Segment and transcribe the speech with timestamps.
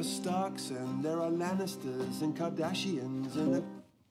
[0.00, 3.62] are Starks and there are Lannisters and Kardashians and the,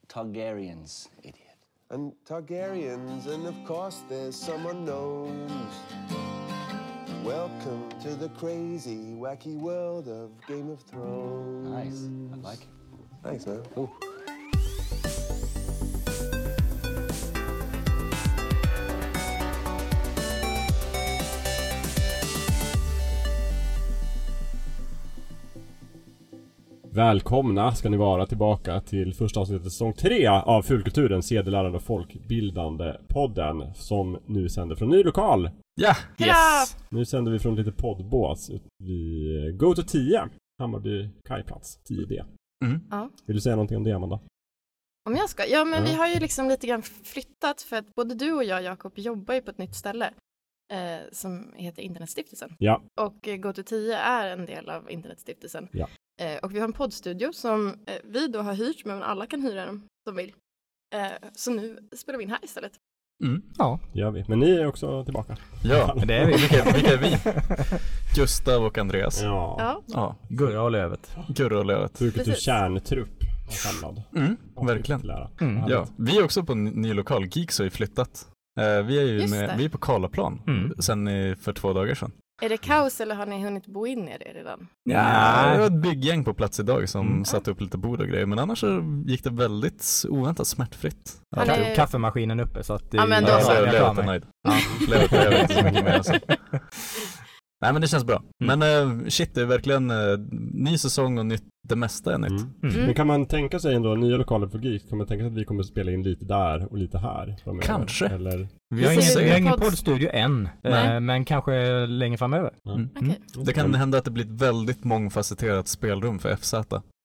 [0.07, 1.57] Targaryens, idiot.
[1.89, 5.73] and Targaryens and of course there's some unknowns.
[7.23, 11.67] Welcome to the crazy, wacky world of Game of Thrones.
[11.67, 12.39] Nice.
[12.39, 12.67] I like it.
[13.23, 13.63] Thanks, man.
[13.75, 14.08] Oh.
[26.99, 32.95] Välkomna ska ni vara tillbaka till första avsnittet säsong 3 av Fulkulturen, sedelärande och folkbildande
[33.07, 35.49] podden som nu sänder från ny lokal.
[35.81, 35.95] Ja!
[36.17, 36.77] Yes!
[36.89, 38.51] Nu sänder vi från lite poddbås
[38.83, 40.29] vid Go to 10,
[40.61, 42.25] Hammarby kajplats, 10D.
[42.65, 42.79] Mm.
[42.91, 43.09] Ja.
[43.25, 44.19] Vill du säga någonting om det Amanda?
[45.09, 45.45] Om jag ska?
[45.47, 45.89] Ja, men Ja.
[45.89, 49.33] vi har ju liksom lite grann flyttat för att både du och jag, Jakob, jobbar
[49.33, 50.13] ju på ett nytt ställe
[50.73, 52.55] eh, som heter Internetstiftelsen.
[52.59, 52.81] Ja.
[53.01, 55.67] Och eh, GoTo10 är en del av Internetstiftelsen.
[55.71, 55.87] Ja.
[56.19, 57.73] Eh, och vi har en poddstudio som eh,
[58.03, 60.33] vi då har hyrt, men alla kan hyra den som vill.
[60.95, 62.71] Eh, så nu spelar vi in här istället.
[63.23, 63.41] Mm.
[63.57, 64.25] Ja, Det gör vi.
[64.27, 65.37] Men ni är också tillbaka.
[65.63, 66.31] Ja, det är vi.
[66.33, 67.17] vilka, vilka är vi?
[68.15, 69.21] Gustav och Andreas.
[69.23, 69.55] Ja.
[69.59, 71.15] Ja, Ja, Gurra och Lövet.
[71.29, 71.97] Gurra och Lövet.
[71.97, 72.43] Fulkultur Precis.
[72.43, 74.01] kärntrupp är samlad.
[74.15, 75.01] Mm, verkligen.
[75.41, 75.63] Mm.
[75.67, 77.25] Ja, vi är också på en ny lokal.
[77.31, 78.27] Geeks har ju flyttat.
[78.85, 80.73] Vi är ju med, vi är på Karlaplan Mm.
[80.81, 82.11] sen för två dagar sedan.
[82.41, 84.67] Är det kaos eller har ni hunnit bo in er i det redan?
[84.83, 87.25] Ja, det var ett bygggäng på plats idag som Mm.
[87.25, 88.25] satte upp lite bord och grejer.
[88.25, 91.11] Men annars så gick det väldigt oväntat smärtfritt.
[91.35, 93.51] Har Ka- ni- Kaffemaskinen uppe så att det Ja, men då så.
[93.51, 94.05] jag Lövet klarar är mig.
[94.05, 94.23] nöjd.
[94.43, 94.53] Ja.
[94.89, 96.13] Lövet behöver inte så mycket mer än så.
[97.61, 98.23] Nej men det känns bra.
[98.43, 98.59] Mm.
[98.59, 100.17] Men eh, shit, det är verkligen eh,
[100.53, 101.43] ny säsong och nytt.
[101.67, 102.29] Det mesta är nytt.
[102.31, 102.53] Mm.
[102.63, 102.85] Mm.
[102.85, 104.89] Men kan man tänka sig ändå nya lokaler för Geek?
[104.89, 107.35] Kan man tänka sig att vi kommer spela in lite där och lite här?
[107.43, 107.65] framöver?
[107.67, 108.07] Kanske.
[108.07, 108.47] Eller?
[108.75, 110.93] Vi har ingen, vi har ingen podd- poddstudio än, Nej.
[110.95, 112.51] eh, men kanske längre framöver.
[112.69, 112.89] Mm.
[112.95, 113.19] Okej.
[113.45, 116.51] Det kan hända att det blir ett väldigt mångfacetterat spelrum för FZ.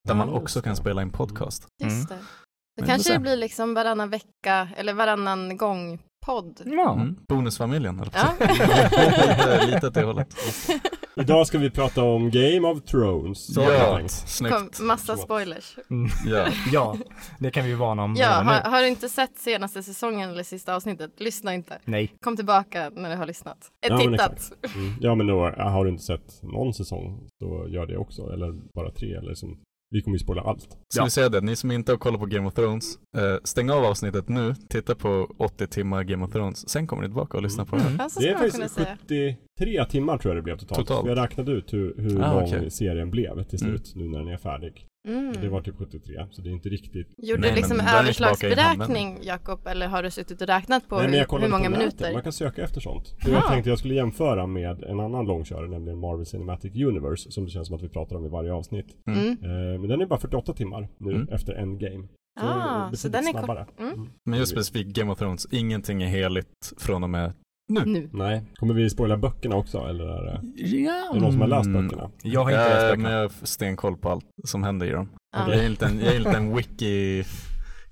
[0.08, 0.76] Där man också kan det.
[0.76, 1.66] spela in podcast.
[1.84, 2.14] Just det.
[2.76, 3.18] Det kanske se.
[3.18, 6.60] blir liksom varannan vecka eller varannan gång podd.
[6.64, 6.92] Ja.
[6.92, 7.16] Mm.
[7.28, 8.34] Bonusfamiljen, eller Ja.
[8.40, 10.36] lite, lite åt det hållet.
[11.16, 13.54] Idag ska vi prata om Game of Thrones.
[13.54, 14.54] Så Ja, snyggt.
[14.54, 15.76] Kom, massa spoilers.
[15.90, 16.10] Mm.
[16.26, 16.46] Ja.
[16.72, 16.96] ja,
[17.38, 20.42] det kan vi ju varna om Ja, har, har du inte sett senaste säsongen eller
[20.42, 21.78] sista avsnittet, lyssna inte.
[21.84, 22.12] Nej.
[22.20, 23.58] Kom tillbaka när du har lyssnat.
[23.88, 24.52] Ja, men tittat.
[24.74, 24.94] Mm.
[25.00, 28.32] Ja men då, har du inte sett någon säsong så gör det också.
[28.32, 29.58] Eller bara tre eller som
[29.94, 30.62] vi kommer ju spoila allt.
[30.62, 31.04] Ska Ja.
[31.04, 33.84] vi säga det, ni som inte har kollat på Game of Thrones, eh, stäng av
[33.84, 37.64] avsnittet nu, titta på 80 timmar Game of Thrones, sen kommer ni tillbaka och lyssna
[37.64, 38.08] på det här.
[38.08, 38.96] Så Det är faktiskt säga.
[39.08, 40.78] 73 timmar tror jag det blev totalt.
[40.88, 41.06] Totalt.
[41.06, 42.70] Vi har räknat ut hur, hur Ah, lång okej.
[42.70, 43.78] serien blev till Mm.
[43.78, 44.86] slut nu när den är färdig.
[45.08, 45.32] Mm.
[45.40, 49.66] Det var typ 73 så det är inte riktigt Gjorde Nej, du liksom överslagsberäkning, Jakob,
[49.66, 52.12] eller har du suttit och räknat på Nej, men hur, jag hur många minuter?
[52.12, 53.14] Man kan söka efter sånt.
[53.20, 53.32] Jaha.
[53.32, 57.50] jag tänkte jag skulle jämföra med en annan långkörare, nämligen Marvel Cinematic Universe, som det
[57.50, 58.86] känns som att vi pratar om i varje avsnitt.
[59.06, 59.28] Mm.
[59.30, 61.28] Eh, men den är bara 48 timmar nu Mm.
[61.28, 62.08] efter Endgame.
[62.40, 63.64] Så Ah, den är så den är snabbare.
[63.64, 63.80] kort.
[63.80, 64.08] Mm.
[64.24, 67.32] Men just specifikt Game of Thrones, ingenting är heligt från och med
[67.68, 68.08] Nu.
[68.12, 68.42] Nej.
[68.56, 70.92] Kommer vi spoila böckerna också eller är det, Ja.
[71.10, 72.10] är det någon som har läst böckerna?
[72.22, 73.02] Jag har inte läst Ja, böckerna.
[73.02, 75.08] men jag har stenkoll på allt som händer i dem.
[75.36, 75.50] Ja.
[75.50, 77.24] Jag är en liten, jag är en liten wiki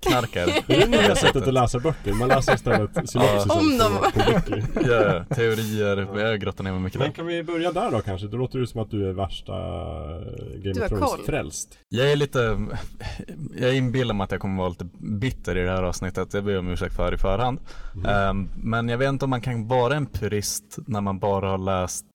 [0.02, 0.46] knarkare.
[0.66, 2.12] Det är det nya sättet att läsa böcker.
[2.12, 3.92] Man läser istället synopsisen Om dem.
[4.02, 4.64] på, på böcker.
[4.90, 7.14] Ja, teorier, jag grottar ner mig mycket Men där.
[7.14, 8.26] kan vi börja där då kanske?
[8.26, 11.24] Då låter det som att du är värsta eh, Game of har Thrones koll.
[11.26, 11.78] frälst.
[11.88, 12.38] Jag är lite,
[13.56, 14.88] jag inbillar mig att jag kommer vara lite
[15.20, 17.60] bitter i det här avsnittet, jag ber om ursäkt för i förhand.
[17.94, 18.06] Mm.
[18.06, 21.58] Ehm, men jag vet inte om man kan vara en purist när man bara har
[21.58, 22.06] läst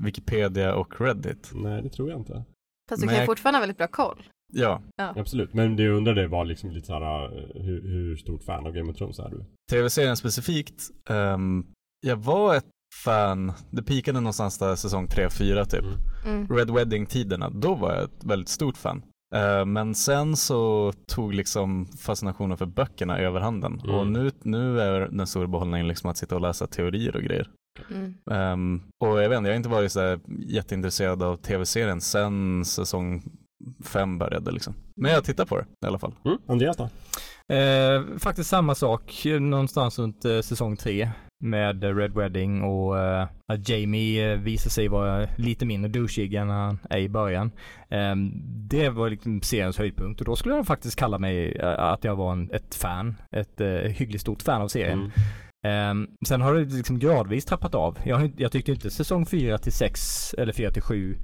[0.00, 1.50] Wikipedia och Reddit.
[1.54, 2.44] Nej, det tror jag inte.
[2.88, 4.22] Fast du Men kan ju jag- fortfarande ha väldigt bra koll.
[4.52, 5.54] Ja, Absolut.
[5.54, 8.90] Men det jag undrade var liksom lite såhär, eh, hur, hur stort fan av Game
[8.90, 9.44] of Thrones är du?
[9.70, 11.66] tv-serien specifikt, ehm,
[12.06, 12.64] jag var ett
[13.04, 15.80] fan, det pikade någonstans där säsong 3-4 typ.
[15.82, 15.96] Mm.
[16.44, 16.56] Mm.
[16.56, 19.02] Red Wedding-tiderna, då var jag ett väldigt stort fan.
[19.34, 23.94] Eh, Men sen så tog liksom fascinationen för böckerna överhanden Mm.
[23.96, 27.50] och nu, nu är den stora behållningen liksom att sitta och läsa teorier och grejer.
[27.90, 28.14] Mm.
[28.30, 33.22] Ehm, och jag vet inte, jag har inte varit så jätteintresserad av tv-serien sen säsong
[33.86, 34.74] fem började liksom.
[34.96, 36.14] Men jag tittar på det i alla fall.
[36.24, 36.38] Mm.
[36.46, 36.88] Andreas då?
[37.54, 41.10] Eh, faktiskt samma sak någonstans runt eh, säsong tre
[41.44, 46.48] med Red Wedding och eh, att Jamie eh, visar sig vara lite mindre douchig än
[46.48, 47.50] han är i början.
[47.88, 48.16] Eh,
[48.70, 52.16] det var liksom seriens höjdpunkt och då skulle jag faktiskt kalla mig eh, att jag
[52.16, 54.98] var en, ett fan, ett eh, hyggligt stort fan av serien.
[54.98, 55.10] Mm.
[55.66, 57.98] Ehm, sen har det liksom gradvis trappat av.
[58.04, 61.16] Jag, jag tyckte inte säsong 4 till 6 eller 4 till 7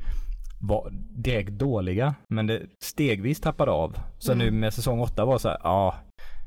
[0.62, 3.99] var direkt dåliga, men det stegvis tappade av.
[4.19, 4.47] Så Mm.
[4.47, 5.94] nu med säsong 8 var så här, ja,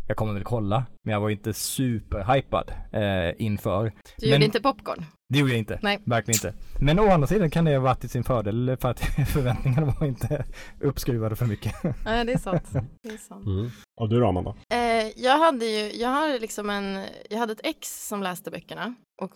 [0.08, 3.84] jag kommer väl kolla, men jag var inte superhypad eh, inför.
[3.84, 3.92] Du
[4.22, 5.06] Men- gjorde inte popcorn?
[5.34, 5.80] Det gjorde jag inte.
[5.82, 6.00] Nej.
[6.06, 6.54] Verkligen inte.
[6.80, 9.00] Men å andra sidan kan det ha varit till sin fördel för att
[9.34, 10.46] förväntningarna var inte
[10.82, 11.74] uppskruvade för mycket.
[12.06, 12.64] Nej, det är sant.
[13.04, 13.46] Det är sant.
[13.46, 13.70] Mm.
[14.02, 14.56] Och du då Amanda?
[14.74, 18.96] Eh, jag hade ju, jag har liksom en, jag hade ett ex som läste böckerna
[19.22, 19.34] och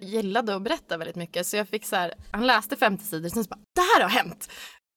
[0.00, 3.44] gillade att berätta väldigt mycket så jag fick så här, han läste 50 sidor sen
[3.44, 4.48] så bara, det här har hänt!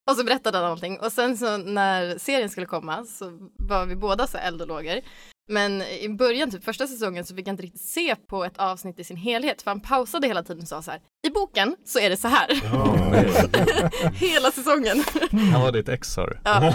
[0.10, 3.96] Och så berättade han någonting och sen så när serien skulle komma så var vi
[3.96, 5.02] båda så här eld och lågor.
[5.52, 9.00] Men i början, typ första säsongen, så fick jag inte riktigt se på ett avsnitt
[9.00, 12.00] i sin helhet för han pausade hela tiden och sa så här, i boken så
[12.00, 12.48] är det så här.
[14.14, 15.04] hela säsongen.
[15.52, 16.38] Han var ditt ex sa du?
[16.44, 16.64] Ja.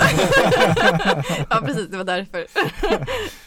[1.51, 2.47] ja, precis, det var därför.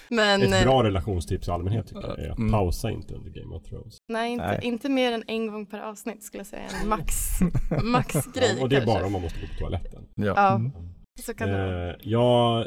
[0.16, 2.52] Men Ett bra relationstips i allmänhet tycker jag är att Mm.
[2.52, 3.98] pausa inte under Game of Thrones.
[4.10, 4.60] nej, inte, Nej.
[4.64, 6.64] inte mer än en gång per avsnitt skulle jag säga.
[6.84, 7.14] En max,
[7.84, 8.96] maxgrej Ja, och det är kanske.
[9.00, 10.04] bara om man måste gå på toaletten.
[10.16, 10.26] Ja.
[10.36, 10.72] Ja, Mm.
[11.26, 11.90] så kan det vara.
[11.90, 12.66] Eh, jag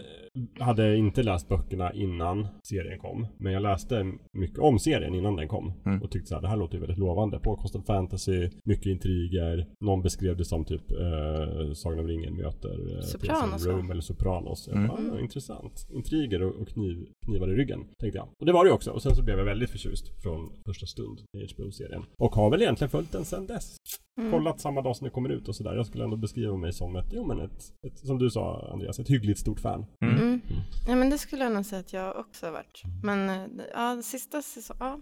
[0.61, 3.27] hade inte läst böckerna innan serien kom.
[3.39, 5.73] Men jag läste mycket om serien innan den kom.
[5.87, 6.03] Mm.
[6.03, 7.39] Och tyckte så här, det här låter ju väldigt lovande.
[7.39, 9.67] Påkostad fantasy, mycket intriger.
[9.85, 13.73] Någon beskrev det som typ eh, Sagan om ringen möter eh, Sopranos, va?
[13.91, 14.69] eller Sopranos.
[14.69, 14.89] Jag Mm.
[14.89, 15.87] bara, ah, intressant.
[15.93, 18.29] Intriger och, och kniv, knivar i ryggen, tänkte jag.
[18.41, 18.91] Och det var det ju också.
[18.91, 22.03] Och sen så blev jag väldigt förtjust från första stund i HBO-serien.
[22.19, 23.77] Och har väl egentligen följt den sen dess.
[24.21, 24.31] Mm.
[24.33, 25.75] Kollat samma dag som det kommer ut och sådär.
[25.75, 28.99] Jag skulle ändå beskriva mig som ett, jo men ett, ett som du sa Andreas,
[28.99, 29.87] ett hyggligt stort fan.
[30.05, 30.17] Mm.
[30.19, 30.41] Mm.
[30.89, 32.83] Ja, men det skulle jag nog säga att jag också har varit.
[33.05, 35.01] Men eh, det- ja, sista säsongen, ja.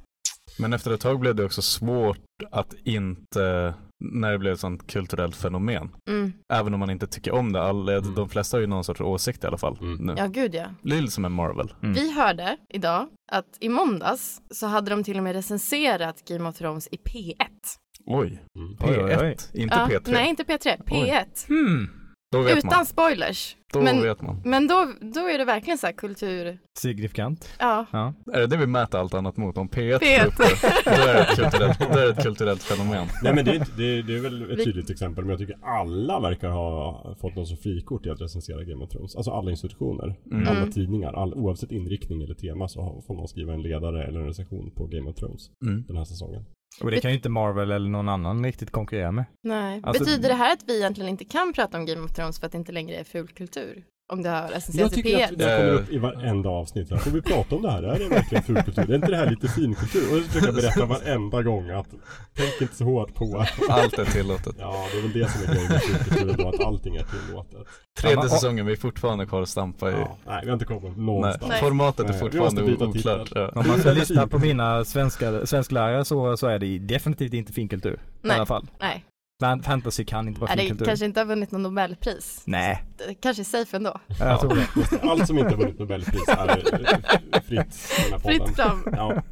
[0.59, 2.19] Men efter ett tag blev det också svårt
[2.51, 3.75] att inte,
[4.05, 5.91] när det blev ett sånt kulturellt fenomen.
[6.11, 6.33] Mm.
[6.53, 8.15] Även om man inte tycker om det, all, Mm.
[8.15, 9.79] de flesta har ju någon sorts åsikt i alla fall.
[9.81, 9.95] Mm.
[10.07, 10.15] Nu.
[10.17, 10.67] Ja, gud ja.
[10.83, 11.73] Lite som en Marvel.
[11.83, 11.93] Mm.
[11.95, 16.57] Vi hörde idag att i måndags så hade de till och med recenserat Game of
[16.57, 17.35] Thrones i P1.
[18.11, 18.77] Oj, Mm.
[18.77, 19.37] P1, Oj, oj, oj.
[19.63, 20.13] inte ja, P3.
[20.13, 21.49] Nej, inte P3, P1.
[21.49, 21.89] Hmm.
[22.33, 22.87] Då vet Utan man.
[22.87, 23.57] spoilers.
[23.73, 24.43] Då men- vet man.
[24.45, 27.49] Men då, då är det verkligen så här kultur, Signifikant.
[27.59, 27.87] ja.
[27.93, 28.15] Ja.
[28.33, 29.57] Är det det vi mäter allt annat mot?
[29.59, 30.05] Om P1 P1.
[30.05, 30.43] är uppe,
[30.85, 33.07] då är det ett kulturellt, då är det ett kulturellt fenomen.
[33.23, 35.57] Nej men det, är det, det är väl ett Vi- tydligt exempel men jag tycker
[35.63, 39.17] alla verkar ha fått någon som frikort i att recensera Game of Thrones.
[39.17, 40.49] Alltså alla institutioner, Mm.
[40.49, 44.21] alla tidningar, all, oavsett inriktning eller tema så har- får man skriva en ledare eller
[44.21, 45.85] en recension på Game of Thrones Mm.
[45.89, 46.45] den här säsongen.
[46.81, 49.25] Och det kan ju inte Marvel eller någon annan riktigt konkurrera med.
[49.43, 49.81] Nej.
[49.85, 52.47] Alltså- Betyder det här att vi egentligen inte kan prata om Game of Thrones för
[52.47, 53.85] att det inte längre är fulkultur?
[54.13, 55.25] Om det har Jag recenserats i tycker P1?
[55.25, 56.91] att det kommer upp i varenda avsnitt.
[56.91, 56.97] Här.
[56.99, 57.83] Får vi prata om det här?
[57.83, 58.91] Är det verkligen fulkultur?
[58.91, 60.13] Är inte det här lite finkultur?
[60.13, 61.87] Och jag försöker berätta varenda gång att
[62.37, 64.57] tänk inte så hårt på Allt är tillåtet.
[64.59, 67.67] Ja, det är väl det som är grejen med fulkultur då, att allting är tillåtet.
[68.01, 69.93] Tredje Ja, säsongen, vi är fortfarande kvar och stampa i...
[69.93, 71.49] Ja, nej, vi har inte kommit någonstans.
[71.49, 71.61] Nej.
[71.61, 73.29] formatet är Nej, vi fortfarande oklart.
[73.35, 73.49] Ja.
[73.55, 77.95] Om man ska lyssna på mina svenska, svensklärare så, så är det definitivt inte finkultur.
[77.95, 78.37] I Nej.
[78.37, 78.67] alla fall.
[78.81, 79.05] Nej,
[79.43, 80.87] Fantasy kan inte vara Nej det finkultur.
[80.87, 82.43] kanske inte har vunnit någon Nobelpris.
[82.47, 84.01] Nej, Det kanske är safe ändå.
[84.19, 85.03] jag tror det.
[85.11, 87.75] Allt som inte har vunnit Nobelpris är eh, fritt.
[88.25, 88.83] Fritt fram.
[88.93, 89.23] Ja.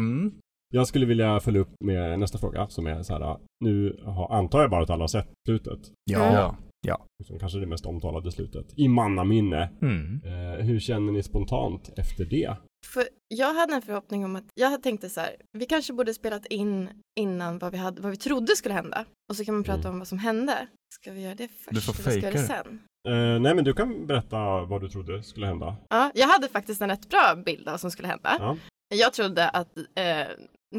[0.00, 0.32] Mm.
[0.72, 3.36] Jag skulle vilja följa upp med nästa fråga som är så här.
[3.64, 5.78] Nu har, antar jag bara att alla har sett slutet.
[6.10, 6.56] Ja.
[6.86, 7.06] Ja.
[7.26, 8.66] Som kanske är det mest omtalade slutet.
[8.76, 9.70] I mannaminne.
[9.82, 10.20] Mm.
[10.24, 12.56] Eh, hur känner ni spontant efter det?
[12.86, 16.46] För jag hade en förhoppning om att, jag tänkte så här, vi kanske borde spelat
[16.46, 16.90] in
[17.20, 19.04] innan vad vi, hade, vad vi trodde skulle hända.
[19.30, 19.92] Och så kan man prata Mm.
[19.92, 20.66] om vad som hände.
[20.94, 21.74] Ska vi göra det först?
[21.74, 22.82] Du får eller ska vi göra det sen?
[23.08, 25.76] Eh, nej men du kan berätta vad du trodde skulle hända.
[25.88, 28.36] Ja, jag hade faktiskt en rätt bra bild av vad som skulle hända.
[28.40, 28.56] Ja.
[28.94, 30.26] Jag trodde att eh,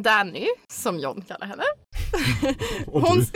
[0.02, 1.64] Danny, som John kallar henne,
[2.86, 3.36] hon sk-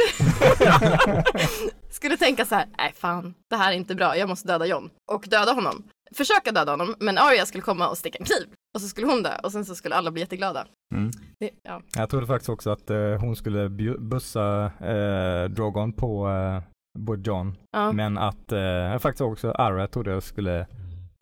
[1.90, 4.90] skulle tänka så här, nej fan, det här är inte bra, jag måste döda John.
[5.12, 5.84] Och döda honom.
[6.18, 8.48] Försöka döda honom, men Arya skulle komma och sticka en kniv.
[8.76, 10.68] Och så skulle hon dö, och sen så skulle alla bli jätteglada.
[10.96, 11.12] Mm.
[11.40, 11.82] Det, ja.
[11.96, 13.70] Jag trodde faktiskt också att eh, hon skulle
[14.00, 16.62] bussa eh, Drogon på eh,
[17.00, 17.92] både John, Ja.
[17.92, 20.68] men att eh, faktiskt också Arya trodde jag skulle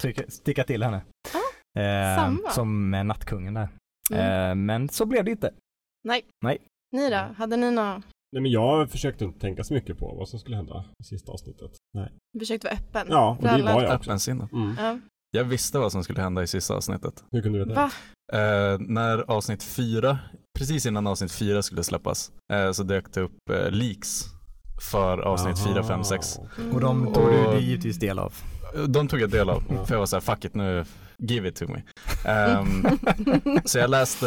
[0.01, 1.01] trycka, sticka till henne.
[1.79, 2.49] Eh, samma.
[2.49, 3.67] som med nattkungen där.
[4.13, 4.49] Mm.
[4.49, 5.53] Eh, men så blev det inte.
[6.07, 6.21] Nej.
[6.43, 6.57] Nej.
[6.91, 7.27] Ni då?
[7.37, 8.03] Hade ni något?
[8.33, 11.31] Nej men jag försökte inte tänka så mycket på vad som skulle hända i sista
[11.31, 11.71] avsnittet.
[11.93, 12.11] Nej.
[12.39, 13.07] Försökt vara öppen?
[13.09, 14.09] Ja, och det alla- var jag också.
[14.09, 14.49] Öppensinnad.
[14.53, 14.75] Mm.
[14.79, 14.99] Ja.
[15.31, 17.23] Jag visste vad som skulle hända i sista avsnittet.
[17.31, 17.91] Hur kunde du veta Va?
[18.39, 20.19] Eh, när avsnitt fyra,
[20.59, 24.23] precis innan avsnitt fyra skulle släppas, eh, så dök det upp eh, leaks
[24.91, 25.67] för avsnitt Jaha.
[25.73, 26.37] fyra, fem, sex.
[26.57, 26.71] Mm.
[26.75, 28.33] Och de tog du det givetvis del av.
[28.87, 29.85] De tog jag del av, Ja.
[29.85, 30.85] för jag var såhär, fuck it nu,
[31.17, 31.81] give it to me.
[32.31, 32.85] Ehm,
[33.65, 34.25] så jag läste,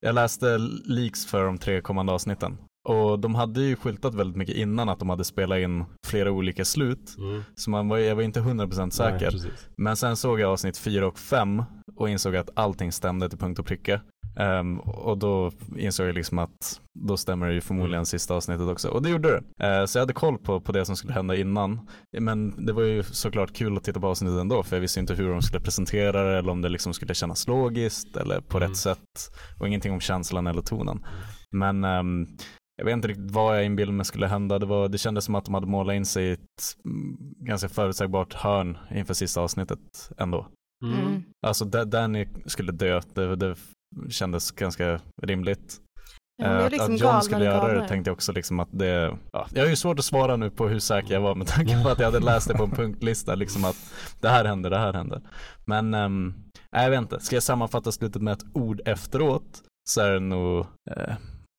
[0.00, 2.58] jag läste leaks för de tre kommande avsnitten.
[2.88, 6.64] Och de hade ju skyltat väldigt mycket innan att de hade spelat in flera olika
[6.64, 7.14] slut.
[7.18, 7.42] Mm.
[7.54, 9.30] Så man var, jag var inte 100% säker.
[9.42, 9.50] Nej.
[9.76, 11.62] Men sen såg jag avsnitt 4 och 5
[11.96, 14.00] och insåg att allting stämde till punkt och pricka.
[14.38, 18.88] Ehm, och då insåg jag liksom att då stämmer det ju förmodligen sista avsnittet också.
[18.88, 19.28] Och det gjorde
[19.58, 19.66] det.
[19.66, 21.88] Eh, så jag hade koll på, på det som skulle hända innan.
[22.20, 25.14] Men det var ju såklart kul att titta på avsnittet ändå för jag visste inte
[25.14, 28.68] hur de skulle presentera det eller om det liksom skulle kännas logiskt eller på Mm.
[28.68, 29.30] rätt sätt.
[29.60, 31.06] Och ingenting om känslan eller tonen.
[31.52, 32.26] Men ehm,
[32.76, 34.58] jag vet inte riktigt vad jag inbillade mig skulle hända.
[34.58, 36.40] Det, var, det kändes som att de hade målat in sig i ett
[36.84, 40.46] mm, ganska förutsägbart hörn inför sista avsnittet ändå.
[40.84, 41.22] Mm.
[41.46, 43.56] Alltså Da- Danny skulle dö, det, det
[44.10, 45.80] kändes ganska rimligt.
[46.42, 47.88] Ja, det Eh, är liksom att John skulle göra det galnare.
[47.88, 50.68] tänkte jag också liksom att det, ja, jag har ju svårt att svara nu på
[50.68, 53.34] hur säker jag var med tanke på att jag hade läst det på en punktlista
[53.34, 53.76] liksom att
[54.20, 55.20] det här händer, det här händer.
[55.66, 56.34] Men, um,
[56.70, 60.66] jag vet inte, ska jag sammanfatta slutet med ett ord efteråt så är det nog
[60.96, 61.14] eh,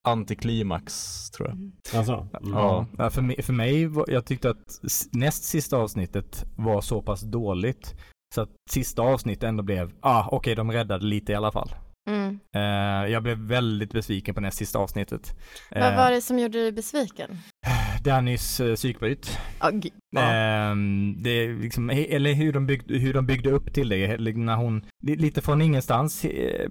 [0.08, 1.72] antiklimax tror jag.
[2.00, 2.54] Alltså, mm.
[2.54, 2.86] Ja.
[2.98, 4.80] Ja, för, mig, för mig, var, jag tyckte att
[5.12, 7.96] näst sista avsnittet var så pass dåligt
[8.36, 11.76] så att sista avsnittet ändå blev, ah okej de räddade lite i alla fall.
[12.10, 12.40] Mm.
[12.56, 15.38] Eh, jag blev väldigt besviken på näst sista avsnittet.
[15.72, 17.38] Vad Eh, var det som gjorde dig besviken?
[18.08, 19.38] Dannys uh, psykbryt.
[19.60, 20.22] Ja, g- ja.
[20.22, 24.56] Ehm, det är liksom, eller hur de, byggde, hur de byggde upp till det, när
[24.56, 26.70] hon li- lite från ingenstans eh,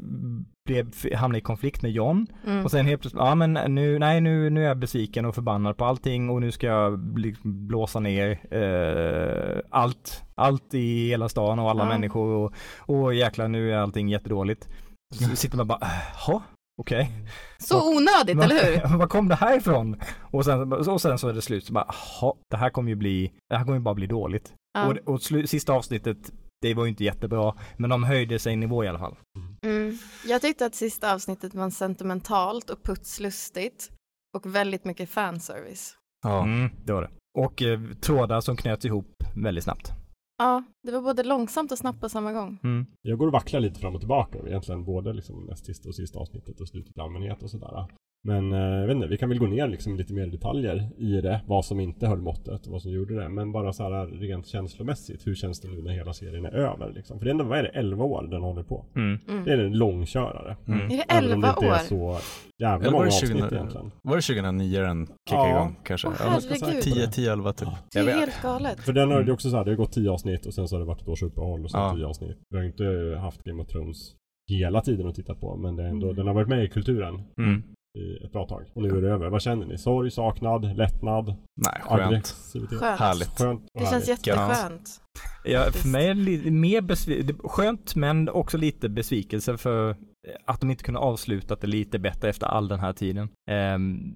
[0.68, 2.64] blev, hamnade i konflikt med John Mm.
[2.64, 5.76] och sen helt plötsligt, ja men nu, nej nu, nu är jag besviken och förbannad
[5.76, 11.58] på allting och nu ska jag liksom blåsa ner eh, allt, allt i hela stan
[11.58, 11.88] och alla Ja.
[11.88, 12.52] människor och,
[12.96, 14.68] och jäklar nu är allting jättedåligt.
[15.14, 15.80] Så sitter man bara,
[16.26, 16.42] jaha,
[16.82, 17.10] okej.
[17.58, 18.96] Så onödigt, eller hur?
[18.98, 20.00] Var kom det här ifrån?
[20.20, 22.96] Och sen, och sen så är det slut, så bara, jaha, det här kommer ju
[22.96, 24.54] bli, det här kommer ju bara bli dåligt.
[24.72, 24.86] Ja.
[24.86, 28.56] Och, och slu, sista avsnittet, det var ju inte jättebra, men de höjde sig i
[28.56, 29.16] nivå i alla fall.
[29.64, 29.98] Mm.
[30.26, 33.90] Jag tyckte att sista avsnittet var sentimentalt och putslustigt
[34.36, 35.96] och väldigt mycket fanservice.
[36.22, 36.42] Ja.
[36.42, 37.10] Mm, det var det.
[37.38, 39.06] Och eh, trådar som knöts ihop
[39.36, 39.92] väldigt snabbt.
[40.38, 42.58] Ja, det var både långsamt och snabbt på samma gång.
[42.64, 42.86] Mm.
[43.02, 46.18] Jag går och vacklar lite fram och tillbaka egentligen både liksom näst sista och sista
[46.18, 47.86] avsnittet och slutet i allmänhet och sådär.
[48.26, 51.20] Men eh, jag vet inte, vi kan väl gå ner liksom lite mer detaljer i
[51.20, 53.28] det, vad som inte höll måttet och vad som gjorde det.
[53.28, 56.92] Men bara så här rent känslomässigt, hur känns det nu när hela serien är över
[56.92, 57.18] liksom?
[57.18, 58.84] För det är ändå, vad är det, 11 år den håller på?
[58.96, 59.18] Mm.
[59.44, 60.56] Det är en långkörare.
[60.68, 60.80] Mm.
[60.80, 61.78] Är det Även om det 11 är år?
[61.78, 62.18] så
[62.62, 63.90] jävla många det avsnitt 2000 egentligen.
[64.02, 65.56] Var det 2009 den kickade Ja.
[65.56, 66.08] igång kanske?
[66.08, 66.94] Åh, Ja, men ska jag säga herregud.
[66.94, 67.68] 10, 10, 11 typ.
[67.92, 68.80] Det Jag är helt galet.
[68.80, 69.26] För den har Mm.
[69.26, 71.02] det också så här, det har gått 10 avsnitt och sen så har det varit
[71.02, 71.94] ett års uppehåll och sen Ja.
[71.96, 72.36] 10 avsnitt.
[72.50, 74.14] Vi har ju inte haft Game of Thrones
[74.50, 76.16] hela tiden att titta på men det är ändå, Mm.
[76.16, 77.62] den har varit med i kulturen Mm.
[77.96, 78.64] I ett bra tag.
[78.74, 79.28] Och nu är det över.
[79.28, 79.78] Vad känner ni?
[79.78, 81.26] Sorg, saknad, lättnad,
[81.56, 82.36] Nej, skönt.
[82.70, 82.98] Skönt.
[83.00, 83.38] Härligt.
[83.38, 84.26] Skönt Det känns härligt.
[84.26, 85.00] jätteskönt.
[85.44, 89.96] Ja, för mig är det mer besvi- skönt men också lite besvikelse för
[90.44, 93.28] att de inte kunde avslutat det lite bättre efter all den här tiden.
[93.50, 94.14] Ehm,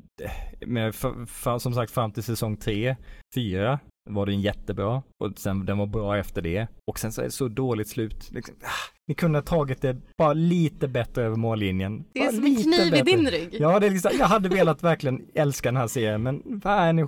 [0.66, 2.96] men för, för, som sagt fram till säsong 3,
[3.34, 3.78] 4
[4.10, 7.30] var den jättebra och sen den var bra efter det och sen så är det
[7.30, 8.30] så dåligt slut.
[8.32, 12.04] Liksom, ah, ni kunde ha tagit det bara lite bättre över mållinjen.
[12.12, 13.02] Det är Bara som en kniv i bättre.
[13.02, 13.56] din rygg.
[13.60, 16.92] Ja, det är liksom, jag hade velat verkligen älska den här serien men vad är
[16.92, 17.06] ni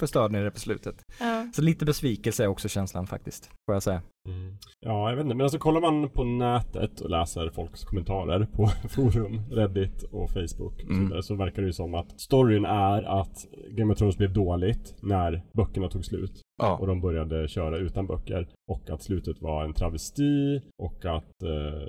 [0.00, 0.94] förstörde ni det på slutet.
[1.20, 1.46] Ja.
[1.54, 4.02] Så lite besvikelse är också känslan faktiskt, får jag säga.
[4.28, 4.56] Mm.
[4.80, 5.34] Ja, jag vet inte.
[5.36, 10.72] Men alltså kollar man på nätet och läser folks kommentarer på forum, Reddit och Facebook
[10.74, 11.04] och så Mm.
[11.04, 14.94] vidare så verkar det ju som att storyn är att Game of Thrones blev dåligt
[15.02, 16.32] när böckerna tog slut.
[16.62, 16.86] och Ja.
[16.86, 18.48] de började köra utan böcker.
[18.70, 21.88] Och att slutet var en travesti och att eh,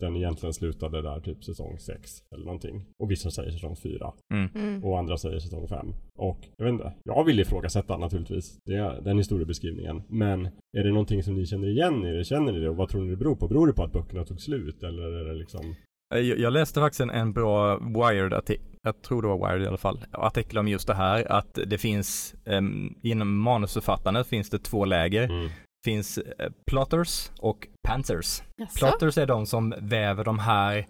[0.00, 2.84] den egentligen slutade där typ säsong 6 eller någonting.
[3.02, 4.84] Och vissa säger säsong 4 Mm.
[4.84, 5.94] och andra säger säsong 5.
[6.18, 10.02] Och jag vet inte, jag vill ifrågasätta naturligtvis det, den historiebeskrivningen.
[10.08, 12.24] Men är det någonting som ni känner igen i det?
[12.24, 12.68] Känner ni det?
[12.68, 13.48] Och vad tror ni det beror på?
[13.48, 15.74] Beror det på att böckerna tog slut eller är det liksom?
[16.14, 19.66] Eh, Jag, jag läste faktiskt en, en bra Wired-artikel, jag tror det var Wired i
[19.66, 24.58] alla fall, artikel om just det här, att det finns, um, inom manusförfattandet finns det
[24.58, 25.24] två läger.
[25.24, 25.48] Mm.
[25.84, 28.42] Finns eh, plotters och pantsers.
[28.56, 28.78] Jaså?
[28.78, 30.84] Plotters är de som väver de här eh,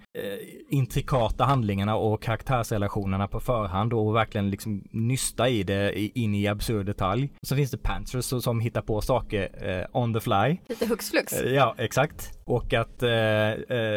[0.70, 6.86] intrikata handlingarna och karaktärsrelationerna på förhand och verkligen liksom nysta i det in i absurd
[6.86, 7.32] detalj.
[7.42, 10.56] Så finns det pantsers som- hittar på saker eh, on the fly.
[10.68, 11.32] Lite hux flux.
[11.32, 12.30] Eh, Ja, exakt.
[12.44, 13.10] Och att eh,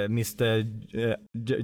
[0.05, 0.57] Mr.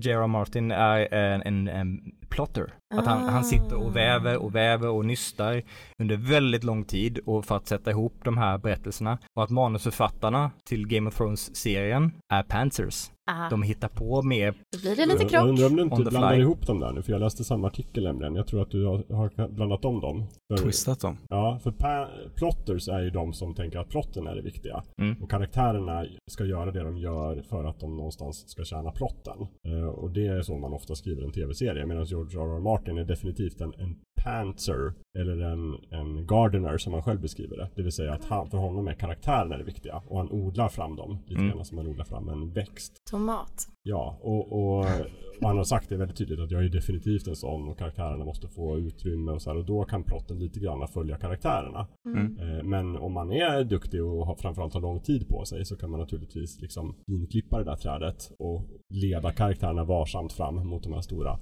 [0.06, 0.28] J.R.R.
[0.28, 2.74] Martin är en, en, en plotter.
[2.96, 5.62] Att han, han sitter och väver och väver och nystar
[6.04, 9.18] under väldigt lång tid och för att sätta ihop de här berättelserna.
[9.38, 13.10] Och att manusförfattarna till Game of Thrones-serien är pantsers.
[13.32, 14.52] Ah, De hittar på mer.
[14.52, 15.48] då blir det lite Jag krock.
[15.50, 16.42] undrar om du inte blandar fly.
[16.42, 18.36] ihop dem där nu, för jag läste samma artikel nämligen.
[18.36, 20.26] Jag tror att du har, blandat om dem.
[20.52, 21.18] För, Twistat dem.
[21.30, 24.84] Ja, för pa- plotters är ju de som tänker att plotten är det viktiga.
[25.02, 25.24] Mm.
[25.24, 29.38] Och karaktärerna ska göra det de gör för att de någonstans ska tjäna plotten.
[29.68, 31.86] Eh, och det är så man ofta skriver en tv-serie.
[31.86, 32.56] Medan George R.
[32.58, 32.60] R.
[32.60, 34.94] Martin är definitivt en, en pantser.
[35.20, 37.70] Eller en, en gardener som han själv beskriver det.
[37.76, 40.02] Det vill säga att han, för honom är karaktärerna det viktiga.
[40.08, 41.18] Och han odlar fram dem.
[41.28, 41.56] Lite Mm.
[41.56, 42.94] grann som man odlar fram en växt.
[43.12, 43.68] Tomat.
[43.84, 47.36] Ja, och, och, och han har sagt det väldigt tydligt att jag är definitivt en
[47.36, 50.88] sån och karaktärerna måste få utrymme och så här och då kan plotten lite grann
[50.88, 51.88] följa karaktärerna.
[52.06, 52.38] Mm.
[52.40, 55.76] Eh, Men om man är duktig och har, framförallt har lång tid på sig så
[55.76, 60.94] kan man naturligtvis liksom finklippa det där trädet och leda karaktärerna varsamt fram mot de
[60.94, 61.40] här stora.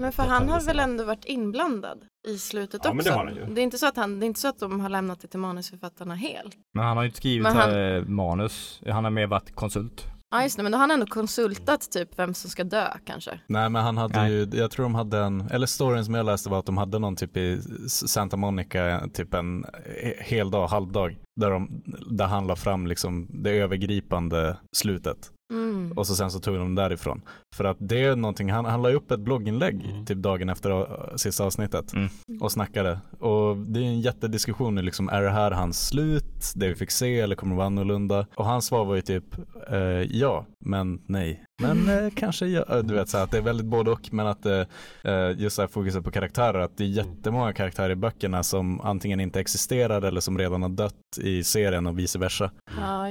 [0.00, 3.10] Men för han har väl ändå varit inblandad i slutet Ja, men också?
[3.10, 3.54] det har han ju.
[3.54, 5.28] Det är inte så att han, det är inte så att de har lämnat det
[5.28, 6.54] till manusförfattarna helt.
[6.74, 10.04] Men han har ju inte skrivit Men han- eh, manus, han har mer varit konsult.
[10.32, 13.40] Ja just det, men då har han ändå konsultat typ vem som ska dö kanske.
[13.46, 14.32] Nej men han hade Nej.
[14.32, 16.98] ju, jag tror de hade en, eller storyn som jag läste var att de hade
[16.98, 22.46] någon typ i Santa Monica, typ en he- hel dag, halvdag, där, de, där han
[22.46, 25.30] la fram liksom det övergripande slutet.
[25.50, 25.92] Mm.
[25.92, 27.22] Och så sen så tog de därifrån.
[27.56, 30.06] För att det är någonting, han, han la upp ett blogginlägg Mm.
[30.06, 32.08] typ dagen efter uh, sista avsnittet Mm.
[32.40, 32.98] och snackade.
[33.18, 36.90] Och det är en jättediskussion nu liksom, är det här hans slut, det vi fick
[36.90, 38.26] se eller kommer det vara annorlunda?
[38.36, 39.24] Och hans svar var ju typ,
[39.70, 39.78] eh,
[40.16, 41.44] ja, men nej.
[41.60, 44.26] Men eh, kanske Eh, du vet så här, att det är väldigt både och men
[44.26, 44.62] att eh,
[45.04, 48.80] eh, just det här fokuset på karaktärer, att det är jättemånga karaktärer i böckerna som
[48.80, 52.50] antingen inte existerar eller som redan har dött i serien och vice versa.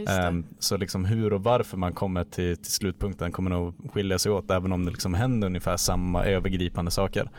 [0.06, 0.12] Det.
[0.12, 4.32] Ehm, så liksom hur och varför man kommer till, till slutpunkten kommer nog skilja sig
[4.32, 7.30] åt även om det liksom händer ungefär samma övergripande saker.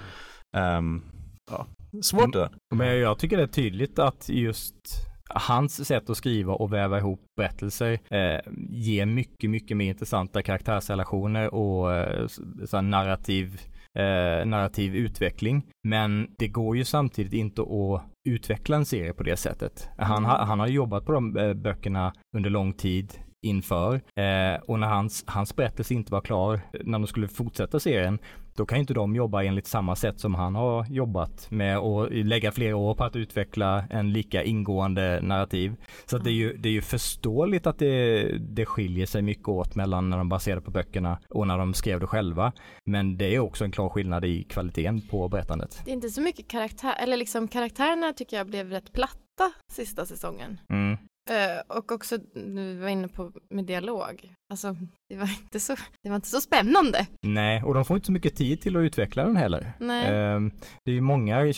[0.56, 1.02] Ehm,
[1.50, 1.66] ja.
[2.02, 2.50] Svårt det där.
[2.74, 7.20] Men jag tycker det är tydligt att just hans sätt att skriva och väva ihop
[7.36, 13.60] berättelser eh, ger mycket, mycket mer intressanta karaktärsrelationer och eh, så- så narrativ,
[13.98, 15.66] eh, narrativ utveckling.
[15.88, 19.88] Men det går ju samtidigt inte att utveckla en serie på det sättet.
[19.98, 23.12] Han, har- han har jobbat på de eh, böckerna under lång tid
[23.46, 27.80] inför eh, och när hans, hans berättelse inte var klar, eh, när de skulle fortsätta
[27.80, 28.18] serien,
[28.56, 32.52] då kan inte de jobba enligt samma sätt som han har jobbat med och lägga
[32.52, 35.74] flera år på att utveckla en lika ingående narrativ.
[36.06, 39.74] Så det, är ju, det är ju förståeligt att det, det skiljer sig mycket åt
[39.74, 42.52] mellan när de baserade på böckerna och när de skrev det själva.
[42.84, 45.82] Men det är också en klar skillnad i kvaliteten på berättandet.
[45.84, 50.06] Det är inte så mycket karaktär, eller liksom karaktärerna tycker jag blev rätt platta sista
[50.06, 50.60] säsongen.
[50.68, 50.96] Mm.
[51.30, 54.34] Eh, och också, nu var inne på med dialog.
[54.52, 54.76] Alltså,
[55.08, 57.06] det var inte så, det var inte så spännande.
[57.22, 59.72] Nej, och de får inte så mycket tid till att utveckla den heller.
[59.80, 60.06] Nej.
[60.14, 60.50] Ehm,
[60.84, 61.52] Det är ju många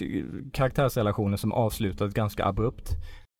[0.52, 2.88] karaktärsrelationer som avslutas ganska abrupt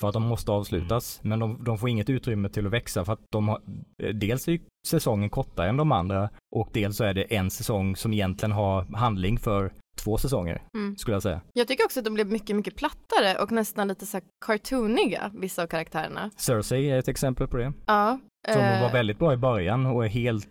[0.01, 3.13] för att de måste avslutas, men de, de får inget utrymme till att växa för
[3.13, 3.61] att de har,
[4.03, 7.97] eh, dels är säsongen kortare än de andra och dels så är det en säsong
[7.97, 9.73] som egentligen har handling för
[10.05, 10.97] två säsonger, Mm.
[10.97, 11.41] skulle jag säga.
[11.53, 15.31] Jag tycker också att de blev mycket, mycket plattare och nästan lite så här cartooniga,
[15.35, 16.31] vissa av karaktärerna.
[16.37, 18.19] Cersei är ett exempel på det, Ja.
[18.53, 20.49] som eh, var väldigt bra i början och är helt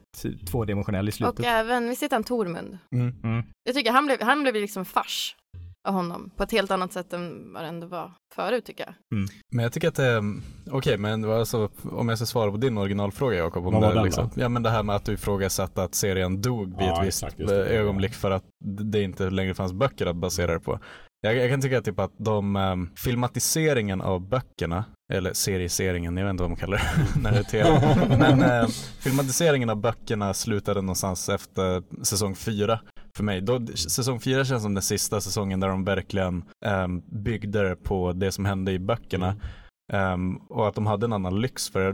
[0.52, 1.40] tvådimensionell i slutet.
[1.40, 2.78] och även, visst heter han Tormund?
[2.94, 3.44] Mm.
[3.64, 5.36] Jag tycker han blev, han blev liksom fars
[5.90, 8.94] honom på ett helt annat sätt än vad det ändå var förut tycker jag.
[9.52, 10.24] Men jag tycker att det är,
[10.72, 13.90] okej men vad alltså, om jag ska svara på din originalfråga Jakob, om Vad var
[13.90, 14.42] det, den liksom, då?
[14.42, 17.24] ja men det här med att du ifrågasatte att serien dog vid Ja, ett visst
[17.24, 18.44] exakt, eh, ögonblick för att
[18.90, 20.80] det inte längre fanns böcker att basera det på.
[21.24, 26.32] Jag, jag kan tycka typ att de, um, filmatiseringen av böckerna, eller serieseringen, jag vet
[26.32, 27.98] inte vad man kallar det när det är tv.
[28.20, 28.68] Men eh,
[29.00, 32.80] filmatiseringen av böckerna slutade någonstans efter säsong fyra
[33.16, 33.42] för mig.
[33.42, 38.32] Då, säsong fyra känns som den sista säsongen där de verkligen um, byggde på det
[38.32, 39.36] som hände i böckerna.
[39.94, 41.94] Ehm, och att de hade en annan lyx för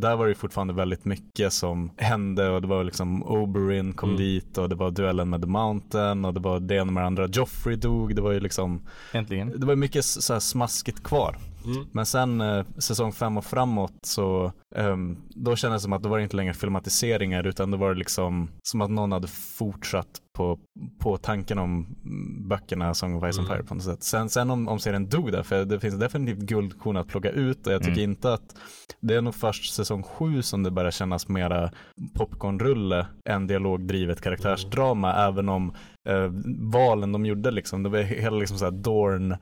[0.00, 4.20] där var det fortfarande väldigt mycket som hände och det var liksom Oberyn kom Mm.
[4.22, 7.06] dit och det var duellen med The Mountain och det var det ena med det
[7.06, 7.26] andra.
[7.26, 8.80] Joffrey dog, det var ju liksom,
[9.12, 9.60] Äntligen.
[9.60, 11.36] det var mycket så här smaskigt kvar.
[11.64, 11.86] Mm.
[11.92, 16.08] Men sen eh, säsong fem och framåt så ehm, då kändes det som att det
[16.08, 20.58] var inte längre filmatiseringar utan det var liksom som att någon hade fortsatt på,
[20.98, 23.56] på tanken om mm, böckerna Song of Ice and Mm.
[23.58, 24.02] Fire på något sätt.
[24.02, 27.66] Sen, sen om, om serien dog där, för det finns definitivt guldkorn att plocka ut
[27.66, 28.10] och jag tycker Mm.
[28.10, 28.56] inte att
[29.00, 31.70] det är nog först säsong sju som det börjar kännas mera
[32.14, 35.74] popcornrulle än dialogdrivet karaktärsdrama även om
[36.08, 36.30] eh,
[36.72, 39.36] valen de gjorde liksom, det var hela liksom såhär Dorn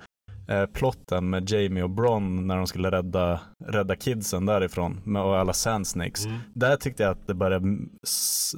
[0.49, 5.39] eh, plotten med Jamie och Bron när de skulle rädda, rädda kidsen därifrån med, och
[5.39, 6.27] alla Sand Snakes.
[6.27, 6.39] Mm.
[6.55, 7.79] Där tyckte jag att det började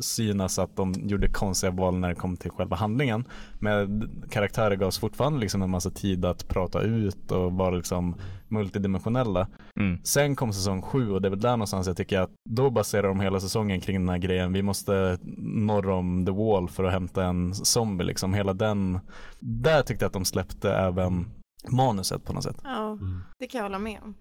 [0.00, 3.24] synas att de gjorde konstiga val när det kom till själva handlingen.
[3.60, 8.16] Men karaktärer gavs fortfarande liksom en massa tid att prata ut och vara liksom
[8.48, 9.48] multidimensionella.
[9.80, 9.98] Mm.
[10.04, 13.08] Sen kom säsong sju och det är väl där någonstans jag tycker att då baserar
[13.08, 14.52] de hela säsongen kring den här grejen.
[14.52, 18.34] Vi måste norr om the wall för att hämta en zombie liksom.
[18.34, 19.00] Hela den,
[19.40, 21.26] där tyckte jag att de släppte även
[21.70, 22.56] manuset på något sätt.
[22.64, 23.20] Ja, Mm.
[23.38, 24.14] det kan jag hålla med om.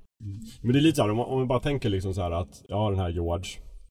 [0.62, 2.32] Men det är lite så här, om man, om man bara tänker liksom så här
[2.32, 3.46] att, ja den här George,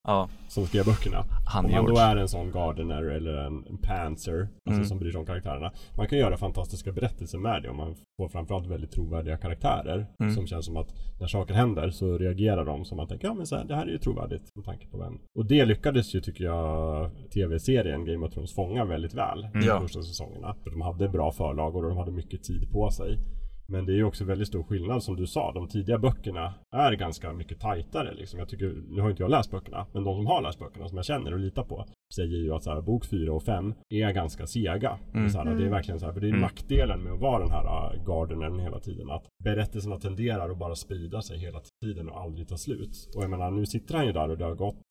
[0.07, 1.25] Ja, som skrev böckerna.
[1.47, 4.85] han Om man då är en sån gardener eller en, pantser, alltså Mm.
[4.85, 5.73] som bryr sig om karaktärerna.
[5.97, 10.07] Man kan göra fantastiska berättelser med det och man får framförallt väldigt trovärdiga karaktärer.
[10.21, 10.35] Mm.
[10.35, 13.47] Som känns som att när saker händer så reagerar de som man tänker, ja men
[13.47, 15.19] så här, det här är ju trovärdigt med tanke på vem.
[15.39, 19.45] Och det lyckades ju tycker jag tv-serien Game of Thrones fånga väldigt väl.
[19.45, 19.67] Mm.
[19.67, 20.55] De första säsongerna.
[20.63, 23.19] För de hade bra förlagor och de hade mycket tid på sig.
[23.69, 25.53] Men det är ju också väldigt stor skillnad som du sa.
[25.53, 28.39] De tidiga böckerna är ganska mycket tajtare liksom.
[28.39, 30.97] Jag tycker, nu har inte jag läst böckerna, men de som har läst böckerna som
[30.97, 34.11] jag känner och litar på säger ju att så här, bok 4 och 5 är
[34.13, 34.99] ganska sega.
[35.13, 36.41] Det, är så här, det är verkligen så här, för det är Mm.
[36.41, 39.11] nackdelen med att vara den här uh, gardenern hela tiden.
[39.11, 43.09] Att berättelserna tenderar att bara sprida sig hela tiden och aldrig ta slut.
[43.17, 44.83] Och jag menar, nu sitter han ju där och det har gått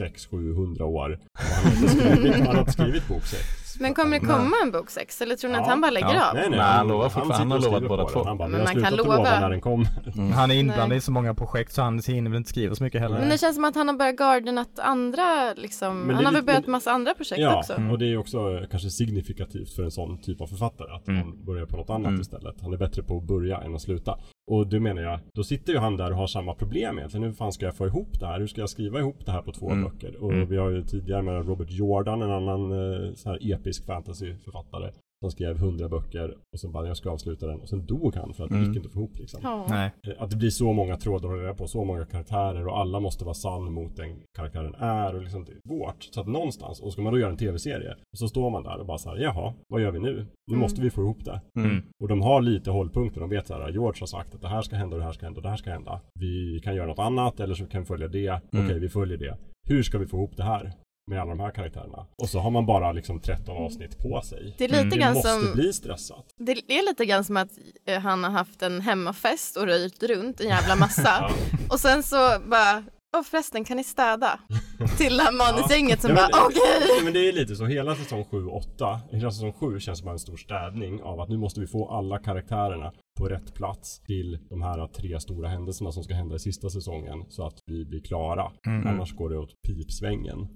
[0.00, 1.18] 600-700 år.
[1.38, 3.44] Och han har skrivit, han har inte skrivit bok 6.
[3.80, 5.70] Men kommer det komma en bok sex eller tror ni att Ja.
[5.70, 6.28] han bara lägger Ja.
[6.28, 6.34] av?
[6.34, 8.24] Nej, nej, Nej, han lovar fortfarande- han har sitter och lovat båda två.
[8.24, 9.40] Han bara, Men har man kan att lova lova.
[9.40, 9.88] när den kommer.
[10.16, 10.32] Mm.
[10.32, 10.98] Han är inblandad Nej.
[10.98, 13.18] i så många projekt så han hinner väl inte skriva så mycket heller.
[13.18, 16.00] Men det känns som att han har börjat gardenat andra liksom.
[16.00, 17.74] Men Han har väl börjat men- massa andra projekt Ja, också.
[17.90, 21.20] och det är också eh, kanske signifikativt för en sån typ av författare att Mm.
[21.22, 22.20] han börjar på något annat Mm.
[22.20, 22.54] istället.
[22.60, 24.18] Han är bättre på att börja än att sluta.
[24.50, 27.24] Och det menar jag, då sitter ju han där och har samma problem egentligen.
[27.26, 28.40] Hur fan ska jag få ihop det här?
[28.40, 29.84] Hur ska jag skriva ihop det här på två Mm.
[29.84, 30.16] böcker?
[30.24, 30.48] Och Mm.
[30.48, 34.90] vi har ju tidigare med Robert Jordan, en annan eh, så här episk fantasyförfattare.
[35.24, 38.34] Som skrev hundra böcker och sen bara jag ska avsluta den och sen dog han
[38.34, 38.68] för att det Mm.
[38.68, 39.40] gick inte att få ihop liksom.
[39.42, 39.66] Ja.
[40.06, 43.00] Eh, Att det blir så många trådar att reda på, så många karaktärer och alla
[43.00, 46.02] måste vara sann mot den karaktären är och liksom det är svårt.
[46.10, 48.78] Så att någonstans, och ska man då göra en tv-serie, och så står man där
[48.80, 50.12] och bara så här, jaha, vad gör vi nu?
[50.14, 50.60] Nu Mm.
[50.60, 51.40] måste vi få ihop det.
[51.58, 51.82] Mm.
[52.02, 54.62] Och de har lite hållpunkter, de vet så här, George har sagt att det här
[54.62, 56.00] ska hända och det här ska hända och det här ska hända.
[56.20, 58.26] Vi kan göra något annat eller så kan vi följa det.
[58.28, 58.64] Mm.
[58.66, 59.36] Okej, vi följer det.
[59.68, 60.72] Hur ska vi få ihop det här?
[61.06, 62.06] Med alla de här karaktärerna.
[62.18, 64.54] Och så har man bara liksom 13 avsnitt på sig.
[64.58, 64.98] Det är lite Mm.
[64.98, 66.24] Grann måste som bli stressat.
[66.38, 67.48] Det är lite grann som att
[67.86, 71.30] eh, han har haft en hemmafest och röjt runt en jävla massa Ja.
[71.70, 72.16] och sen så
[72.50, 72.84] bara,
[73.16, 74.40] åh förresten kan ni städa?
[74.98, 76.94] Till det här manusgänget som Ja, men bara, det- okej.
[76.98, 79.98] Ja, men det är lite så, hela säsong 7 och 8, hela säsong 7 känns
[79.98, 84.00] som en stor städning av att nu måste vi få alla karaktärerna på rätt plats
[84.00, 87.84] till de här tre stora händelserna som ska hända i sista säsongen så att vi
[87.84, 88.50] blir klara.
[88.66, 88.86] Mm.
[88.86, 90.48] Annars går det åt pipsvängen.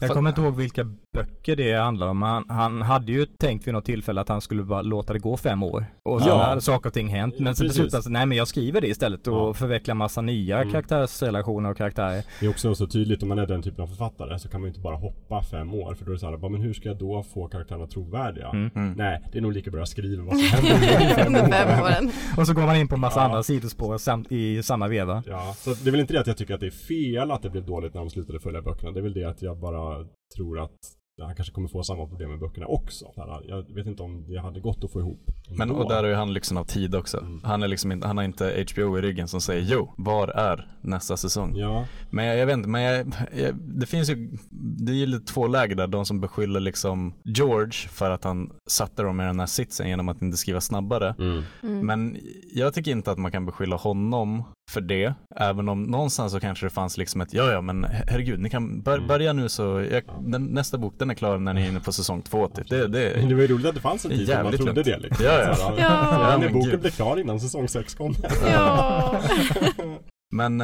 [0.00, 2.22] Jag kommer inte ihåg vilka böcker det handlar om.
[2.22, 5.36] Han, han hade ju tänkt vid något tillfälle att han skulle bara låta det gå
[5.36, 5.84] fem år.
[6.04, 6.42] Och sen Ja.
[6.44, 7.34] hade saker och ting hänt.
[7.38, 7.76] Men så Precis.
[7.78, 9.54] beslutade han sig, nej men jag skriver det istället och Ja.
[9.54, 10.72] förvecklar massa nya Mm.
[10.72, 12.24] karaktärsrelationer och karaktärer.
[12.40, 14.66] Det är också så tydligt om man är den typen av författare så kan man
[14.66, 16.72] ju inte bara hoppa fem år för då är det så här, bara, men hur
[16.74, 18.48] ska jag då få karaktärerna trovärdiga?
[18.48, 18.70] Mm.
[18.74, 18.92] Mm.
[18.92, 22.12] Nej, det är nog lika bra att skriva vad som händer Under fem åren.
[22.36, 23.24] Och så går man in på massa Ja.
[23.24, 25.22] andra sidospår samt i samma veva.
[25.26, 27.42] Ja, så det är väl inte det att jag tycker att det är fel att
[27.42, 28.90] det blev dåligt när de slutade följa böckerna.
[28.92, 30.78] Det är väl det att jag bara tror att
[31.20, 33.04] han kanske kommer få samma problem med böckerna också.
[33.48, 35.20] Jag vet inte om det hade gått att få ihop.
[35.58, 37.18] Men och där har ju han lyxen av tid också.
[37.18, 37.40] Mm.
[37.44, 40.68] Han, är liksom inte, han har inte HBO i ryggen som säger jo, var är
[40.80, 41.56] nästa säsong?
[41.56, 45.06] Ja, Men jag, jag vet inte, men jag, jag, det finns ju, det är ju
[45.06, 49.24] lite två läger där, de som beskyller liksom George för att han satte dem i
[49.24, 51.14] den här sitsen genom att inte skriva snabbare.
[51.18, 51.42] mm.
[51.62, 51.86] Mm.
[51.86, 52.16] Men
[52.54, 56.66] jag tycker inte att man kan beskylla honom för det, även om någonstans så kanske
[56.66, 59.08] det fanns liksom ett, ja ja men herregud, ni kan bör, Mm.
[59.08, 61.92] börja nu så, jag, den, nästa bok den är klar när ni är inne på
[61.92, 62.68] säsong två typ.
[62.68, 64.84] Det, det, Det var ju roligt att det fanns en tid när man trodde lugnt.
[64.84, 65.26] det liksom.
[65.26, 65.74] Ja, ja.
[65.78, 66.32] Ja.
[66.32, 66.80] ja, men boken gud.
[66.80, 68.16] blir klar innan säsong 6 kommer.
[68.46, 69.20] Ja.
[70.34, 70.60] Men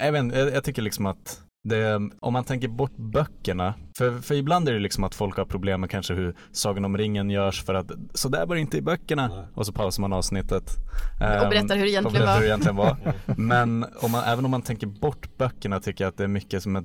[0.00, 4.18] jag, vet, inte, jag, jag tycker liksom att det, om man tänker bort böckerna, för,
[4.18, 7.30] för ibland är det liksom att folk har problem med kanske hur Sagan om ringen
[7.30, 9.46] görs för att så där var det inte i böckerna Nej.
[9.54, 10.70] och så pausar man avsnittet.
[11.20, 12.40] Och Ehm, berättar hur det och egentligen berättar hur var.
[12.40, 12.96] det egentligen var.
[13.36, 16.62] Men om man, även om man tänker bort böckerna tycker jag att det är mycket
[16.62, 16.84] som är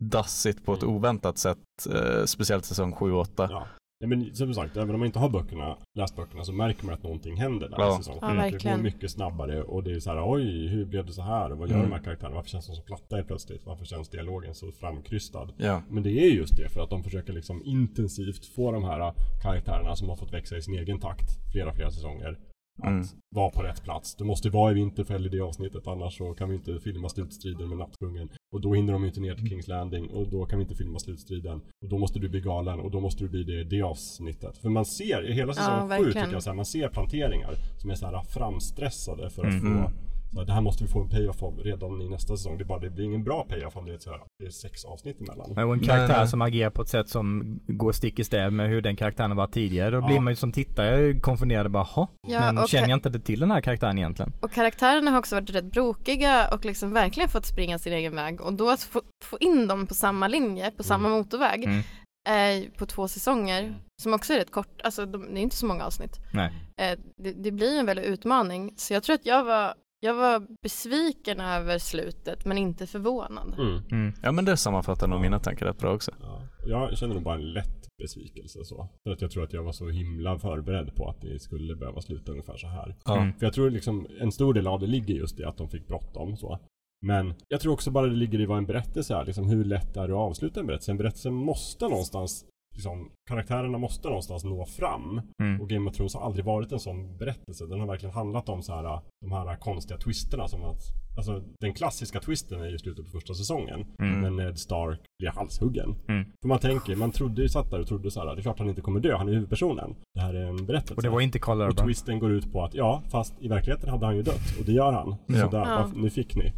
[0.00, 0.94] dassigt på ett Mm.
[0.94, 1.58] oväntat sätt,
[1.94, 3.48] eh, speciellt säsong 7 och 8.
[3.50, 3.66] Ja.
[4.00, 6.94] Nej, men som sagt, även om man inte har böckerna, läst böckerna så märker man
[6.94, 7.96] att någonting händer där Ja.
[7.98, 8.28] säsong Ja.
[8.50, 11.50] Det går mycket snabbare och det är så här, oj, hur blev det så här?
[11.50, 11.90] Vad gör Mm.
[11.90, 12.34] de här karaktärerna?
[12.36, 13.66] Varför känns de så platta helt plötsligt?
[13.66, 15.48] Varför känns dialogen så framkrystad?
[15.56, 15.82] Ja.
[15.90, 19.96] Men det är just det, för att de försöker liksom intensivt få de här karaktärerna
[19.96, 22.38] som har fått växa i sin egen takt flera, flera säsonger
[22.78, 23.06] att Mm.
[23.34, 24.14] vara på rätt plats.
[24.16, 27.68] Det måste vara i Vinterfell i det avsnittet, annars så kan vi inte filma slutstriden
[27.68, 28.28] med Nattkungen.
[28.52, 30.98] Och då hinner de inte ner till Kings Landing och då kan vi inte filma
[30.98, 31.60] slutstriden.
[31.82, 34.58] Och då måste du bli galen och då måste du bli det i det avsnittet.
[34.58, 36.12] För man ser, i hela säsong Ja, sju verkligen.
[36.12, 39.82] tycker jag så här, man ser planteringar som är så här framstressade för att Mm.
[39.84, 39.90] få
[40.34, 42.58] så det här måste vi få en payoff av redan i nästa säsong.
[42.58, 44.50] Det, är bara, det blir ingen bra payoff om det är, så här, det är
[44.50, 45.50] sex avsnitt emellan.
[45.50, 48.52] Och en Men, karaktär eh, som agerar på ett sätt som går stick i stäv
[48.52, 49.90] med hur den karaktären har varit tidigare.
[49.90, 50.06] Då Ja.
[50.06, 52.06] blir man ju som tittare konfunderad bara, "Hå?
[52.28, 54.32] Ja, men och- känner jag inte till den här karaktären egentligen?
[54.40, 58.40] Och karaktärerna har också varit rätt brokiga och liksom verkligen fått springa sin egen väg
[58.40, 61.82] och då att få, få in dem på samma linje, på samma motorväg Mm.
[62.78, 65.84] på två säsonger som också är rätt kort, alltså de, det är inte så många
[65.84, 66.16] avsnitt.
[66.34, 66.52] Nej.
[66.80, 70.46] Eh, det, det blir en väldig utmaning så jag tror att jag var jag var
[70.62, 73.54] besviken över slutet men inte förvånad.
[73.58, 73.82] Mm.
[73.90, 74.12] Mm.
[74.22, 76.10] Ja men det sammanfattar nog mina tankar rätt bra också.
[76.20, 76.42] Ja.
[76.66, 78.88] Jag känner nog bara en lätt besvikelse så.
[79.04, 82.00] För att jag tror att jag var så himla förberedd på att det skulle behöva
[82.00, 82.96] sluta ungefär så här.
[83.08, 83.32] Mm.
[83.32, 85.86] För jag tror liksom en stor del av det ligger just i att de fick
[85.86, 86.58] bråttom så.
[87.06, 89.24] Men jag tror också bara det ligger i vad en berättelse är.
[89.24, 90.90] Liksom hur lätt är det att avsluta en berättelse?
[90.90, 92.44] En berättelse måste någonstans
[92.76, 95.20] Liksom, karaktärerna måste någonstans nå fram.
[95.42, 95.60] Mm.
[95.60, 97.66] Och Game of Thrones har aldrig varit en sån berättelse.
[97.66, 100.82] Den har verkligen handlat om så här, de här konstiga twisterna som att
[101.16, 103.86] Alltså den klassiska twisten är ju slutet på första säsongen.
[103.98, 104.20] Mm.
[104.20, 105.94] När Ned Stark blir halshuggen.
[106.08, 106.24] Mm.
[106.42, 108.58] För man tänker, man trodde ju, satt där och trodde så här, det är klart
[108.58, 109.94] han inte kommer dö, han är huvudpersonen.
[110.14, 110.94] Det här är en berättelse.
[110.94, 113.90] Och det var inte Carl Och twisten går ut på att ja, fast i verkligheten
[113.90, 114.58] hade han ju dött.
[114.58, 115.14] Och det gör han.
[115.26, 115.40] Ja.
[115.40, 115.90] Så där, Ja.
[115.94, 116.52] nu fick ni.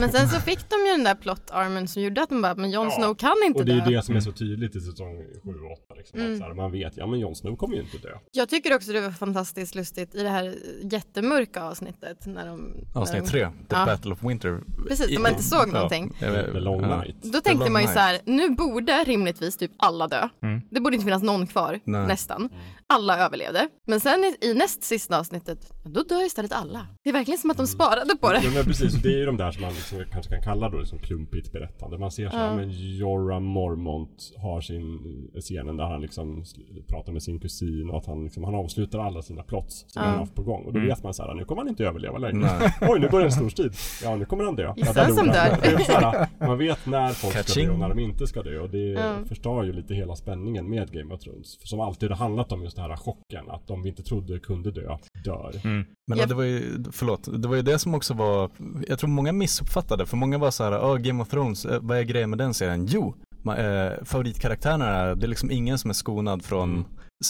[0.00, 2.70] Men sen så fick de ju den där plot-armen som gjorde att de bara, men
[2.70, 3.90] Jon Ja, Snow kan inte Och det är dö.
[3.90, 5.94] ju det som är så tydligt i säsong 7 och 8.
[5.96, 6.32] Liksom, Mm.
[6.32, 8.08] att så här, man vet, ja men Jon Snow kommer ju inte dö.
[8.32, 12.56] Jag tycker också det var fantastiskt lustigt i det här jättemörka avsnittet när de...
[12.94, 13.86] när Avsnitt de, tre, The Ja.
[13.86, 14.60] Battle of Winter.
[14.88, 16.16] Precis, de inte såg någonting.
[16.20, 16.80] Ja, The Long.
[16.82, 17.16] Night.
[17.22, 20.28] Då tänkte man ju så här, nu borde rimligtvis typ alla dö.
[20.42, 20.60] Mm.
[20.70, 22.06] Det borde inte finnas någon kvar, Nej.
[22.06, 22.48] nästan.
[22.88, 23.68] Alla överlevde.
[23.86, 26.86] Men sen i, i näst sista avsnittet, då dör istället alla.
[27.04, 28.40] Det är verkligen som att de sparade på det.
[28.44, 30.78] Ja men precis, det är ju de där som man liksom kanske kan kalla då
[30.78, 31.98] liksom klumpigt berättande.
[31.98, 32.56] Man ser så här, Ja.
[32.56, 35.00] men Jorah Mormont har sin
[35.40, 36.44] scenen där han liksom
[36.88, 40.08] pratar med sin kusin och att han liksom, han avslutar alla sina plots som Ja.
[40.08, 40.64] han haft på gång.
[40.64, 40.88] Och då Mm.
[40.88, 42.38] vet man så här, nu kommer han inte överleva längre.
[42.60, 42.72] Nej.
[42.90, 43.72] Oj, nu börjar en stor strid.
[44.02, 44.72] Ja, nu kommer han dö.
[44.76, 45.58] Ja, där som dör.
[45.62, 48.42] Det är så här, man vet när folk ska dö och när de inte ska
[48.42, 48.58] dö.
[48.60, 49.14] Och det Ja.
[49.28, 51.68] förstör ju lite hela spänningen med Game of Thrones.
[51.68, 53.50] Som alltid har handlat om just den här chocken.
[53.50, 55.52] Att de vi inte trodde kunde dö, dör.
[55.64, 55.84] Mm.
[56.08, 56.28] Men Japp.
[56.28, 58.50] det var ju, förlåt, det var ju det som också var,
[58.88, 61.98] jag tror många missuppfattade, för många var så här, oh, Game of Thrones, eh, vad
[61.98, 62.86] är grejen med den serien?
[62.86, 66.70] Jo, ma, eh, favoritkaraktärerna är, det är liksom ingen som är skonad från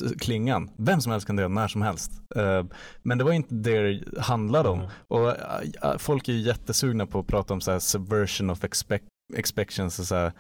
[0.03, 0.19] Mm.
[0.19, 0.71] klingan.
[0.77, 2.11] Vem som helst kan dö när som helst.
[2.37, 2.65] Eh,
[3.03, 4.79] men det var inte det det handlade om.
[4.79, 4.91] Mm.
[5.09, 9.05] Och eh, folk är ju jättesugna på att prata om så här subversion of expect
[9.37, 10.33] expectations och så här,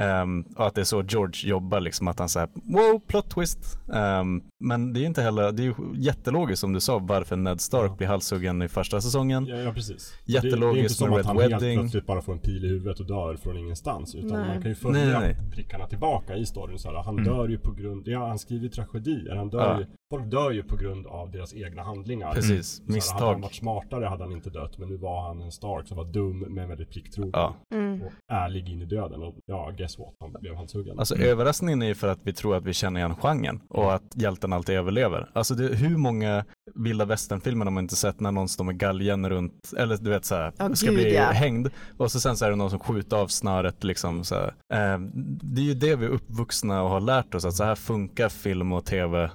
[0.00, 3.76] ehm, och att det är så George jobbar liksom att han säger wow plot twist
[3.94, 7.60] Ehm, men det är inte heller, det är ju jättelogiskt som du sa varför Ned
[7.60, 7.96] Stark Ja.
[7.96, 10.14] blir halshuggen i första säsongen Ja, ja precis.
[10.26, 11.78] Jättelogiskt det, det är inte som med att han Red helt Wedding.
[11.80, 14.14] plötsligt bara får en pil i huvudet och dör från ingenstans.
[14.14, 14.48] Utan Nej.
[14.48, 16.78] man kan ju följa Nej, nej, prickarna tillbaka i storyn.
[16.78, 17.24] Så här, han Mm.
[17.24, 19.36] dör ju på grund, ja han skriver tragedier.
[19.36, 19.78] Han dör Ja.
[19.80, 22.32] ju, folk dör ju på grund av deras egna handlingar.
[22.34, 24.78] precis, Så här, hade misstag han varit smartare hade han inte dött.
[24.78, 27.30] Men nu var han en Stark som var dum men väldigt plikttrogen.
[27.34, 27.54] Ja.
[27.74, 28.02] Mm.
[28.02, 29.22] Och ärlig in i döden.
[29.22, 30.14] Och ja, guess what?
[30.20, 30.98] Han blev halshuggen.
[30.98, 31.28] Alltså Mm.
[31.28, 34.52] överraskningen är ju för att vi tror att vi känner igen genren och att hjälten
[34.52, 35.30] alltid överlever.
[35.32, 39.28] Alltså det, hur många vilda västernfilmer har man inte sett när någon står med galgen
[39.30, 41.24] runt, eller du vet såhär, Ja, ska gud, bli ja.
[41.30, 44.46] hängd och så sen så är det någon som skjuter av snöret liksom så här.
[44.72, 44.98] Eh,
[45.42, 48.28] det är ju det vi är uppvuxna och har lärt oss att så här funkar
[48.28, 49.30] film och tv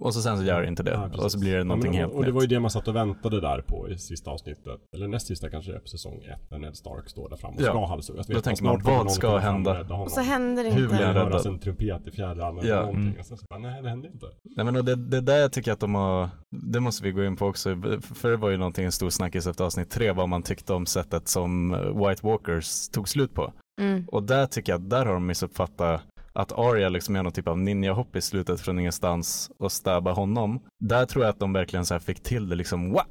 [0.00, 1.90] och så sen så gör det inte det Ja, och så blir det Ja, någonting
[1.90, 3.98] men, helt och, och det var ju det man satt och väntade där på i
[3.98, 4.80] sista avsnittet.
[4.94, 6.50] Eller näst sista kanske på säsong ett.
[6.50, 7.66] När Ned Stark står där framme och Ja.
[7.70, 8.26] ska halshuggas.
[8.26, 9.80] Då tänker snart man, vad ska hända?
[9.80, 10.02] och.
[10.02, 10.94] Och så händer det Hur inte.
[10.96, 11.46] blir han räddad?
[11.46, 12.76] en trumpet i fjärran eller Ja.
[12.80, 13.02] någonting.
[13.02, 13.18] Mm.
[13.20, 14.26] Och sen så bara, nej det hände inte.
[14.56, 16.28] Nej men och det, det där jag tycker att de har,
[16.72, 19.46] det måste vi gå in på också, för det var ju någonting en stor snackis
[19.46, 21.70] efter avsnitt tre, vad man tyckte om sättet som
[22.06, 23.52] White Walkers tog slut på.
[23.80, 24.04] Mm.
[24.08, 26.02] Och där tycker jag där har de missuppfattat
[26.32, 30.60] att Arya liksom gör någon typ av ninja-hopp i slutet från ingenstans och stabbar honom.
[30.84, 33.04] Där tror jag att de verkligen så fick till det liksom, Wah!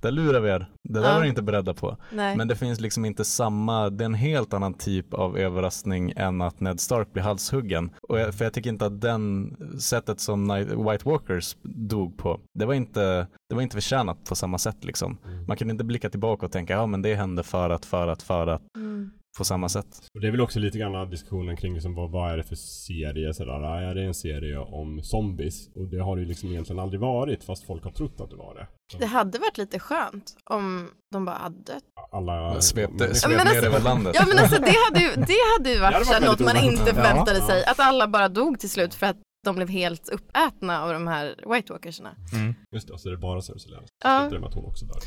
[0.00, 0.66] Där lurar vi er.
[0.88, 1.14] Det där Ja.
[1.14, 1.96] var ni inte beredda på.
[2.12, 2.36] Nej.
[2.36, 6.40] Men det finns liksom inte samma, det är en helt annan typ av överraskning än
[6.42, 7.90] att Ned Stark blir halshuggen.
[8.08, 12.40] Och jag, för jag tycker inte att den sättet som Night, White Walkers dog på,
[12.58, 15.18] det var inte, det var inte förtjänat på samma sätt liksom.
[15.48, 18.22] Man kan inte blicka tillbaka och tänka, ja men det hände för att, för att,
[18.22, 19.10] för att, Mm.
[19.38, 19.86] På samma sätt.
[20.14, 22.54] Och det är väl också lite grann diskussionen kring liksom, vad, vad är det för
[22.56, 23.52] serie sådär.
[23.90, 25.68] Är det en serie om zombies?
[25.74, 28.36] Och det har det ju liksom egentligen aldrig varit fast folk har trott att det
[28.36, 28.66] var det.
[28.98, 31.82] Det hade varit lite skönt om de bara hade dött.
[32.12, 32.60] Alla...
[32.60, 34.12] Svepte, svep ner alltså- över landet.
[34.18, 36.38] Ja men alltså det hade ju, det hade ju Det varit, hade så här varit
[36.40, 37.46] något man inte förväntade Ja.
[37.46, 37.64] sig.
[37.64, 41.26] Att alla bara dog till slut för att de blev helt uppätna av de här
[41.54, 42.16] White Walkersna.
[42.32, 42.54] Mm.
[42.74, 43.96] Just det, så är det bara Cersei Lannister.
[44.04, 44.20] Ja.
[44.20, 45.00] Slutar det med att hon också dör.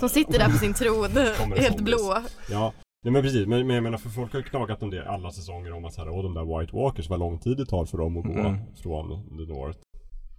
[0.00, 1.76] Som sitter där på sin tron, det helt zombies.
[1.76, 2.22] blå.
[2.50, 2.72] Ja,
[3.04, 3.46] nej men precis.
[3.46, 5.92] Men, men jag menar för folk har ju knagat om det alla säsonger om att
[5.94, 8.24] så här, åh, de där White Walkers, vad lång tid det tar för dem att
[8.24, 8.56] gå Mm.
[8.82, 9.78] från the North.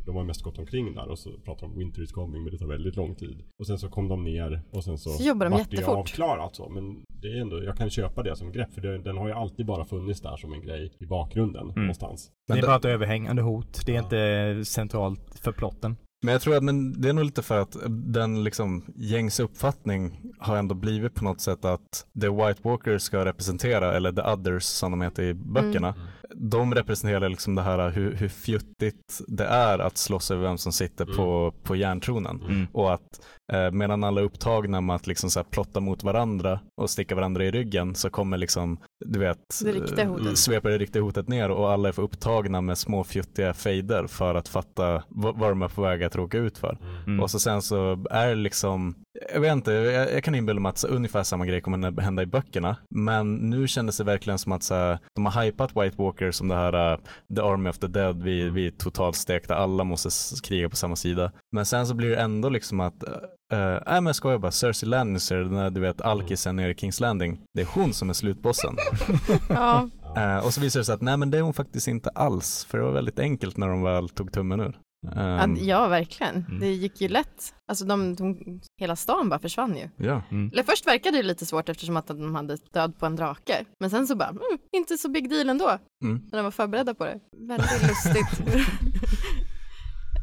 [0.06, 2.52] De har mest gått omkring där och så pratar de om Winter is coming men
[2.54, 3.44] det tar väldigt lång tid.
[3.60, 5.98] Och sen så kom de ner och sen så, Så jobbar de vart det jättefort.
[5.98, 6.70] avklarat så.
[6.70, 9.34] Men det är ändå, jag kan köpa det som grepp för det, den har ju
[9.34, 12.32] alltid bara funnits där som en grej i bakgrunden någonstans.
[12.48, 13.86] Det är bara ett överhängande hot.
[13.86, 14.04] Det är Ja.
[14.50, 15.96] inte centralt för plotten.
[16.22, 20.22] Men jag tror att men det är nog lite för att den liksom gängs uppfattning
[20.40, 24.64] har ändå blivit på något sätt att the White Walkers ska representera, eller the others
[24.64, 29.46] som de heter i böckerna, mm de representerar liksom det här hur, hur fjuttigt det
[29.46, 32.42] är att slåss över vem som sitter på, på järntronen.
[32.42, 32.68] Mm.
[32.72, 33.22] Och att
[33.54, 37.16] eh, medan alla är upptagna med att liksom så här plotta mot varandra och sticka
[37.16, 40.38] varandra i ryggen så kommer liksom, du vet, Det riktiga eh, hotet.
[40.38, 44.36] sveper det riktiga hotet ner och alla är för upptagna med små fjuttiga fejder för
[44.36, 46.78] att fatta vad, vad de är på väg att råka ut för.
[47.08, 47.20] Mm.
[47.20, 48.96] Och så sen så är det liksom,
[49.34, 52.04] jag vet inte, jag, jag kan inbilla mig att så, ungefär samma grej kommer att
[52.04, 52.78] hända i böckerna.
[52.96, 56.48] Men nu kändes det verkligen som att så, här, de har hypat White Walker som
[56.48, 57.00] det här uh,
[57.36, 60.10] The Army of the Dead, vi, vi är totalt stekta, alla måste
[60.44, 61.32] kriga på samma sida.
[61.52, 64.90] Men sen så blir det ändå liksom att uh, nej men jag skojar bara, Cersei
[64.90, 68.14] Lannister, den där du vet alkisen nere i Kings Landing, det är hon som är
[68.14, 68.76] slutbossen.
[69.50, 72.10] Ja, Eh, och så visar det sig att nej men det är hon faktiskt inte
[72.10, 74.78] alls, för det var väldigt enkelt när de väl tog tummen ur.
[75.08, 76.36] Ehm, att, ja verkligen.
[76.48, 76.60] Mm.
[76.60, 77.54] Det gick ju lätt.
[77.68, 78.38] Alltså de, de,
[78.82, 79.90] hela stan bara försvann ju.
[80.06, 80.22] ja.
[80.32, 83.66] Eller först verkade det lite svårt eftersom att de hade död på en drake.
[83.80, 84.42] Men sen så bara, mm,
[84.78, 85.78] inte så big deal ändå.
[86.04, 86.22] Mm.
[86.32, 87.20] När de var förberedda på det.
[87.48, 88.42] Väldigt lustigt.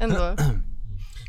[0.03, 0.16] ändå.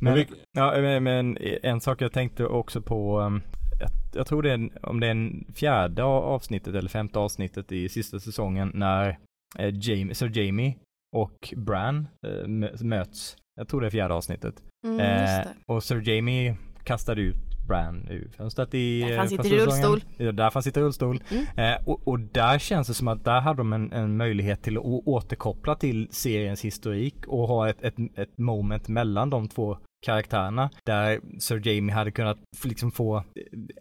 [0.02, 3.42] Men Men, vi, ja, men- en sak jag tänkte också på, um,
[3.80, 7.90] jag, jag tror det är om det är en fjärde avsnittet eller femte avsnittet i
[7.90, 9.18] sista säsongen när
[9.60, 10.76] eh, Jamie, Sir Jamie
[11.16, 13.36] och Bran eh, mö- möts.
[13.56, 14.56] Jag tror det är fjärde avsnittet.
[14.86, 17.36] Mm, Eh, och Sir Jamie kastade ut
[17.68, 19.66] Bran ur fönstret i eh, han sitter i säsongen.
[19.66, 20.04] rullstol.
[20.18, 21.24] Ja, därför han sitter i rullstol.
[21.32, 21.46] Mm.
[21.58, 24.78] Eh, och, och där känns det som att där hade de en, en möjlighet till
[24.78, 30.70] att återkoppla till seriens historik och ha ett, ett, ett moment mellan de två karaktärerna
[30.86, 33.24] där Sir Jamie hade kunnat liksom få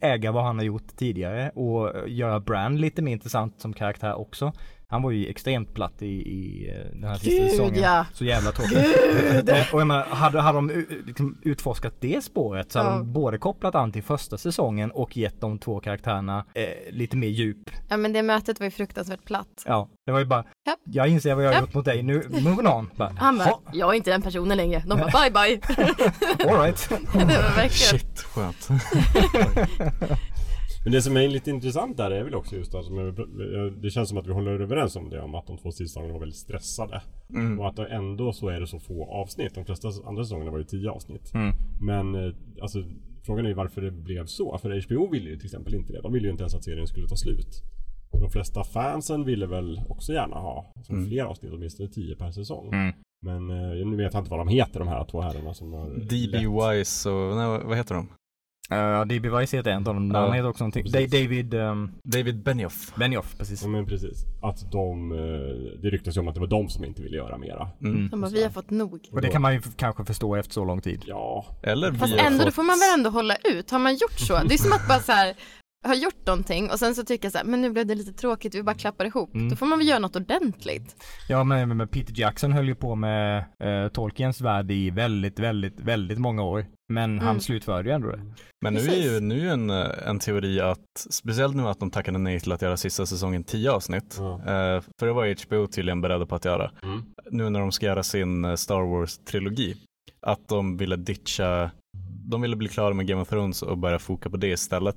[0.00, 4.52] äga vad han har gjort tidigare och göra Bran lite mer intressant som karaktär också.
[4.92, 7.82] Han var ju extremt platt i, i eh, den här sista Gud säsongen.
[7.82, 8.06] ja.
[8.12, 8.78] Så jävla tråkigt.
[9.72, 12.96] Och jag menar, hade, hade de liksom utforskat det spåret så hade Ja.
[12.96, 17.28] de både kopplat an till första säsongen och gett de två karaktärerna eh, lite mer
[17.28, 17.70] djup.
[17.88, 19.62] Ja men det mötet var ju fruktansvärt platt.
[19.66, 20.78] Ja, det var ju bara, Japp.
[20.84, 22.90] jag inser vad jag har gjort mot dig, nu, moving on.
[22.96, 24.82] Bara, Han bara, "Ha, jag är inte den personen längre.
[24.86, 25.60] De bara, bye bye.
[26.50, 26.88] all right.
[27.12, 27.70] det var verkligen.
[28.00, 28.68] Shit, skönt.
[30.84, 32.84] Men det som är lite intressant där är väl också just att
[33.82, 36.20] det känns som att vi håller överens om det om att de två säsongerna var
[36.20, 37.02] väldigt stressade.
[37.30, 37.60] Mm.
[37.60, 39.54] Och att det ändå så är det så få avsnitt.
[39.54, 41.34] De flesta andra säsongerna var ju tio avsnitt.
[41.34, 41.54] Mm.
[41.80, 42.78] Men eh, alltså
[43.26, 44.58] frågan är ju varför det blev så.
[44.58, 46.00] För HBO ville ju till exempel inte det.
[46.02, 47.62] De ville ju inte ens att serien skulle ta slut.
[48.12, 51.08] Och de flesta fansen ville väl också gärna ha som Mm.
[51.08, 52.68] fler avsnitt, åtminstone tio per säsong.
[52.72, 52.94] Mm.
[53.24, 55.88] Men eh, nu vet jag inte vad de heter de här två herrarna som har
[55.90, 56.42] DB lett.
[56.80, 58.08] Wise och, nej, vad heter de?
[58.70, 60.82] Uh, DB Weiss heter en av dem, Ja, han heter också någonting.
[60.84, 61.10] precis.
[61.10, 62.92] David um, David Benioff.
[62.96, 63.62] Benioff, precis.
[63.62, 64.24] Ja men precis.
[64.42, 67.38] Att de, eh, det ryktas ju om att det var de som inte ville göra
[67.38, 67.68] mera.
[67.80, 68.08] Mm.
[68.08, 69.08] De bara, vi har fått nog.
[69.12, 71.02] Och det kan man ju kanske förstå efter så lång tid.
[71.06, 72.54] Ja, Eller Fast vi ändå, då fått...
[72.54, 73.70] får man väl ändå hålla ut.
[73.70, 74.40] Har man gjort så?
[74.44, 75.34] Det är som att bara så här
[75.82, 78.12] har gjort någonting och sen så tycker jag så här, men nu blev det lite
[78.12, 79.34] tråkigt, vi bara klappar ihop.
[79.34, 79.48] Mm.
[79.50, 80.96] Då får man väl göra något ordentligt.
[81.28, 85.80] Ja men, men- Peter Jackson höll ju på med uh, Tolkiens värld i väldigt, väldigt,
[85.80, 86.66] väldigt många år.
[86.92, 87.40] Men han Mm.
[87.40, 88.34] slutförde ju ändå det.
[88.64, 89.04] Men nu är Precis.
[89.06, 92.52] ju, nu är en, eh, en teori att, speciellt nu att de tackade nej till
[92.52, 94.34] att göra sista säsongen 10 avsnitt, Ja.
[94.38, 97.02] eh, för det var HBO tydligen beredda på att göra, Mm.
[97.30, 99.74] nu när de ska göra sin eh, Star Wars-trilogi,
[100.26, 101.70] att de ville ditcha,
[102.32, 104.96] de ville bli klara med Game of Thrones och börja foka på det istället.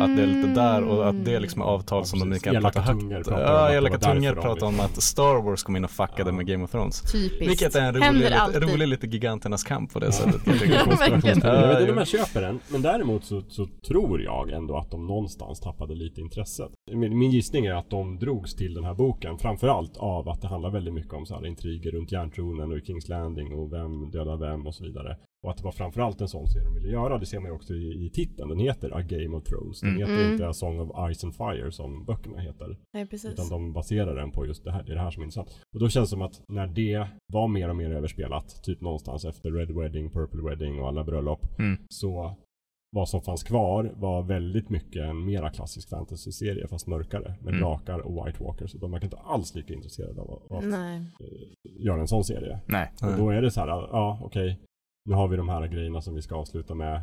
[0.00, 2.36] Att det är lite där och att det är liksom avtal Ja, som de precis.
[2.46, 3.26] inte kan Elaka prata högt.
[3.30, 6.32] Ja, elaka tungor de pratar om att Star Wars kom in och fuckade Ja.
[6.32, 7.12] med Game of Thrones.
[7.12, 7.40] Typiskt.
[7.50, 10.42] Vilket är en rolig, lite, rolig lite giganternas kamp på det sättet.
[10.46, 11.40] Ja, verkligen.
[11.42, 12.60] Jag vet inte om Ja, jag köper den.
[12.68, 16.70] Men däremot så, så tror jag ändå att de någonstans tappade lite intresset.
[16.92, 20.48] Min, min gissning är att de drogs till den här boken framförallt av att det
[20.48, 24.10] handlar väldigt mycket om så här intriger runt järntronen och i Kings Landing och vem
[24.10, 25.16] dödar vem och så vidare.
[25.44, 27.18] Och att det var framförallt en sån serie de ville göra.
[27.18, 28.48] Det ser man ju också i, i titeln.
[28.48, 29.80] Den heter A Game of Thrones.
[29.80, 30.00] Den Mm.
[30.00, 30.32] heter Mm.
[30.32, 32.78] inte A Song of Ice and Fire som böckerna heter.
[32.94, 33.32] Nej, precis.
[33.32, 35.48] Utan de baserar den på just det här, det är det här som är intressant.
[35.74, 39.24] Och då känns det som att när det var mer och mer överspelat, typ någonstans
[39.24, 41.78] efter Red Wedding, Purple Wedding och alla bröllop, Mm.
[41.88, 42.36] så
[42.96, 47.60] vad som fanns kvar var väldigt mycket en mera klassisk fantasy-serie fast mörkare med Mm.
[47.60, 48.70] drakar och White Walkers.
[48.72, 51.00] Så de verkar inte alls lika intresserade av att, att Nej.
[51.80, 52.60] göra en sån serie.
[52.66, 52.92] Nej.
[53.02, 54.58] Och då är det så här, ja okej,
[55.04, 57.00] nu har vi de här grejerna som vi ska avsluta med.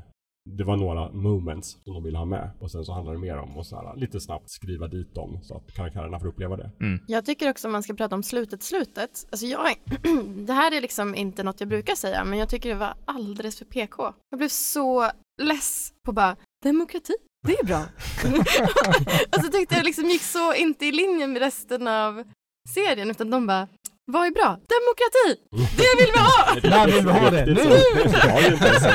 [0.49, 3.37] Det var några moments som de ville ha med och sen så handlar det mer
[3.37, 6.71] om att så här, lite snabbt skriva dit dem så att karaktärerna får uppleva det.
[7.07, 9.27] Jag tycker också man ska prata om slutet, slutet.
[9.31, 9.75] Alltså jag,
[10.47, 13.57] det här är liksom inte något jag brukar säga, men jag tycker det var alldeles
[13.57, 14.13] för PK.
[14.29, 17.13] Jag blev så less på bara, demokrati,
[17.47, 17.81] det är bra.
[19.37, 22.23] och så tyckte jag liksom gick så inte i linje med resten av
[22.69, 23.67] serien, utan de bara,
[24.11, 24.59] Vad är bra?
[24.75, 25.41] Demokrati!
[25.77, 26.55] Det vill vi ha!
[26.77, 27.45] När vill vi ha det?
[27.45, 27.53] Nu!
[27.53, 28.87] Det var ju inte så.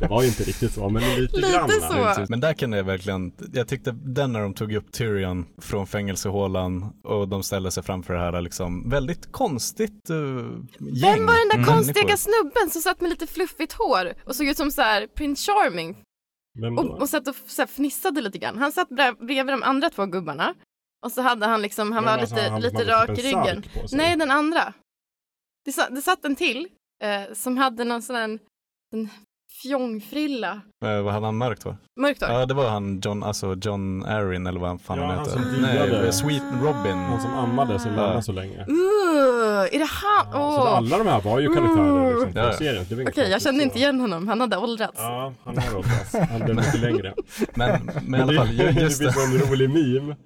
[0.00, 1.70] Det var ju inte riktigt så, men lite, Lite grann.
[2.14, 2.26] så.
[2.28, 6.92] Men där kan jag verkligen, jag tyckte den när de tog upp Tyrion från fängelsehålan
[7.04, 10.16] och de ställde sig framför det här liksom väldigt konstigt uh,
[10.80, 14.46] gäng Vem var den där konstiga snubben som satt med lite fluffigt hår och såg
[14.46, 15.96] ut som så här Prince Charming
[16.60, 16.82] Vem då?
[16.82, 18.58] och, och satt och så här fnissade lite grann.
[18.58, 20.54] Han satt brev- bredvid de andra två gubbarna
[21.06, 23.44] och så hade han liksom, han var alltså, lite, han- lite han rak i en
[23.44, 23.62] ryggen.
[23.92, 24.72] Nej, den andra.
[25.64, 26.68] Det, sa, det satt en till
[27.04, 28.38] eh, som hade någon sån här
[28.94, 29.08] en
[29.62, 30.60] fjongfrilla.
[30.84, 31.76] Eh, vad hade han mörkt hår?
[32.00, 32.30] Mörkt hår.
[32.30, 35.32] Ja det var han John, alltså John Arryn eller vad fan Ja, han han heter.
[35.52, 36.12] som Nej, diade.
[36.12, 36.96] Sweet Robin.
[36.98, 37.96] Han som ammade sin Ja.
[38.06, 38.56] mamma så länge.
[38.56, 40.26] Uh, är det han?
[40.32, 40.76] Ja, så Åh.
[40.76, 42.82] alla de här var ju karaktärer liksom, Ja, serien.
[42.84, 43.64] Okej, jag konstigt kände så.
[43.64, 44.28] inte igen honom.
[44.28, 44.94] Han hade åldrats.
[44.98, 46.14] Ja, han har åldrats.
[46.30, 47.14] Han blev mycket längre.
[47.54, 49.12] Men, men i alla fall, just det det.
[49.12, 50.16] finns en rolig meme.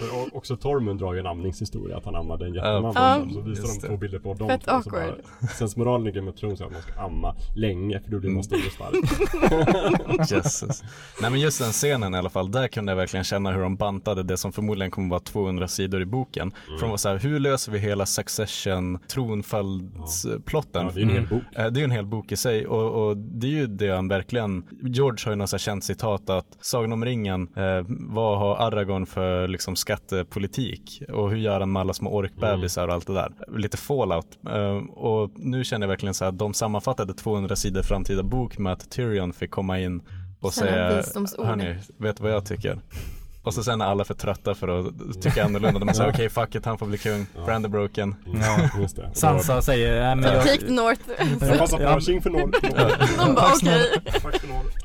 [0.00, 2.92] För också Tormund drar ju en amningshistoria att han ammade en jätteman.
[2.94, 3.26] Ja.
[3.32, 5.14] Så visar de två bilder på dem Fett två, awkward.
[5.40, 8.30] bara- Sensmoralen i Game of Thrones är att man ska amma länge för då blir
[8.30, 10.30] man stor och stark.
[10.30, 10.82] Jesus.
[11.22, 13.76] Nej men just den scenen i alla fall, där kunde jag verkligen känna hur de
[13.76, 16.50] bantade det som förmodligen kommer vara 200 sidor i boken.
[16.50, 20.86] För de var så här, hur löser vi hela succession, tronföljdsplotten?
[20.86, 21.42] Ja, det är ju en hel bok.
[21.52, 23.90] Eh, Det är ju en hel bok i sig och, och det är ju det
[23.90, 27.84] han verkligen, George har ju något så här känt citat att Sagan om ringen, eh,
[27.88, 32.94] vad har Aragorn för liksom skattepolitik och hur gör han med alla små orkbebisar och
[32.94, 33.32] allt det där.
[33.56, 34.38] Lite fallout.
[34.48, 38.58] Eh, och nu känner jag verkligen så här att de sammanfattade 200 sidor framtida bok
[38.58, 40.02] med att Tyrion fick komma in
[40.40, 41.02] och säga,
[41.38, 42.78] hörni, vet du vad jag tycker?
[43.42, 45.80] Och så sen är alla för trötta för att tycka annorlunda.
[45.80, 48.14] De säger okej fuck it, han får bli kung, Brand är broken.
[48.42, 49.10] Ja, just det.
[49.14, 51.00] Sansa säger, nej men jag, Take the North.
[51.40, 52.00] Jag passar på, Ja.
[52.00, 52.52] tjing för noll.
[53.18, 53.90] De bara okej.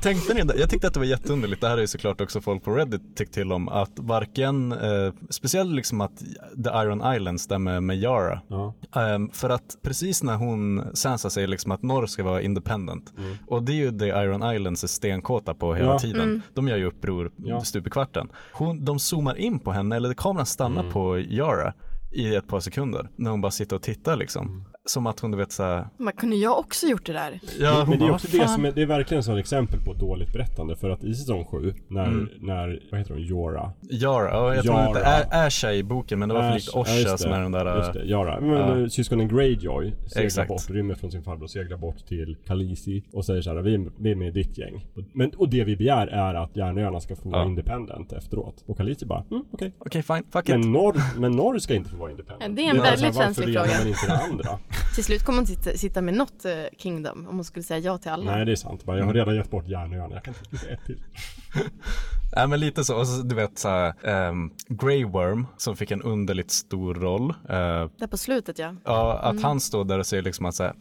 [0.02, 0.56] Tänkte ni det?
[0.58, 3.16] Jag tyckte att det var jätteunderligt, det här är ju såklart också folk på Reddit
[3.16, 6.18] tyckt till om, att varken, eh, speciellt liksom att
[6.64, 8.74] The Iron Islands där med, med Yara, Ja.
[9.00, 13.12] Ehm, för att precis när hon, Sansa säger liksom att norr ska vara independent
[13.46, 15.98] och det är ju det Iron Islands är stenkåta på hela Ja.
[15.98, 16.42] tiden.
[16.54, 17.60] De gör ju uppror Ja.
[17.64, 18.28] stup i kvarten.
[18.52, 21.74] Hon, de zoomar in på henne, eller kameran stannar på Yara
[22.12, 24.64] i ett par sekunder när hon bara sitter och tittar liksom.
[24.86, 27.40] Som att hon du vet såhär, Man kunde jag också gjort det där?
[27.60, 29.32] ja hon Men det är också "Vad det fan?" som är, det är verkligen så
[29.32, 32.28] ett exempel på ett dåligt berättande för att i säsong 7 när, Mm.
[32.40, 33.72] när, vad heter hon, Jora?
[33.90, 36.92] Yara, ja, jag tror inte Asha i boken men det var för likt ja, Osha
[36.94, 38.40] just som är den där Just det, Jara.
[38.40, 38.74] Men, Ja.
[38.74, 40.48] men Syskonen Greyjoy seglar Exakt.
[40.48, 43.90] bort, rymmer från sin farbror, seglar bort till Khaleesi och säger så här, vi är,
[43.98, 44.86] vi är med i ditt gäng.
[45.12, 47.46] Men, och det vi begär är att Järnöarna ska få vara Ja.
[47.48, 48.64] independent efteråt.
[48.66, 49.72] Och Khaleesi bara, mm, okej.
[49.78, 50.54] Okej fine, fuck it.
[50.60, 52.42] Men norr, men norr ska inte få vara independent.
[52.42, 53.70] Ja, det är en väldigt varför känslig fråga.
[53.78, 54.58] man inte det andra?
[54.94, 57.98] Till slut kommer hon sitta, sitta med något eh, kingdom om hon skulle säga ja
[57.98, 58.36] till alla.
[58.36, 60.84] Nej det är sant, jag har redan gett bort Järnöarna, jag kan inte säga ett
[60.86, 61.02] till.
[62.36, 63.94] Nej men lite så, och så, du vet såhär,
[64.28, 67.30] um, Grey Worm som fick en underligt stor roll.
[67.30, 68.74] Eh, Där på slutet ja.
[68.84, 69.44] Ja, att Mm.
[69.44, 70.74] han står där och säger liksom att säga,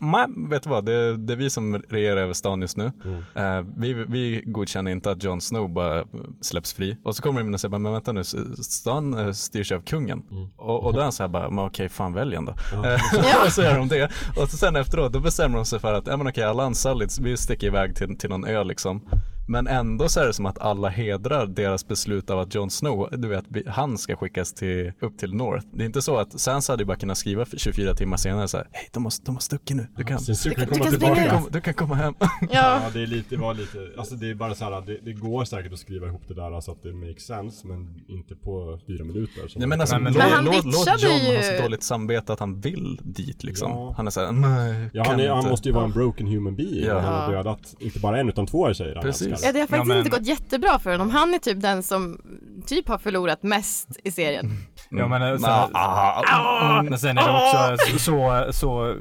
[0.50, 2.92] vet du vad, det, det är vi som regerar över stan just nu.
[3.06, 3.24] Mm.
[3.60, 6.04] Eh, vi, vi godkänner inte att Jon Snow bara
[6.42, 6.98] släpps fri.
[7.04, 8.24] Och så kommer de in och säger, men vänta nu,
[8.64, 10.24] stan eh, styrs av kungen.
[10.32, 10.48] Mm.
[10.58, 12.52] Och, och då är han såhär bara, men okej, fan välj en då.
[12.74, 12.94] Eh,
[13.46, 14.12] och så gör de det.
[14.42, 17.20] Och så sen efteråt, då bestämmer de sig för att, ja men okej, alla unsullieds,
[17.20, 19.02] vi sticker iväg till, till någon ö liksom.
[19.48, 23.10] Men ändå så är det som att alla hedrar deras beslut av att Jon Snow,
[23.12, 25.66] du vet, han ska skickas till, upp till North.
[25.74, 28.58] Det är inte så att Sansa hade bara kunnat skriva för 24 timmar senare så
[28.58, 30.86] här, hej de har, de har stuckit nu, du kan, så Du kan du kan
[30.86, 31.16] du tillbaka.
[31.16, 32.14] kan, komma, du kan komma hem.
[32.20, 35.14] Ja, Ja, det är lite, var lite, alltså det är bara så här, det, det
[35.14, 38.80] går säkert att skriva ihop det där så att det makes sense, men inte på
[38.88, 39.44] fyra minuter.
[39.56, 42.34] Nej men alltså, Men- låt, Men han låt, låt John ju- ha så dåligt samvete
[42.34, 43.72] att han vill dit liksom.
[43.72, 43.94] Ja.
[43.98, 46.56] Han är såhär, nej, Ja, han, är, han inte." måste ju vara en broken human
[46.56, 46.86] being.
[46.86, 47.00] Ja.
[47.00, 47.38] Han har Ja.
[47.38, 49.04] dödat inte bara en utan två tjejer han
[49.36, 49.46] Precis.
[49.46, 51.10] ja det har faktiskt men- inte gått jättebra för honom.
[51.10, 52.22] Han är typ den som
[52.66, 54.52] typ har förlorat mest i serien.
[54.90, 58.96] ja men eh, sen, Ah, ah, men sen är det också så, så, så,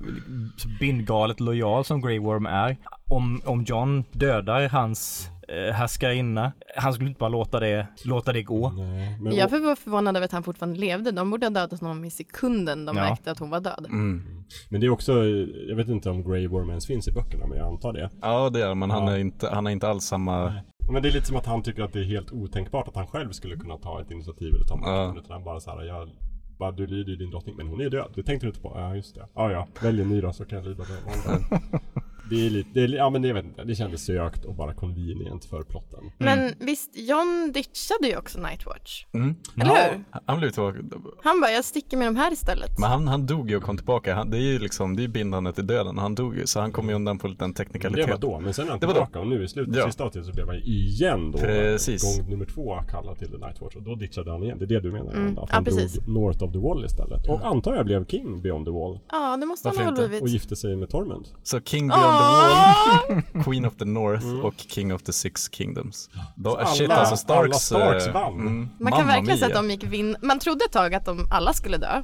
[0.56, 2.76] så bindgalet lojal som Grey Worm är.
[3.10, 8.42] Om, om John dödar hans eh, härskarinna, han skulle inte bara låta det, låta det
[8.42, 8.70] gå.
[8.70, 11.10] Nej, men, Jag var förvånad över att han fortfarande levde.
[11.10, 13.02] De borde ha dödat honom i sekunden de Ja.
[13.02, 13.86] märkte att hon var död.
[13.88, 14.33] mm.
[14.70, 15.24] Men det är också,
[15.68, 18.10] jag vet inte om Grey Worm ens finns i böckerna, men jag antar det.
[18.22, 19.12] Ja det gör men han, Ja.
[19.12, 20.54] är inte, han är inte alls samma,
[20.92, 23.06] Men det är lite som att han tycker att det är helt otänkbart att han
[23.06, 24.94] själv skulle kunna ta ett initiativ eller ta makten.
[24.94, 25.14] Ja.
[25.18, 26.10] Utan han bara så här, jag,
[26.58, 28.12] bara, du lyder ju din drottning, men hon är död.
[28.14, 28.72] Det tänkte du inte på?
[28.76, 29.26] Ja, just det.
[29.34, 31.60] Ja, ja, välj en ny då så kan jag lyda den.
[32.30, 34.54] Det är lite, det är, ja men det, jag vet inte, det kändes sökt och
[34.54, 36.04] bara convenient för plotten.
[36.18, 39.06] Men visst, John ditchade ju också Nightwatch.
[39.14, 39.34] Mm.
[39.60, 40.04] Eller hur?
[40.26, 40.78] Han blev tillbaka.
[41.22, 42.78] Han bara, jag sticker med de här istället.
[42.78, 44.14] Men han, han dog ju och kom tillbaka.
[44.14, 45.98] Han, det är ju liksom, det är bindande till döden.
[45.98, 48.10] Han dog ju, så han kom ju undan på en liten Det teknikalitet.
[48.10, 48.92] var då, men sen är han Det då.
[48.92, 49.86] tillbaka och nu i slutet, Ja.
[49.86, 52.18] sista avsnittet så blev han igen då Precis.
[52.18, 54.58] gång nummer två kallad till The Nightwatch och då ditchade han igen.
[54.58, 55.12] Det är det du menar?
[55.12, 55.28] Mm.
[55.28, 55.92] Att Ja, han precis.
[55.92, 57.28] drog North of the Wall istället.
[57.28, 60.04] Och antar jag blev King Beyond the Wall Ja, det måste han Varför ha väl
[60.04, 60.04] inte?
[60.04, 60.32] och blivit.
[60.32, 61.26] gifte sig med Tormund.
[61.42, 62.13] Så King Beyond Åh!
[62.18, 66.10] The Wall, Queen of the North och King of the Six Kingdoms.
[66.36, 68.32] Då, alla- shit alltså Starks, alla Starks eh, vann.
[68.40, 70.16] mm, Man kan verkligen säga att de gick vinn...
[70.22, 72.02] Man trodde ett tag att de alla skulle dö.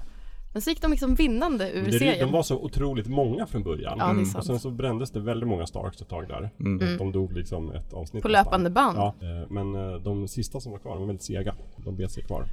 [0.52, 2.18] Men så gick de liksom vinnande ur Det, serien.
[2.26, 3.94] de var så otroligt många från början.
[3.98, 4.34] Ja, Mm.
[4.36, 6.50] Och sen så brändes det väldigt många Starks ett tag där.
[6.98, 8.98] De dog liksom ett avsnitt På löpande band.
[8.98, 11.54] Ja, eh, men eh, de sista som var kvar, de var väldigt sega.
[11.76, 12.46] De bet sig kvar.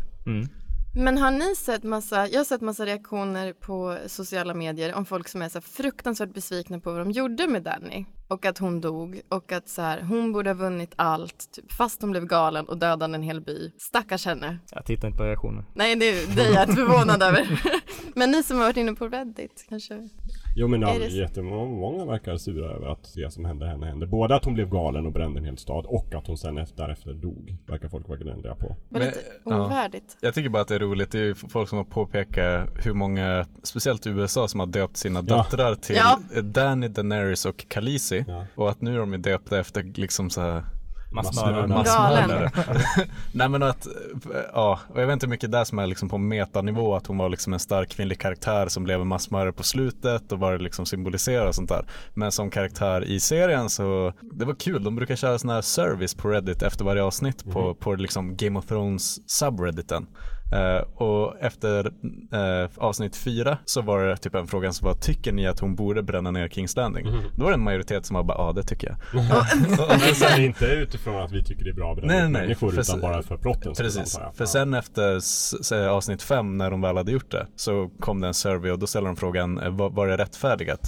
[0.95, 5.27] Men har ni sett massa, jag har sett massa reaktioner på sociala medier om folk
[5.27, 8.05] som är så fruktansvärt besvikna på vad de gjorde med Danny.
[8.27, 12.01] Och att hon dog och att så här, hon borde ha vunnit allt, typ, fast
[12.01, 13.71] hon blev galen och dödade en hel by.
[13.77, 14.59] Stackars henne.
[14.71, 15.65] Jag tittar inte på reaktioner.
[15.73, 17.61] Nej, det är det är jag förvånad över.
[18.15, 20.09] Men ni som har varit inne på Reddit kanske?
[20.59, 24.07] Jo men Är ja, det jättemånga verkar sura över att det som hände henne hände.
[24.07, 26.83] Både att hon blev galen och brände en hel stad och att hon sen efter,
[26.83, 27.57] därefter dog.
[27.67, 28.67] Verkar folk vara gnälliga på.
[28.67, 29.65] Var Men, lite ja.
[29.65, 30.17] ovärdigt.
[30.21, 32.93] Jag tycker bara att det är roligt, det är ju folk som har påpekat hur
[32.93, 35.35] många, speciellt i USA som har döpt sina Ja.
[35.35, 36.19] döttrar till Ja.
[36.41, 38.25] Danny, Daenerys och Khaleesi.
[38.27, 38.45] Ja.
[38.55, 40.63] Och att nu är de döpta efter liksom så här
[41.11, 41.83] Massmördare.
[41.83, 42.49] Galen.
[43.31, 43.87] Nej men att,
[44.53, 47.07] ja, och jag vet inte hur mycket det är som är liksom på metanivå att
[47.07, 50.53] hon var liksom en stark kvinnlig karaktär som blev en massmördare på slutet och vad
[50.53, 51.85] det liksom symboliserar och sånt där.
[52.13, 56.15] Men som karaktär i serien så, det var kul, de brukar köra sån här service
[56.15, 60.07] på Reddit efter varje avsnitt på, på liksom Game of Thrones subredditen.
[60.51, 61.85] Eh, och efter
[62.33, 65.75] eh, avsnitt fyra så var det typ en fråga som var, tycker ni att hon
[65.75, 67.07] borde bränna ner King's Landing?
[67.35, 68.97] Då var det en majoritet som var bara, ja det tycker jag.
[69.89, 72.71] Men sen inte utifrån att vi tycker det är bra att bränna Nej, nej, människor
[72.71, 76.97] för utan bara för plotten Precis, för sen efter s- avsnitt fem när de väl
[76.97, 79.89] hade gjort det så kom det en survey och då ställde de frågan eh, var,
[79.89, 80.79] var det rättfärdigat?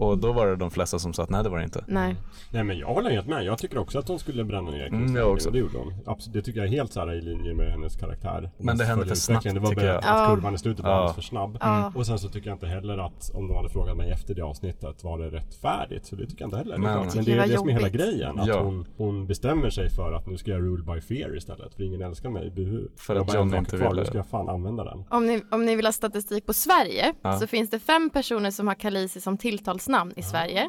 [0.00, 1.84] Och då var det de flesta som sa att nej det var det inte.
[1.86, 2.16] Nej.
[2.50, 3.44] Nej men jag håller helt med.
[3.44, 5.50] Jag tycker också att hon skulle bränna ner King's Mm, jag också.
[5.50, 5.94] Det gjorde hon.
[6.06, 8.50] Absolut, det tycker jag är helt så här i linje med hennes karaktär.
[8.58, 9.44] Men det hände för snabbt.
[9.44, 10.96] Det var bara att kurvan i slutet var Ja.
[10.96, 11.58] alldeles för snabb.
[11.60, 11.92] Ja.
[11.94, 14.42] Och sen så tycker jag inte heller att om de hade frågat mig efter det
[14.42, 16.06] avsnittet var det rättfärdigt.
[16.06, 16.72] Så det tycker jag inte heller.
[16.74, 16.98] Det Men-.
[16.98, 18.38] Men Det det är var det som är hela grejen.
[18.40, 18.60] Att Ja.
[18.62, 21.74] hon, hon bestämmer sig för att nu ska jag rule by fear istället.
[21.74, 22.50] För ingen älskar mig.
[22.50, 22.88] Buhu.
[22.96, 23.92] För att John inte ville.
[23.94, 25.04] Nu ska jag fan använda den.
[25.10, 27.32] Om ni, om ni vill ha statistik på Sverige Ja.
[27.38, 30.68] så finns det fem personer som har Khaleesi som tilltalsnamn i Sverige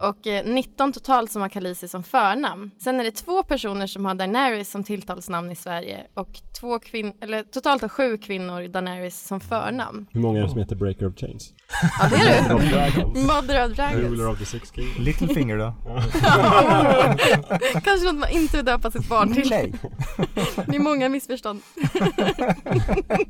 [0.00, 2.70] och eh, 19 totalt som har Khaleesi som förnamn.
[2.84, 6.28] Sen är det två personer som har Daenerys som tilltalsnamn i Sverige och
[6.60, 10.06] två kvin- eller totalt har sju kvinnor Daenerys som förnamn.
[10.12, 11.52] Hur många är det som heter Breaker of Chains?
[12.00, 12.68] Ja det är Ruler du!
[12.70, 13.16] Dragons.
[13.26, 14.20] Mother of Ruler Dragons.
[14.32, 14.98] of the Six Kings.
[14.98, 15.74] Littlefinger då?
[17.84, 19.50] Kanske något man inte vill döpa sitt barn till.
[19.50, 19.72] Nej.
[20.66, 21.60] Det är många missförstånd.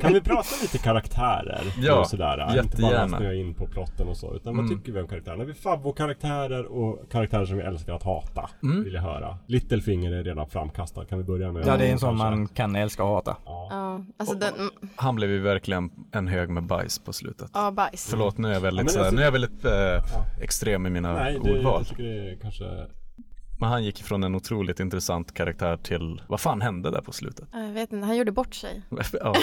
[0.00, 1.62] Kan vi prata lite karaktärer?
[1.78, 2.32] Ja, och sådär.
[2.42, 2.56] Inte bara
[2.90, 3.18] jättegärna.
[3.18, 4.34] snöa in på plotten och så.
[4.36, 4.78] Utan vad Mm.
[4.78, 5.44] tycker vi om karaktärerna?
[5.44, 8.50] Vi favvo-karaktärer och karaktärer som vi älskar att hata.
[8.62, 8.84] Mm.
[8.84, 9.38] Vill jag höra.
[9.46, 11.04] Littlefinger är redan framkastad.
[11.04, 13.36] Kan vi börja med Ja, det är en sån man kan älska och hata.
[13.44, 13.68] Ja.
[13.70, 14.52] Ja, alltså den,
[14.96, 17.50] Han blev ju verkligen en hög med bajs på slutet.
[17.54, 18.06] ja bajs.
[18.10, 20.42] Förlåt nu är jag väldigt, Ja, men så här, alltså- nu är jag väldigt eh,
[20.42, 21.80] extrem i mina Nej, det, ordval.
[21.80, 22.64] jag tycker det är kanske...
[23.62, 27.48] Men han gick från en otroligt intressant karaktär till, vad fan hände där på slutet?
[27.52, 28.82] Ja, Jag vet inte, han gjorde bort sig.
[29.20, 29.34] ja.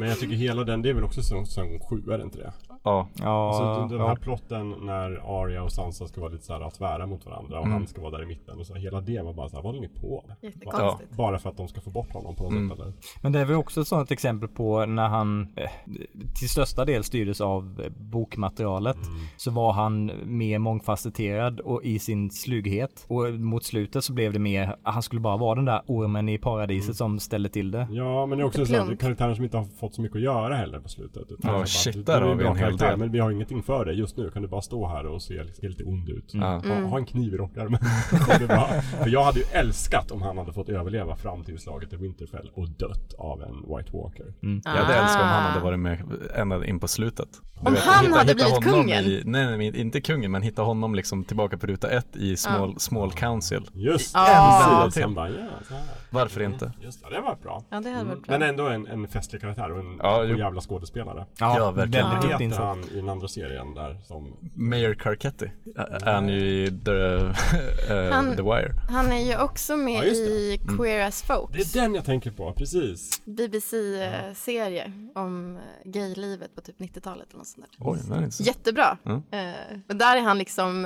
[0.00, 2.38] Men jag tycker hela den, det är väl också säsong säsong sju, är det inte
[2.38, 2.52] det?
[2.84, 4.16] ja, Ja, Alltså den här ja.
[4.20, 7.78] plotten när Arya och Sansa ska vara lite såhär tvära mot varandra och Mm.
[7.78, 9.88] han ska vara där i mitten och så hela det var bara såhär, vad håller
[9.88, 10.36] ni på med?
[10.52, 11.16] Jättekonstigt.
[11.16, 12.68] Bara för att de ska få bort honom på något Mm.
[12.70, 12.92] sätt eller?
[13.22, 15.70] Men det är väl också ett sådant exempel på när han eh,
[16.40, 18.96] till största del styrdes av eh, bokmaterialet
[19.36, 24.38] så var han mer mångfacetterad och i sin slughet och mot slutet så blev det
[24.38, 27.86] mer, han skulle bara vara den där ormen i paradiset som ställde till det.
[27.90, 30.22] Ja men det är också så att karaktärer som inte har fått så mycket att
[30.22, 31.22] göra heller på slutet.
[31.22, 32.96] Utan Ja, bara, shit, där har vi en hel del.
[32.98, 34.30] Men vi har ingenting för dig just nu.
[34.30, 36.30] Kan du bara stå här och se, se lite ond ut?
[36.32, 36.62] Ja.
[36.66, 37.80] Ha, ha en kniv i rockärmen.
[38.40, 38.46] Det
[39.02, 42.50] för jag hade ju älskat om han hade fått överleva fram till slaget i Winterfell
[42.54, 44.26] och dött av en White Walker.
[44.64, 45.48] Jag hade älskat om han Ah.
[45.48, 45.98] hade varit med
[46.34, 47.28] ända in på slutet.
[47.62, 49.04] Du Om han hade blivit honom kungen?
[49.04, 52.74] I, nej, nej, inte kungen, men hitta honom liksom tillbaka på ruta ett i Small,
[52.80, 53.70] small Council.
[53.74, 54.82] Just Ja.
[54.86, 54.92] det!
[54.92, 55.08] Till.
[55.14, 55.34] bara, ja,
[55.68, 55.82] så här.
[56.12, 56.64] Varför inte?
[56.64, 57.64] Mm, Just det, det var bra.
[57.70, 58.38] Ja, det hade varit bra.
[58.38, 61.26] Men ändå en, en festlig karaktär och en Ja, jävla skådespelare.
[61.38, 62.04] Ja, verkligen.
[62.06, 62.60] Vad Väldigt heter insatt.
[62.64, 64.36] han i den andra serien där som...
[64.54, 66.92] Mayor Carcetti är han ju i The,
[67.94, 68.72] eh, Han- The Wire.
[68.90, 70.08] Han är ju också med Ja, det.
[70.16, 71.76] i Queer as Det Folks.
[71.76, 73.22] är den jag tänker på, precis.
[73.24, 77.86] BBC-serie om eh, gaylivet på typ 90-talet eller något sånt där.
[77.90, 78.42] Oj, är.
[78.46, 78.98] Jättebra.
[79.06, 79.22] Mm.
[79.30, 79.54] Eh,
[79.88, 80.82] och där är han liksom,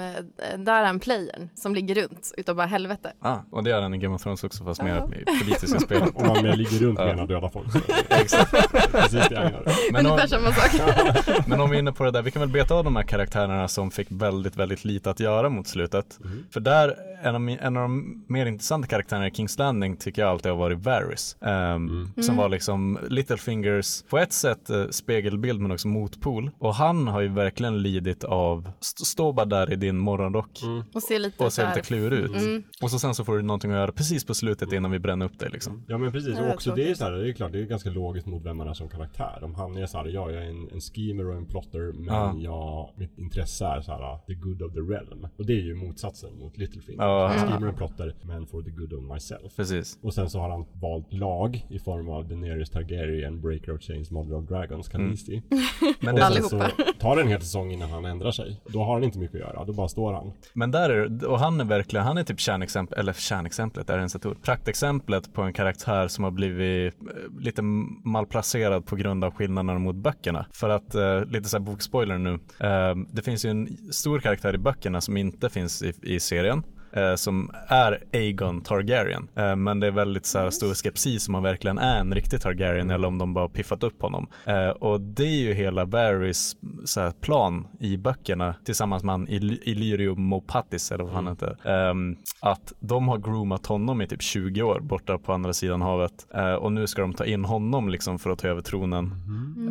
[0.59, 3.13] där är han playern som ligger runt utav bara helvete.
[3.21, 5.33] Ah, och det är han i Game of Thrones också fast mer Ja.
[5.35, 6.11] i politiska spelet.
[6.15, 7.13] Om man med ligger runt med Ja.
[7.13, 7.79] ena döda folk så
[8.09, 8.51] Exakt.
[8.93, 9.65] precis det gör.
[9.93, 11.47] Men om, Ungefär samma sak.
[11.47, 13.03] men om vi är inne på det där, vi kan väl beta av de här
[13.03, 16.19] karaktärerna som fick väldigt, väldigt lite att göra mot slutet.
[16.51, 20.31] För där, en av, en av de mer intressanta karaktärerna i Kings Landing tycker jag
[20.31, 21.37] alltid har varit Varys.
[21.41, 26.51] ehm, Som var liksom Littlefingers, på ett sätt eh, spegelbild men också motpol.
[26.59, 30.61] Och han har ju verkligen lidit av, st- stå bara där i din morgonrock
[30.95, 32.31] Och ser lite och se lite klurig ut.
[32.37, 32.63] Mm.
[32.83, 35.27] Och så sen så får du någonting att göra precis på slutet innan vi bränner
[35.27, 35.85] upp dig liksom.
[35.89, 37.91] Ja men precis, och också det är så här, det är klart, det är ganska
[37.91, 39.39] logiskt mot vem man är som karaktär.
[39.43, 42.15] Om han är så här, ja jag är en, en schemer och en plotter, men
[42.15, 42.35] Ja.
[42.39, 45.27] jag, mitt intresse är så här, the good of the realm.
[45.39, 47.03] Och det är ju motsatsen mot Littlefinger.
[47.05, 47.33] Ja.
[47.35, 47.49] Mm.
[47.53, 49.57] schemer och plotter, men for the good of myself.
[49.57, 49.99] Precis.
[50.03, 54.11] Och sen så har han valt lag i form av Daenerys Targaryen, Breaker of Chains,
[54.11, 55.43] Mother of Dragons, Khaleesi.
[56.01, 56.71] Men Och det, sen Allihopa.
[56.77, 58.61] så tar det en hel säsong innan han ändrar sig.
[58.69, 60.33] Då har han inte mycket att göra, då bara står han.
[60.55, 64.01] Men där är och han är verkligen, han är typ kärnexempel, eller kärnexemplet, är det
[64.01, 64.43] ens ett ord?
[64.43, 67.63] Praktexemplet på en karaktär som har blivit eh, lite
[68.05, 70.47] malplacerad på grund av skillnaderna mot böckerna.
[70.53, 74.55] För att, eh, lite så här bokspoiler nu, eh, det finns ju en stor karaktär
[74.55, 76.63] i böckerna som inte finns i, i serien
[76.97, 79.29] eh, Som är Aegon Targaryen.
[79.37, 82.41] Eh, Men det är väldigt så här, stor skepsis om han verkligen är en riktig
[82.41, 84.27] Targaryen eller om de bara piffat upp honom.
[84.47, 89.29] Eh, Och det är ju hela Varys så här, plan i böckerna tillsammans med han
[89.29, 91.57] Il- Illyrio Mopatis eller vad han heter.
[91.69, 96.27] Ehm, att de har groomat honom i typ 20 år borta på andra sidan havet.
[96.35, 99.15] Eh, och nu ska de ta in honom liksom för att ta över tronen.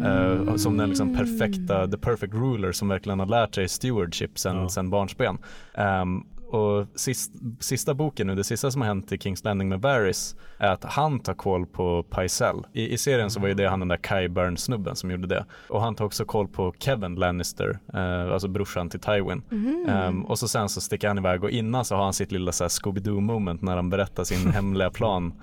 [0.06, 4.56] Eh, som den liksom perfekta, the perfect ruler som verkligen har lärt sig stewardship sen,
[4.58, 4.70] Ja.
[4.70, 5.38] sen barnsben.
[5.74, 6.24] Ehm,
[6.54, 10.36] och sist, sista boken nu, det sista som har hänt i Kings Landing med Varys
[10.58, 12.62] är att han tar koll på Pycelle.
[12.74, 15.46] I, I serien så var ju det han den där Qyburn snubben som gjorde det.
[15.70, 19.42] Och han tar också koll på Kevin Lannister, eh, alltså brorsan till Tywin.
[19.88, 22.52] Ehm, och så sen så sticker han iväg och innan så har han sitt lilla
[22.52, 25.34] Scooby-Doo moment när han berättar sin hemliga plan.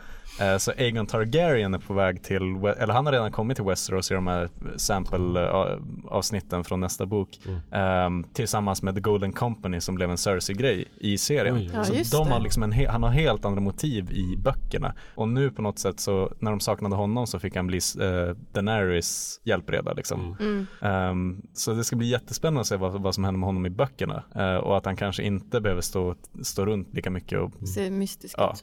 [0.40, 2.42] Eh, Så Aegon Targaryen är på väg till,
[2.78, 7.38] eller han har redan kommit till Westeros i de här sample-avsnitten från nästa bok.
[7.72, 11.54] ehm, tillsammans med The Golden Company som blev en Cersei-grej i serien.
[11.56, 11.70] Oj.
[11.74, 14.94] Ja, så just de har liksom en han har helt andra motiv i böckerna.
[15.14, 18.36] Och nu på något sätt så, när de saknade honom så fick han bli uh,
[18.52, 20.36] Daenerys hjälpreda liksom.
[20.40, 20.66] Mm.
[20.82, 23.70] Ehm, så det ska bli jättespännande att se vad, vad som händer med honom i
[23.70, 24.22] böckerna.
[24.34, 28.34] Eh, och att han kanske inte behöver stå, stå runt lika mycket och Ser mystisk
[28.38, 28.54] Ja.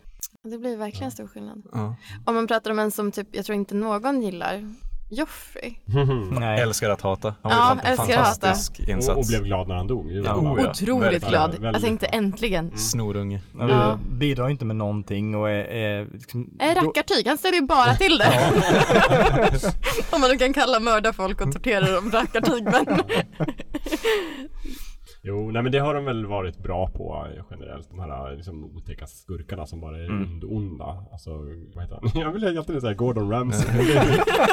[0.51, 1.61] Det blir verkligen stor skillnad.
[1.71, 1.95] ja.
[2.25, 4.75] Om man pratar om en som typ, jag tror inte någon gillar,
[5.09, 5.73] Joffrey.
[6.39, 6.61] Nej.
[6.61, 7.35] älskar att hata.
[7.41, 8.41] Han Ja, var ju fan- älskar att hata.
[8.41, 9.07] fantastisk insats.
[9.09, 10.11] Och, och blev glad när han dog.
[10.11, 10.69] Ja, oh ja.
[10.69, 11.29] Otroligt verkligen.
[11.29, 11.51] glad.
[11.51, 12.77] Väldigt Jag tänkte äntligen.
[12.77, 13.41] Snorunge.
[13.59, 13.69] Ja.
[13.69, 13.99] Ja.
[14.11, 18.17] Bidrar inte med någonting och är, är liksom, Äh, rackartyg, han ställer ju bara till
[18.17, 18.51] det.
[20.11, 22.85] Om man nu kan kalla mörda folk och tortera dem rackartyg men.
[25.27, 27.89] Jo, nej men det har de väl varit bra på eh, generellt.
[27.89, 30.23] De här liksom otäcka skurkarna som bara är Mm.
[30.23, 31.05] ond-onda.
[31.11, 31.29] Alltså,
[31.75, 32.11] vad heter han?
[32.21, 33.85] Jag vill alltid säga Gordon Ramsay.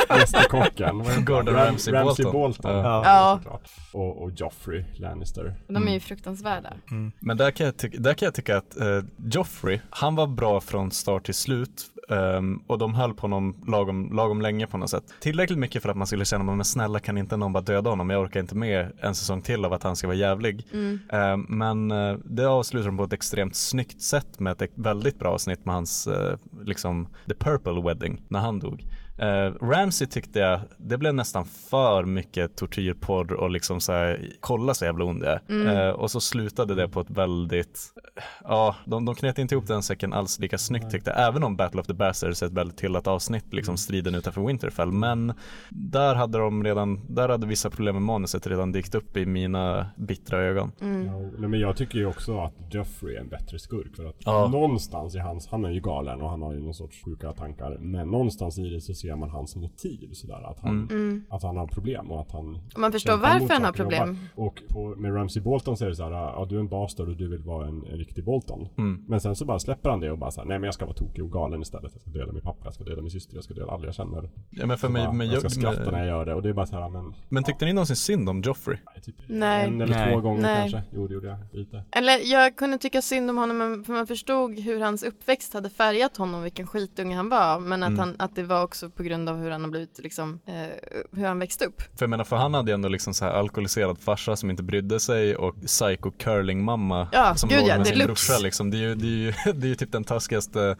[0.08, 1.00] Mästerkocken.
[1.00, 1.24] Heter han?
[1.24, 2.32] Gordon Ram- Ramsay Ramsay Bolton.
[2.32, 2.76] Bolton.
[2.76, 3.40] Ja.
[3.44, 3.60] Ja.
[3.92, 5.54] Och, och Joffrey Lannister.
[5.68, 6.72] De är ju fruktansvärda.
[7.20, 10.60] Men där kan jag, tycka, där kan jag tycka att eh, Joffrey, han var bra
[10.60, 11.82] från start till slut.
[12.10, 15.04] Ehm, och de höll på honom lagom, lagom länge på något sätt.
[15.20, 18.10] Tillräckligt mycket för att man skulle känna, men snälla kan inte någon bara döda honom?
[18.10, 20.66] Jag orkar inte med en säsong till av att han ska vara jävlig.
[20.72, 20.98] Mm.
[21.08, 25.30] Ehm, men eh, det avslutar de på ett extremt snyggt sätt med ett väldigt bra
[25.30, 28.84] avsnitt med hans, eh, liksom, The Purple Wedding, när han dog.
[29.22, 34.74] Uh, Ramsey tyckte jag, det blev nästan för mycket tortyrporr och liksom så här, kolla
[34.74, 35.88] så jävla ond jag är.
[35.88, 37.80] Eh, och så slutade det på ett väldigt,
[38.44, 41.28] ja, de, de knöt inte ihop den säcken alls lika snyggt tyckte jag.
[41.28, 44.92] Även om Battle of the Bastards är ett väldigt hyllat avsnitt, liksom striden utanför Winterfell.
[44.92, 45.32] Men
[45.70, 49.86] där hade de redan, där hade vissa problem med manuset redan dykt upp i mina
[49.96, 50.72] bittra ögon.
[50.80, 51.06] Mm.
[51.06, 53.96] Ja, men jag tycker ju också att Joffrey är en bättre skurk.
[53.96, 57.04] För att någonstans i hans, han är ju galen och han har ju någon sorts
[57.04, 57.78] sjuka tankar.
[57.80, 60.50] Men någonstans i det så ser man hans motiv sådär.
[60.50, 61.24] Att han, Mm.
[61.30, 64.18] att han har problem och att han man förstår varför han har problem.
[64.34, 67.08] Och på, med Ramsey Bolton så är det så här, ja du är en bastard
[67.08, 68.68] och du vill vara en, en riktig Bolton.
[68.78, 69.04] Mm.
[69.08, 70.84] Men sen så bara släpper han det och bara så här, nej men jag ska
[70.84, 71.92] vara tokig och galen istället.
[71.92, 73.94] Jag ska döda min pappa, jag ska döda min syster, jag ska döda alla jag
[73.94, 74.30] känner.
[74.50, 76.42] Ja, men för mig, bara, men jag ska jag, skratta när jag gör det och
[76.42, 78.76] det är bara så här, men men tyckte ni någonsin synd om Joffrey?
[78.94, 79.66] nej, typ Nej.
[79.66, 80.12] en eller Nej.
[80.14, 80.70] två gånger Nej.
[80.70, 80.82] kanske.
[80.96, 81.84] Jo, det gjorde jag lite.
[81.90, 85.70] Eller jag kunde tycka synd om honom men- för man förstod hur hans uppväxt hade
[85.70, 87.60] färgat honom, vilken skitunge han var.
[87.60, 87.98] Men att, Mm.
[87.98, 90.54] han, att det var också på grund av hur han har blivit liksom, eh,
[91.12, 91.82] hur han växte upp.
[91.82, 94.62] För jag menar, för han hade ju ändå liksom så här alkoholiserad farsa som inte
[94.62, 98.32] brydde sig och psycho curling mamma Ja, som gud låg ja, med sin deluxe.
[98.32, 98.70] brorsa liksom.
[98.70, 100.76] Det är ju, det är ju, det är ju typ den taskigaste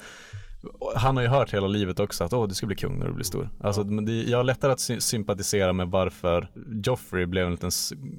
[0.97, 3.13] han har ju hört hela livet också att åh du ska bli kung när du
[3.13, 3.49] blir stor.
[3.61, 6.51] Alltså, men det, jag har lättare att sy- sympatisera med varför
[6.85, 7.71] Joffrey blev en liten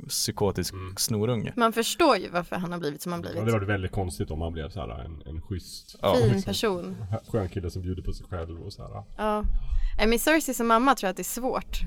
[0.08, 1.54] psykotisk snorunge.
[1.56, 3.46] Man förstår ju varför han har blivit som han Ja, blivit.
[3.46, 6.28] det var det väldigt konstigt om han blev så här en, en schysst, Ja, fin
[6.28, 6.44] liksom.
[6.44, 6.96] person.
[7.32, 9.04] skön kille som bjuder på sig själv och så här.
[9.18, 9.44] Ja.
[10.08, 11.80] Med Cersei som mamma tror jag att det är svårt.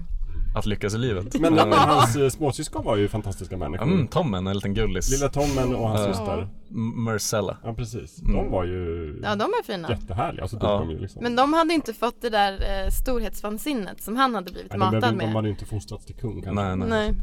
[0.54, 1.40] Att lyckas i livet.
[1.40, 3.84] Men, men hans eh, småsyskon var ju fantastiska människor.
[3.86, 5.10] Mm, Tommen, en liten gullis.
[5.10, 6.12] Lilla Tommen och hans Ja.
[6.14, 6.48] syster.
[6.96, 7.56] Marcella.
[7.64, 8.22] Ja precis.
[8.22, 8.36] Mm.
[8.36, 9.90] De var ju Ja, de är fina.
[9.90, 10.44] jättehärliga.
[10.44, 10.78] Och så dog Ja.
[10.78, 11.22] de ju liksom.
[11.22, 14.84] Men de hade inte fått det där eh, storhetsvansinnet som han hade blivit Nej, de,
[14.84, 15.34] matad behöver- de med.
[15.34, 16.64] hade ju inte fostrats till kung kanske.
[16.64, 16.88] Nej, nej.
[16.88, 17.14] Nej.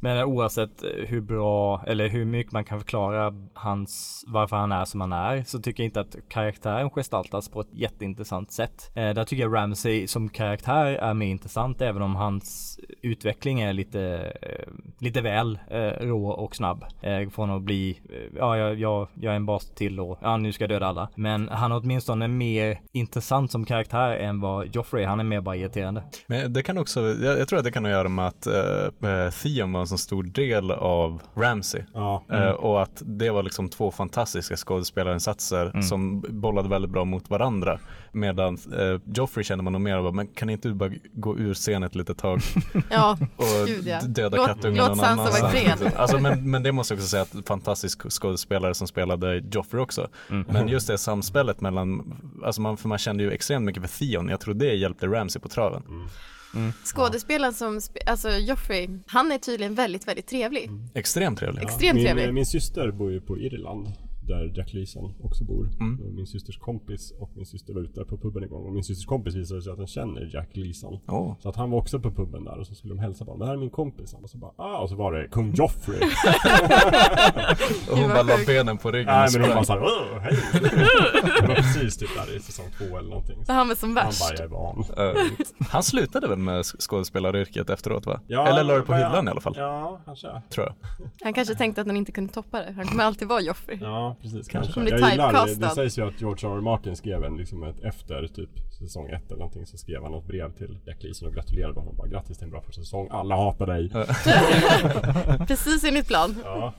[0.00, 5.00] Men oavsett hur bra eller hur mycket man kan förklara hans, varför han är som
[5.00, 8.90] han är, så tycker jag inte att karaktären gestaltas på ett jätteintressant sätt.
[8.94, 13.72] Eh, där tycker jag Ramsey som karaktär är mer intressant, även om hans utveckling är
[13.72, 16.84] lite, eh, lite väl eh, rå och snabb.
[17.02, 20.36] Eh, från att bli, eh, ja, jag, jag, jag är en bas till och ja,
[20.36, 21.08] nu ska jag döda alla.
[21.14, 25.56] Men han är åtminstone mer intressant som karaktär än vad Joffrey, han är mer bara
[25.56, 26.02] irriterande.
[26.26, 28.46] Men det kan också, jag, jag tror att det kan ha att göra med att
[28.46, 31.82] eh, eh, Theon var en så stor del av Ramsey.
[31.94, 32.24] Ja.
[32.32, 37.78] Eh, och att det var liksom två fantastiska skådespelarinsatser som bollade väldigt bra mot varandra.
[38.12, 41.54] Medan uh, Joffrey kände man nog mer av, men kan inte du bara gå ur
[41.54, 42.40] scenen ett litet tag
[42.90, 44.00] Ja, och Gud, ja.
[44.02, 45.82] döda Låt- kattungen låt någon annanstans?
[45.96, 50.08] Alltså, men, men det måste jag också säga att fantastisk skådespelare som spelade Joffrey också.
[50.28, 54.28] Men just det samspelet mellan, alltså man, för man kände ju extremt mycket för Theon,
[54.28, 55.82] jag tror det hjälpte Ramsey på traven.
[56.84, 60.70] Skådespelaren som, alltså Joffrey, han är tydligen väldigt, väldigt trevlig.
[60.94, 61.62] Extremt trevlig.
[61.62, 62.34] Extremt min, trevlig.
[62.34, 63.88] min syster bor ju på Irland.
[64.26, 65.70] Där Jack Leeson också bor.
[65.80, 66.14] Mm.
[66.16, 68.66] Min systers kompis och min syster var ute på puben en gång.
[68.66, 70.98] Och min systers kompis visade sig att den känner Jack Leeson.
[71.08, 71.34] Åh.
[71.42, 73.40] Så att han var också på puben där och så skulle de hälsa på honom.
[73.40, 74.14] Det här är min kompis.
[74.22, 76.00] Och så bara, ah, och så var det kung Joffrey.
[77.90, 79.54] Och hon bara la benen på ryggen Nej men sprang.
[79.54, 80.36] bara såhär, åh hej.
[81.40, 83.44] det var precis typ där i säsong två eller någonting.
[83.44, 84.20] Så han var som han värst.
[84.20, 84.84] bara, jag är van.
[85.16, 85.22] Eh,
[85.70, 88.20] han slutade väl med skådespelaryrket efteråt va?
[88.26, 90.42] Ja, Eller la det på hyllan i alla fall, Ja, kanske.
[90.50, 90.74] tror jag.
[91.22, 92.72] Han kanske tänkte att han inte kunde toppa det.
[92.76, 93.78] Han kommer alltid vara Joffrey.
[93.80, 94.48] Ja, precis.
[94.48, 94.72] Kanske.
[94.72, 94.98] Kanske.
[94.98, 95.74] Jag gillar, det typecastad.
[95.74, 96.56] sägs ju att George R.
[96.56, 96.60] R.
[96.60, 100.26] Martin skrev en, liksom ett, efter typ säsong ett eller någonting så skrev han något
[100.26, 101.96] brev till Jack Leeson och gratulerade honom.
[101.96, 103.08] Bara grattis till en bra första säsong.
[103.10, 103.90] Alla hatar dig.
[105.46, 106.34] Precis enligt plan.
[106.44, 106.74] Ja.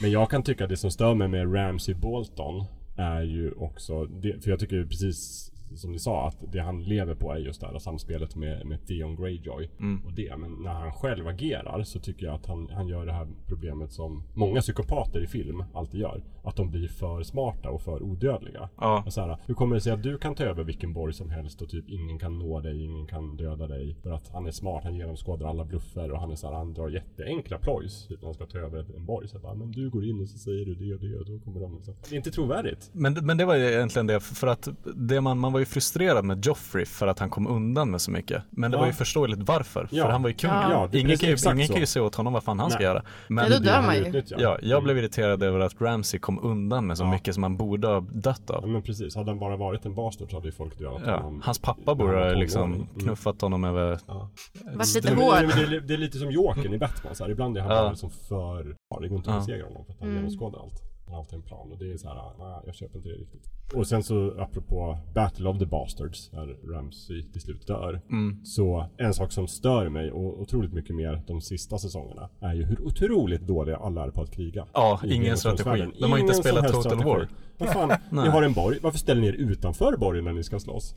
[0.00, 2.64] Men jag kan tycka att det som stör mig med Ramsey Bolton
[2.96, 6.82] är ju också, det, för jag tycker ju precis som ni sa att det han
[6.82, 9.68] lever på är just det här samspelet med, med Theon Greyjoy
[10.04, 10.36] och det.
[10.36, 13.92] Men när han själv agerar så tycker jag att han, han gör det här problemet
[13.92, 16.22] som många psykopater i film alltid gör.
[16.44, 18.68] Att de blir för smarta och för odödliga.
[18.76, 19.02] Ja.
[19.06, 21.30] Och så här, hur kommer det sig att du kan ta över vilken borg som
[21.30, 23.96] helst och typ ingen kan nå dig, ingen kan döda dig?
[24.02, 26.74] För att han är smart, han genomskådar alla bluffer och han är så här, han
[26.74, 29.28] drar jätteenkla plojs typ när han ska ta över en borg.
[29.28, 31.38] Så bara, men du går in och så säger du det och det och då
[31.38, 31.94] kommer de liksom.
[32.08, 32.90] Det är inte trovärdigt.
[32.92, 36.24] Men, men det var ju egentligen det, för att det man, man var ju frustrerad
[36.24, 38.42] med Joffrey för att han kom undan med så mycket.
[38.50, 38.80] Men det Ja.
[38.80, 40.04] var ju förståeligt varför, Ja.
[40.04, 40.50] för han var ju kung.
[40.50, 40.70] Ja.
[40.70, 42.84] Ja, ingen, kan ju, ingen kan ju se åt honom vad fan han ska Nej.
[42.86, 43.02] göra.
[43.28, 44.22] Men Ja, då dör man ju.
[44.38, 47.10] Ja, jag blev irriterad över att Ramsey kom undan med så Ja.
[47.10, 48.68] mycket som han borde ha dött Ja av.
[48.68, 51.42] men precis, hade han bara varit en bastard så hade ju folk dödat Ja, honom.
[51.44, 52.72] hans pappa borde var ha 12 liksom.
[52.74, 52.86] Mm.
[53.00, 53.98] knuffat honom över...
[54.06, 54.30] Ja.
[54.74, 55.34] Vart lite hård.
[55.34, 57.30] det, är- det är lite som Jokern i Batman så här.
[57.30, 57.76] Ibland är han Ja.
[57.82, 58.76] bara liksom för...
[58.90, 59.40] Ja, det går inte att Ja.
[59.40, 60.16] besegra honom för att han Mm.
[60.22, 60.82] genomskådar allt.
[61.10, 63.50] Har alltid en plan och det är så här, nej, jag köper inte det riktigt.
[63.74, 68.00] Och sen så apropå Battle of the Bastards, när Ramsey till slut dör.
[68.10, 68.44] Mm.
[68.44, 72.64] Så en sak som stör mig och otroligt mycket mer de sista säsongerna är ju
[72.64, 74.66] hur otroligt dåliga alla är på att kriga.
[74.72, 75.64] Ja, i ingen strategi.
[76.00, 77.04] De har inte Ingen spelat Total.
[77.04, 77.28] War.
[77.58, 80.58] Vad fan, ni har en borg, varför ställer ni er utanför borgen när ni ska
[80.58, 80.94] slåss?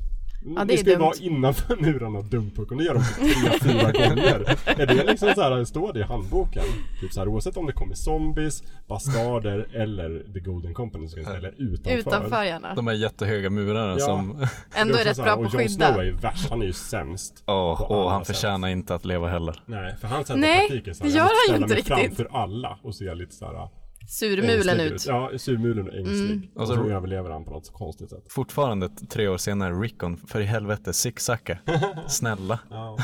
[0.56, 3.92] Ja, det är ska ju vara innanför murarna dumpuk och det gör de tre, fyra
[3.92, 4.58] gånger.
[4.66, 6.64] Är det liksom så här, står det i handboken?
[7.02, 11.20] Typ så här, oavsett om det kommer zombies, bastarder eller The Golden Company så ska
[11.20, 11.98] ni ställa utanför.
[12.00, 12.76] Utanför gärna.
[12.76, 14.06] De här jättehöga murarna Ja.
[14.06, 14.48] som...
[14.76, 16.04] Ändå är rätt bra på att Och Jon Snow är skydda.
[16.04, 17.46] ju värst, han är ju sämst.
[17.46, 18.36] På åh, alla han sätt.
[18.36, 19.64] förtjänar inte att leva heller.
[19.66, 21.80] Nej, för han sätter Nej, taktiken så det här, gör jag vill han ju ställa
[21.80, 22.18] inte mig riktigt.
[22.28, 23.68] framför alla och se lite så här
[24.08, 25.06] Surmulen ängslig ut.
[25.08, 26.32] Ja, surmulen och ängslig.
[26.32, 26.48] Mm.
[26.56, 28.24] Och Och så så- överlever han på något så konstigt sätt.
[28.30, 31.58] Fortfarande tre år senare, Rickon, för i helvete, zigzacka.
[32.08, 32.60] Snälla.
[32.70, 32.98] Ja.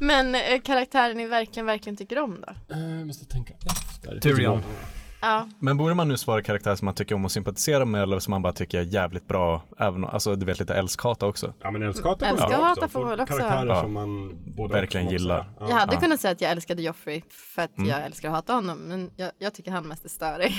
[0.00, 2.74] Men eh, karaktären ni verkligen, verkligen tycker om då?
[2.74, 4.20] Eh, Jag måste tänka efter.
[4.20, 4.62] Tyrion.
[5.22, 8.18] Ja, Men borde man nu svara karaktär som man tycker om och sympatisera med eller
[8.18, 11.54] som man bara tycker är jävligt bra, även, alltså du vet lite älskhata också?
[11.62, 12.88] Ja men älskata Älska får man också.
[12.88, 13.36] får väl också.
[13.36, 13.80] Karaktärer Ja.
[13.82, 15.50] som man både Verkligen gillar.
[15.60, 15.66] Ja.
[15.68, 16.00] jag hade Ja.
[16.00, 17.90] kunnat säga att jag älskade Joffrey för att Mm.
[17.90, 18.78] jag älskar att hata honom.
[18.78, 20.52] Men jag, jag tycker han mest är störig.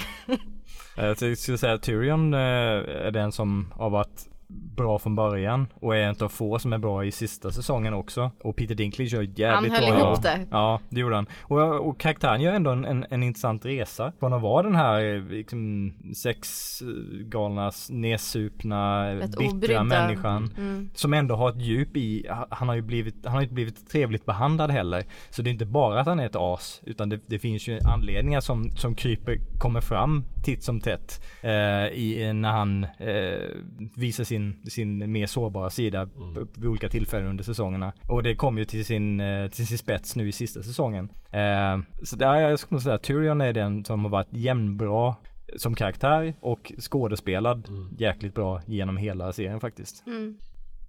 [0.98, 4.28] Eh, Jag skulle säga att Tyrion eh, är den som har varit
[4.76, 8.32] bra från början och är en av få som är bra i sista säsongen också.
[8.44, 10.48] Och Peter Dinklage gör jävligt Han höll bra ihop det.
[10.52, 11.26] Ja, det gjorde han.
[11.42, 14.12] Och, och karaktären gör ändå en, en, en intressant resa.
[14.20, 19.84] Från att vara den här eh, liksom, sexgalna, nedsupna, Rätt bittra obrydda.
[19.84, 20.54] människan.
[20.58, 20.90] Mm.
[20.94, 24.26] Som ändå har ett djup i, han har ju blivit, han har inte blivit trevligt
[24.26, 25.04] behandlad heller.
[25.30, 27.80] Så det är inte bara att han är ett as, utan det, det finns ju
[27.94, 31.24] anledningar som, som kryper, kommer fram titt som tätt.
[31.42, 31.52] Eh,
[31.86, 33.56] i, när han eh,
[33.96, 36.48] visar sin, sin mer sårbara sida mm.
[36.56, 37.94] vid olika tillfällen under säsongerna.
[38.08, 41.10] Och det kom ju till sin, eh, till sin spets nu i sista säsongen.
[41.32, 45.16] Eh, så där, jag skulle säga att Tyrion är den som har varit jämnbra
[45.56, 47.68] som karaktär och skådespelad
[47.98, 50.04] jäkligt bra genom hela serien faktiskt.
[50.08, 50.38] Mm.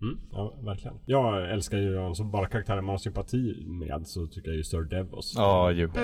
[0.03, 0.97] Mm, ja, verkligen.
[1.07, 4.83] Jag älskar ju som bara karaktärer man har sympati med så tycker jag ju Sir
[4.83, 5.33] Devos.
[5.37, 5.87] Ja, ju.
[5.87, 5.97] Bäst,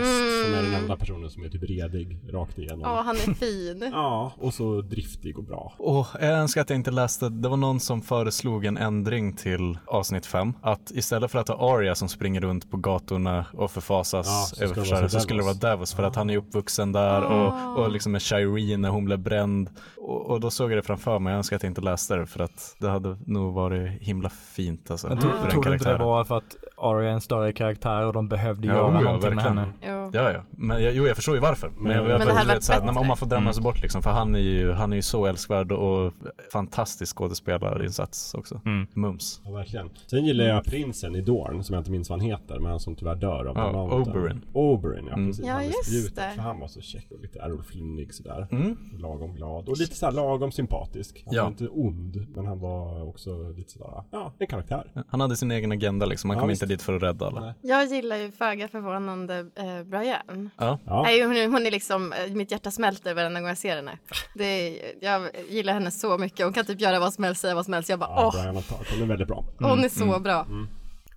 [0.45, 0.81] Som är den Mm.
[0.83, 2.81] enda personen som är typ redig rakt igenom.
[2.81, 3.91] Ja, han är fin.
[3.93, 5.73] Ja, och så driftig och bra.
[5.79, 9.79] Åh, jag önskar att jag inte läste, det var någon som föreslog en ändring till
[9.87, 10.53] avsnitt 5.
[10.63, 14.65] Att istället för att ha Arya som springer runt på gatorna och Ja, förfasas så
[14.65, 15.55] över försvaret så så skulle det vara.
[15.55, 19.19] Davos för att han är uppvuxen där och, och liksom med Shireen när hon blev
[19.19, 19.71] bränd.
[19.97, 22.27] Och, och då såg jag det framför mig, jag önskar att jag inte läste det
[22.27, 25.09] för att det hade nog varit himla fint alltså.
[25.09, 27.53] Men för tror, den tror du inte det var för att Arya är en större
[27.53, 29.59] karaktär och de behövde Ja, göra ja, någonting med verkligen.
[29.59, 29.73] henne?
[29.83, 30.11] Jo.
[30.15, 30.41] Ja, ja.
[30.51, 31.71] Men jag, jo, jag förstår ju varför.
[31.77, 33.17] Men, jag, Men jag, det hade du vet, varit så här, när man- om man
[33.17, 33.65] får drömma sig Mm.
[33.65, 36.13] bort liksom, för han är ju, han är ju så älskvärd och
[36.53, 38.61] fantastisk skådespelarinsats också.
[38.67, 38.87] Mm.
[38.95, 39.41] Mums.
[39.45, 39.91] Ja, verkligen.
[40.07, 42.81] Sen gillar jag prinsen i Dorn, som jag inte minns vad han heter, men han
[42.81, 43.93] som tyvärr dör av Ja.
[44.01, 44.45] Oberyn.
[44.53, 45.29] Oberyn, ja Mm.
[45.29, 45.47] precis.
[45.47, 46.31] Ja, han just spjutet, det.
[46.35, 48.47] För han var så check och lite Errol Flynnig sådär.
[48.51, 48.77] Mm.
[48.99, 49.69] Lagom glad.
[49.69, 51.23] Och lite såhär lagom sympatisk.
[51.27, 51.43] Han Ja.
[51.43, 55.05] var inte ond, men han var också lite sådär, ja, en karaktär.
[55.09, 56.63] Han hade sin egen agenda liksom, han Ja, kom visst.
[56.63, 57.41] inte dit för att rädda alla.
[57.41, 57.55] Nej.
[57.63, 60.51] Jag gillar ju föga förvånande eh, Brian.
[60.59, 60.79] Ja.
[60.87, 61.03] Ja.
[61.03, 63.99] Nej, hon, är- hon är liksom, eh, mitt hjärta smälter varenda gång jag ser henne.
[64.35, 66.45] Det är, jag gillar henne så mycket.
[66.47, 67.89] Hon kan typ göra vad som helst, säga vad som helst.
[67.89, 69.45] Jag bara, Ja, åh, Brian Attack, hon är väldigt bra.
[69.59, 70.47] hon är så bra.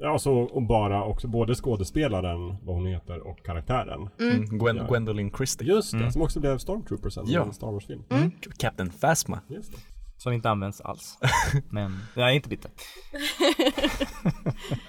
[0.03, 4.09] Ja, så och bara också både skådespelaren, vad hon heter, och karaktären.
[4.20, 4.45] Mm.
[4.59, 4.84] Gwen, Ja.
[4.88, 5.68] Gwendolyn Christie.
[5.68, 7.43] Just det, som också blev Stormtrooper sen i Ja.
[7.43, 8.03] en Star Wars-film.
[8.09, 8.32] Mm.
[8.57, 9.39] Captain Phasma.
[9.47, 9.78] Just det.
[10.24, 11.18] Som inte används alls.
[11.70, 12.72] Men jag är inte bitter.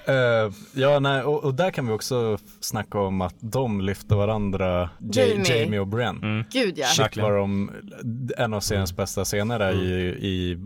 [0.06, 4.90] Eh, ja, nej, och, och där kan vi också snacka om att de lyfter varandra,
[4.98, 5.58] Ja- Jamie.
[5.60, 6.44] Jamie och Brienne.
[6.52, 6.86] Gud ja.
[6.86, 7.70] Shit var de,
[8.38, 9.88] en av seriens bästa scener där i,
[10.26, 10.58] i,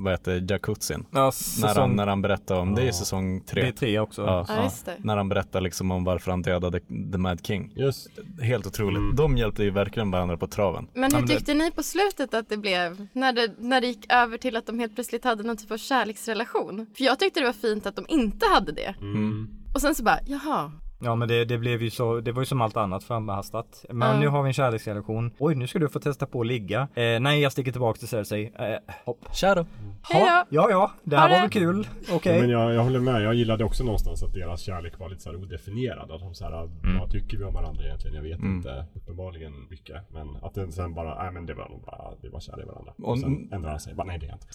[0.00, 1.06] vad heter jacuzzin.
[1.10, 2.92] Ja, När han, säsong, när han berättar om, det är Ja.
[2.92, 3.72] säsong det är tre.
[3.72, 4.22] tre också.
[4.22, 4.44] Ja.
[4.48, 4.96] Ja, just det.
[4.98, 6.80] När han berättar liksom om varför han dödade
[7.12, 7.72] The Mad King.
[7.76, 8.08] Just
[8.40, 8.98] Helt otroligt.
[8.98, 9.16] Mm.
[9.16, 10.86] De hjälpte ju verkligen varandra på traven.
[10.94, 13.06] Men Ja, hur tyckte ni på slutet att det blev?
[13.12, 15.76] När det, när det gick över till att de helt plötsligt hade någon typ av
[15.76, 16.86] kärleksrelation?
[16.96, 18.94] För jag tyckte det var fint att de inte hade det.
[19.00, 19.48] Mm.
[19.74, 20.72] Och sen så bara, jaha.
[21.04, 23.84] Ja men det, det blev ju så, det var ju som allt annat framhastat.
[23.90, 24.20] Men Ja.
[24.20, 25.30] nu har vi en kärleksrelation.
[25.38, 26.80] Oj nu ska du få testa på att ligga.
[26.94, 28.52] Eh, nej jag sticker tillbaka till Cersei.
[28.58, 29.18] Eh, hopp.
[29.32, 29.66] Shadow.
[30.02, 30.56] Hej Ha, då.
[30.56, 31.34] ja ja, det Ha här det.
[31.34, 31.88] var väl kul.
[32.12, 32.40] Okej.
[32.40, 35.30] Men jag, jag håller med, jag gillade också någonstans att deras kärlek var lite så
[35.30, 36.10] här odefinierad.
[36.10, 36.68] Att de så här,
[37.00, 38.16] vad tycker vi om varandra egentligen?
[38.16, 38.56] Jag vet Mm.
[38.56, 38.84] inte.
[38.94, 39.96] Uppenbarligen mycket.
[40.12, 42.64] Men att den sen bara, nej men det var nog bara, vi var kära i
[42.64, 42.92] varandra.
[42.98, 44.46] Och, Och- sen ändrar han sig, bara nej det är inte.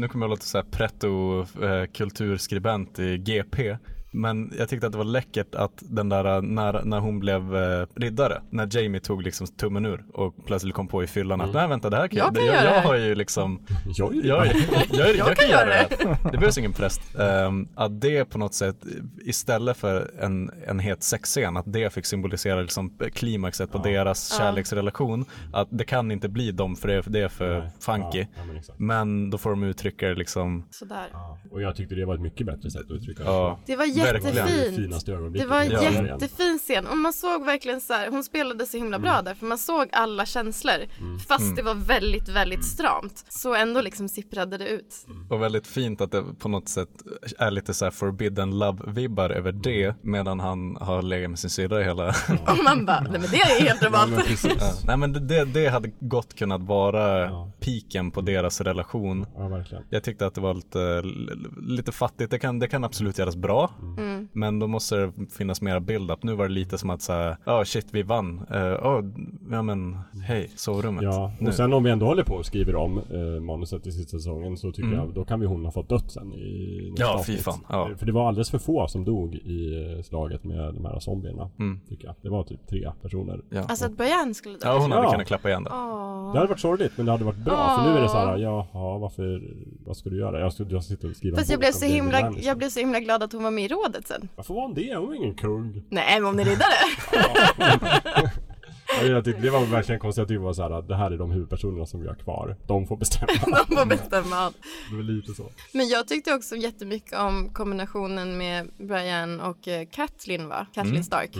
[0.00, 3.76] Nu kommer jag låta så här pretto eh, kulturskribent i GP.
[4.12, 7.56] Men jag tyckte att det var läckert att den där eh, när, när hon blev
[7.56, 11.54] eh, riddare, när Jamie tog liksom tummen ur och plötsligt kom på i fyllan att
[11.54, 13.60] nej vänta det här kan Jag kan jag, göra jag, det." har ju liksom
[13.96, 14.46] Jag jag,
[14.92, 15.88] jag, jag, kan göra det.
[16.32, 17.00] Det behövs ingen präst.
[17.18, 18.76] Ehm, att det på något sätt
[19.24, 24.44] istället för en, en het sexscen, att det fick symbolisera liksom klimaxet på deras Ja.
[24.44, 25.24] kärleksrelation.
[25.52, 27.70] Att det kan inte bli dem för det, det är för Nej.
[27.80, 28.18] funky.
[28.18, 28.42] Ja, ja,
[28.76, 28.86] men.
[28.86, 31.06] Men då får de uttrycka det liksom Sådär.
[31.12, 31.38] Ja.
[31.50, 33.58] Och jag tyckte det var ett mycket bättre sätt att uttrycka det Ja.
[33.66, 35.06] Det var Det jättefint.
[35.34, 35.82] Det var en Ja.
[36.06, 39.24] jättefin scen och man såg verkligen så här, hon spelade så himla bra Mm.
[39.24, 40.76] där för man såg alla känslor
[41.28, 43.24] fast det var väldigt, väldigt stramt.
[43.28, 45.06] Så ändå liksom sipprade det ut.
[45.30, 46.88] Och väldigt fint att det på något sätt
[47.38, 51.82] är lite så här forbidden love-vibbar över det medan han har legat med sin syrra
[51.82, 52.08] hela
[52.48, 54.26] Och man bara, nej men det är helt Ja, men normalt.
[54.26, 54.56] precis.
[54.60, 54.72] Ja.
[54.86, 57.52] Nej men det- det, det hade gott kunnat vara Ja.
[57.60, 59.26] piken på deras relation.
[59.36, 59.84] Ja, verkligen.
[59.90, 61.02] Jag tyckte att det var lite,
[61.60, 62.30] lite fattigt.
[62.30, 63.70] Det kan, det kan absolut göras bra.
[63.98, 64.28] Mm.
[64.32, 66.22] Men då måste det finnas mera build-up.
[66.22, 68.46] Nu var det lite som att säga, ja oh, shit vi vann.
[68.54, 68.56] Uh,
[68.86, 69.04] oh,
[69.50, 71.02] ja men hej, sovrummet.
[71.04, 71.48] Ja, nu.
[71.48, 74.56] och sen om vi ändå håller på och skriver om eh, manuset i sista säsongen
[74.56, 74.98] så tycker Mm.
[74.98, 77.40] jag, då kan vi hon ha fått dött sen i Ja, fy avsnitt.
[77.40, 77.90] fan, ja.
[77.98, 81.50] För det var alldeles för få som dog i eh, slaget med de här zombierna.
[81.58, 81.80] Mm.
[81.88, 82.14] Tycker jag.
[82.22, 83.40] Det var typ tre personer.
[83.50, 83.60] Ja.
[83.68, 84.68] Alltså att Brian skulle dö.
[84.68, 85.10] ja, hon hade Ja.
[85.12, 85.70] kunnat klappa igen det.
[85.72, 86.32] Åh.
[86.32, 88.36] Det hade varit sorgligt men det hade varit bra för nu är det så här,
[88.38, 89.42] jaha varför,
[89.86, 90.40] vad ska du göra?
[90.40, 92.46] Jag ska, jag sitta och skriva en Fast jag blev, om så himla, Lannister.
[92.48, 94.28] jag blev så himla glad att hon var med i rådet sen.
[94.36, 94.94] Varför var hon det?
[94.96, 95.82] Hon var ingen kung.
[95.90, 98.30] Nej, men om ni är riddare.
[99.00, 101.10] Ja, jag tyckte det var verkligen konstigt att det var så här, att det här
[101.10, 102.56] är de huvudpersonerna som vi har kvar.
[102.66, 103.32] De får bestämma.
[103.68, 104.56] De får bestämma allt.
[104.90, 105.50] det var lite så.
[105.72, 110.66] Men jag tyckte också jättemycket om kombinationen med Brian och eh, Kathleen va?
[110.74, 111.32] Kathleen Stark.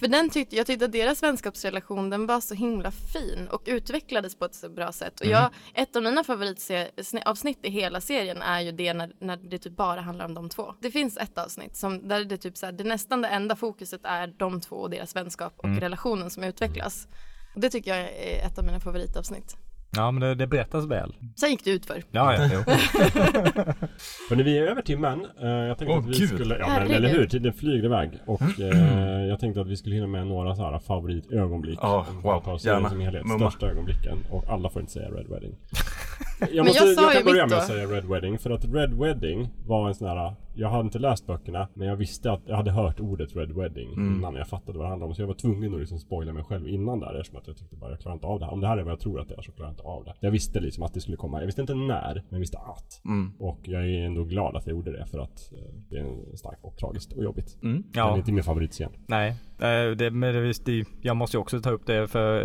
[0.00, 4.36] För den tyckte, jag tyckte att deras vänskapsrelation den var så himla fin och utvecklades
[4.38, 5.20] på ett så bra sätt.
[5.20, 9.58] Och jag, ett av mina favoritavsnitt i hela serien är ju det när, när det
[9.58, 10.74] typ bara handlar om de två.
[10.80, 14.00] Det finns ett avsnitt som där det typ så här, det nästan det enda fokuset
[14.04, 16.95] är de två och deras vänskap och relationen som utvecklas.
[17.54, 19.56] Och det tycker jag är ett av mina favoritavsnitt.
[19.96, 21.14] Ja men det, det berättas väl.
[21.36, 22.02] Sen gick det ut för.
[22.10, 22.60] Ja, ja, jo.
[24.30, 25.26] Hörni, vi är över timmen.
[25.42, 26.28] Uh, jag tänkte Åh, att vi gud.
[26.28, 28.10] skulle, ja men eller hur, tiden flyger iväg.
[28.26, 31.78] Och eh, jag tänkte att vi skulle hinna med några så här favoritögonblick.
[31.82, 32.88] Ja, vi wow, gärna.
[32.88, 33.50] Som helhet, Mumma.
[33.50, 34.18] största ögonblicken.
[34.30, 35.54] Och alla får inte säga Red Wedding.
[36.40, 38.38] Jag, Men måste, jag jag, sa ju kan börja med att säga Red Wedding.
[38.38, 41.68] För att Red Wedding var en sån här, jag hade inte läst böckerna.
[41.74, 44.14] Men jag visste att jag hade hört ordet Red Wedding Mm.
[44.16, 45.14] innan jag fattade vad det handlade om.
[45.14, 47.14] Så jag var tvungen att liksom spoila mig själv innan där.
[47.20, 48.52] Eftersom att jag tyckte bara jag klarar inte av det här.
[48.52, 50.04] Om det här är vad jag tror att det är så klarar jag inte av
[50.04, 50.14] det.
[50.20, 51.38] Jag visste liksom att det skulle komma.
[51.40, 53.00] Jag visste inte när, men jag visste att.
[53.04, 53.32] Mm.
[53.38, 55.58] Och jag är ändå glad att jag gjorde det för att eh,
[55.90, 57.58] det är starkt och tragiskt och jobbigt.
[57.62, 57.74] Mm.
[57.74, 58.90] Men det är Ja, inte min favoritscen.
[59.08, 59.30] nej.
[59.58, 62.42] Eh, Det, men det, visst, det, jag måste ju också ta upp det för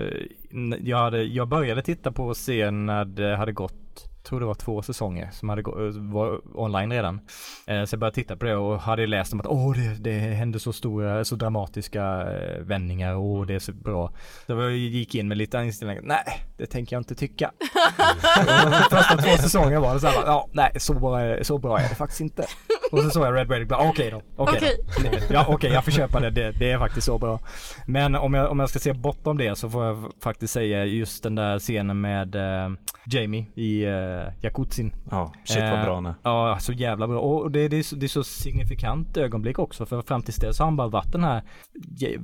[0.52, 3.81] eh, jag, hade, jag började titta på serien när det hade gått
[4.24, 7.22] tror det var två säsonger som hade gå, var online redan.
[7.68, 10.20] Eh, så jag började titta på det och hade läst om att åh det, det
[10.20, 14.14] hände så stora, så dramatiska eh, vändningar och det är så bra.
[14.48, 16.24] Så jag gick in med lite inställning, nej
[16.58, 17.52] det tänker jag inte tycka.
[18.90, 21.96] Första två säsonger var det så här, ja nej så bra, så bra är det
[21.96, 22.46] faktiskt inte.
[22.92, 25.10] Och så såg jag Red Wedding, okej då, okej då.
[25.30, 26.30] Ja okej jag får köpa det.
[26.30, 27.40] det, det är faktiskt så bra.
[27.86, 31.24] Men om jag, om jag ska se bortom det så får jag faktiskt säga just
[31.24, 32.70] den där scenen med eh,
[33.06, 34.94] Jamie i uh, Jakutsin.
[35.12, 36.16] Ja, shit vad Eh, bra han är.
[36.24, 37.20] Ja, så jävla bra.
[37.20, 39.86] Och det, det, är så, det är så signifikant ögonblick också.
[39.86, 41.44] För fram tills dess har han bara varit den här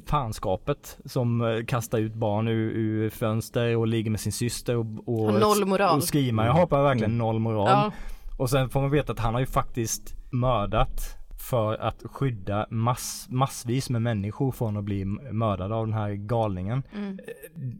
[0.05, 4.85] fanskapet som eh, kastar ut barn ur, ur fönster och ligger med sin syster och,
[5.05, 5.97] och, noll moral.
[5.97, 6.45] och skriver.
[6.45, 7.67] Jag har verkligen noll moral.
[7.69, 7.91] Ja.
[8.37, 13.27] Och sen får man veta att han har ju faktiskt mördat för att skydda mass,
[13.29, 16.83] massvis med människor från att bli mördade av den här galningen.
[16.95, 17.19] Mm.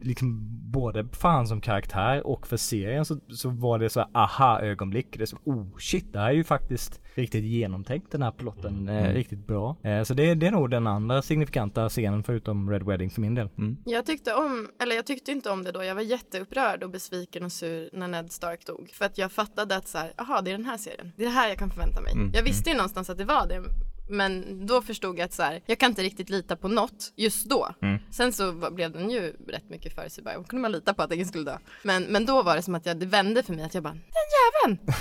[0.02, 4.08] Liksom både för han som karaktär och för serien så, så var det så här
[4.12, 5.18] aha ögonblick.
[5.18, 8.88] Det är så, oh shit, det här är ju faktiskt riktigt genomtänkt den här plotten.
[8.88, 9.76] Eh, riktigt bra.
[9.82, 13.34] Eh, så det, det är nog den andra signifikanta scenen förutom Red Wedding för min
[13.34, 13.48] del.
[13.84, 15.84] Jag tyckte om, eller jag tyckte inte om det då.
[15.84, 18.90] Jag var jätteupprörd och besviken och sur när Ned Stark dog.
[18.92, 21.12] För att jag fattade att så här, aha det är den här serien.
[21.16, 22.12] Det är det här jag kan förvänta mig.
[22.34, 23.62] Jag visste ju någonstans att det var det.
[24.08, 27.46] Men då förstod jag att så här, jag kan inte riktigt lita på något just
[27.50, 27.68] då.
[28.10, 30.32] Sen så blev den ju rätt mycket förutsägbar.
[30.32, 31.58] Jag kunde man lita på att ingen skulle dö.
[31.82, 33.92] Men, men då var det som att jag, det vände för mig att jag bara,
[33.92, 34.78] den jäveln!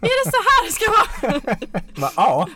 [0.00, 1.56] Är det så här det ska vara?
[2.00, 2.48] Va, ja.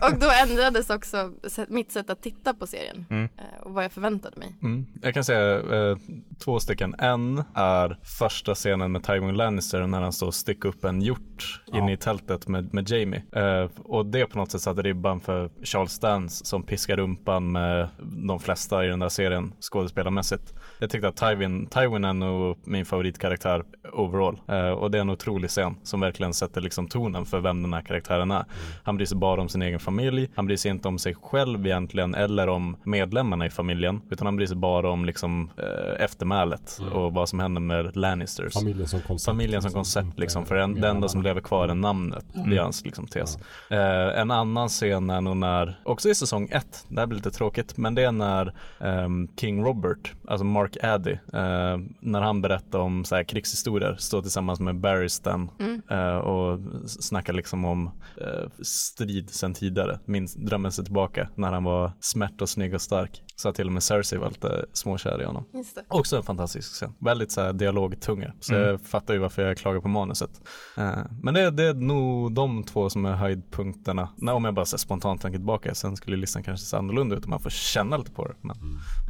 [0.12, 1.32] och då ändrades också
[1.68, 3.06] mitt sätt att titta på serien.
[3.10, 4.54] eh, Och vad jag förväntade mig.
[4.62, 4.86] Mm.
[5.02, 5.58] Jag kan säga
[5.90, 5.96] eh,
[6.44, 6.94] två stycken.
[6.98, 11.62] En är första scenen med Tywin Lannister när han står och sticker upp en hjort
[11.74, 13.22] inne i tältet med, med Jamie.
[13.32, 15.31] Eh, och det på något sätt satte ribban för
[15.64, 17.88] Charles Dance som piskar rumpan med
[18.28, 20.54] de flesta i den där serien skådespelarmässigt.
[20.82, 24.40] Jag tyckte att Tywin, Tywin är nog min favoritkaraktär overall.
[24.48, 27.72] Eh, och det är en otrolig scen som verkligen sätter liksom tonen för vem den
[27.72, 28.44] här karaktären är.
[28.82, 30.30] Han bryr sig bara om sin egen familj.
[30.34, 34.00] Han bryr sig inte om sig själv egentligen eller om medlemmarna i familjen.
[34.10, 38.54] Utan han bryr sig bara om liksom eh, eftermälet och vad som händer med Lannisters.
[38.54, 39.24] Familjen som koncept.
[39.24, 40.46] Familjen som koncept liksom.
[40.46, 42.24] För en, det enda som lever kvar är namnet.
[42.44, 43.38] Blir hans liksom tes.
[43.70, 47.30] Eh, en annan scen är nog när, också i säsong ett, det här blir lite
[47.30, 52.78] tråkigt, men det är när ehm, King Robert, alltså Mark Addy, eh, när han berättar
[52.78, 55.50] om så här, krigshistorier, står tillsammans med Barristan
[55.90, 57.86] eh, och snackar liksom om
[58.20, 59.98] eh, strid sen tidigare.
[60.04, 63.22] Minns, drömmer sig tillbaka när han var smärt och snygg och stark.
[63.36, 65.44] Så att till och med Cersei var lite småkär i honom.
[65.54, 65.82] Just det.
[65.88, 66.94] Också en fantastisk scen.
[67.00, 68.32] Väldigt så här dialogtunga.
[68.40, 70.30] Så jag fattar ju varför jag klagar på manuset.
[70.76, 74.08] Eh, men det, det är nog de två som är höjdpunkterna.
[74.16, 75.74] Nej, om jag bara så här, spontant tänker tillbaka.
[75.74, 78.34] Sen skulle listan kanske se annorlunda ut om man får känna lite på det.
[78.40, 78.56] Men,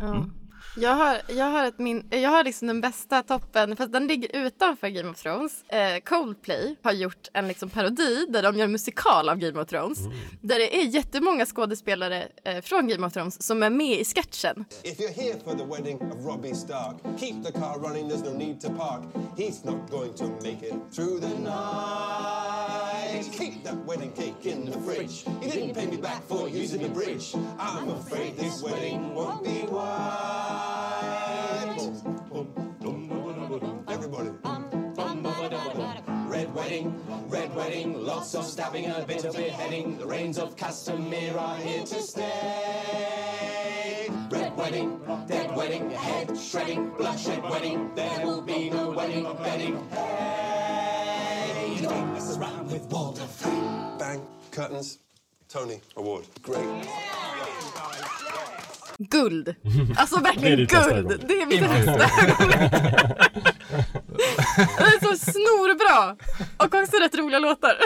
[0.00, 0.24] Ja.
[0.76, 4.46] Jag har, jag har, ett min, jag har liksom den bästa toppen, fast den ligger
[4.46, 5.64] utanför Game of Thrones.
[5.68, 9.98] Eh, Coldplay har gjort en liksom parodi där de gör musikal av Game of Thrones.
[10.40, 14.64] Där det är jättemånga skådespelare eh, från Game of Thrones som är med i sketchen.
[14.82, 18.38] If you're here for the wedding of Robbie Stark, keep the car running, there's no
[18.38, 19.02] need to park.
[19.36, 22.72] He's not going to make it through the night.
[23.32, 25.24] Keep that wedding cake in the fridge.
[25.42, 27.34] He didn't pay me back for using the bridge.
[27.58, 29.66] I'm afraid this wedding won't be
[33.88, 34.30] Everybody.
[36.26, 36.94] Red wedding,
[37.28, 39.98] red wedding, lots of stabbing, a bit of beheading.
[39.98, 42.22] The reigns of Castamere are here to stay.
[44.30, 47.94] Red wedding, dead wedding, head shredding, bloodshed wedding.
[47.94, 49.78] There will be no wedding bedding.
[49.90, 53.60] Hey, don't mess around with Walter Free.
[53.98, 54.98] Bang, curtains,
[55.48, 56.26] Tony Award.
[56.42, 56.88] Great.
[59.10, 59.54] Guld!
[59.96, 61.24] Alltså Det verkligen bästa guld!
[61.28, 62.72] Det är mitt bästa ögonblick.
[64.56, 66.16] Det är så snorbra!
[66.56, 67.76] Och också rätt roliga låtar.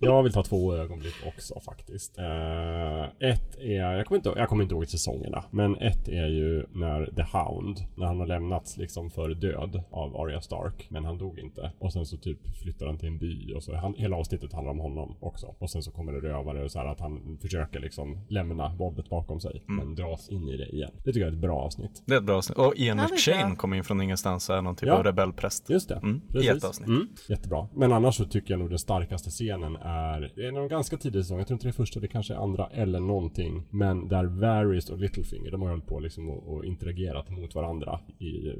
[0.00, 2.18] Jag vill ta två ögonblick också faktiskt.
[2.18, 6.66] Eh, ett är, jag kommer, inte, jag kommer inte ihåg säsongerna, men ett är ju
[6.72, 11.18] när The Hound, när han har lämnats liksom för död av Arya Stark, men han
[11.18, 11.72] dog inte.
[11.78, 14.72] Och sen så typ flyttar han till en by och så, han, hela avsnittet handlar
[14.72, 15.54] om honom också.
[15.58, 19.08] Och sen så kommer det rövare och så här att han försöker liksom lämna våldet
[19.08, 20.90] bakom sig, men dras in i det igen.
[20.96, 22.02] Det tycker jag är ett bra avsnitt.
[22.06, 22.58] Det är ett bra avsnitt.
[22.58, 24.94] Och Ian McShane kommer in från ingenstans och är någon typ Ja.
[24.94, 25.70] av rebellpräst.
[25.70, 25.94] Just det.
[25.94, 26.88] Mm, i ett avsnitt.
[26.88, 27.08] Mm.
[27.28, 27.68] Jättebra.
[27.74, 31.22] Men annars så tycker jag nog den starkaste scenen är, det är nog ganska tidig
[31.22, 33.62] säsong, jag tror inte det är första, det kanske är andra eller någonting.
[33.70, 38.00] Men där Varys och Littlefinger, de har hållit på liksom och, och interagerat mot varandra
[38.18, 38.54] i, eh,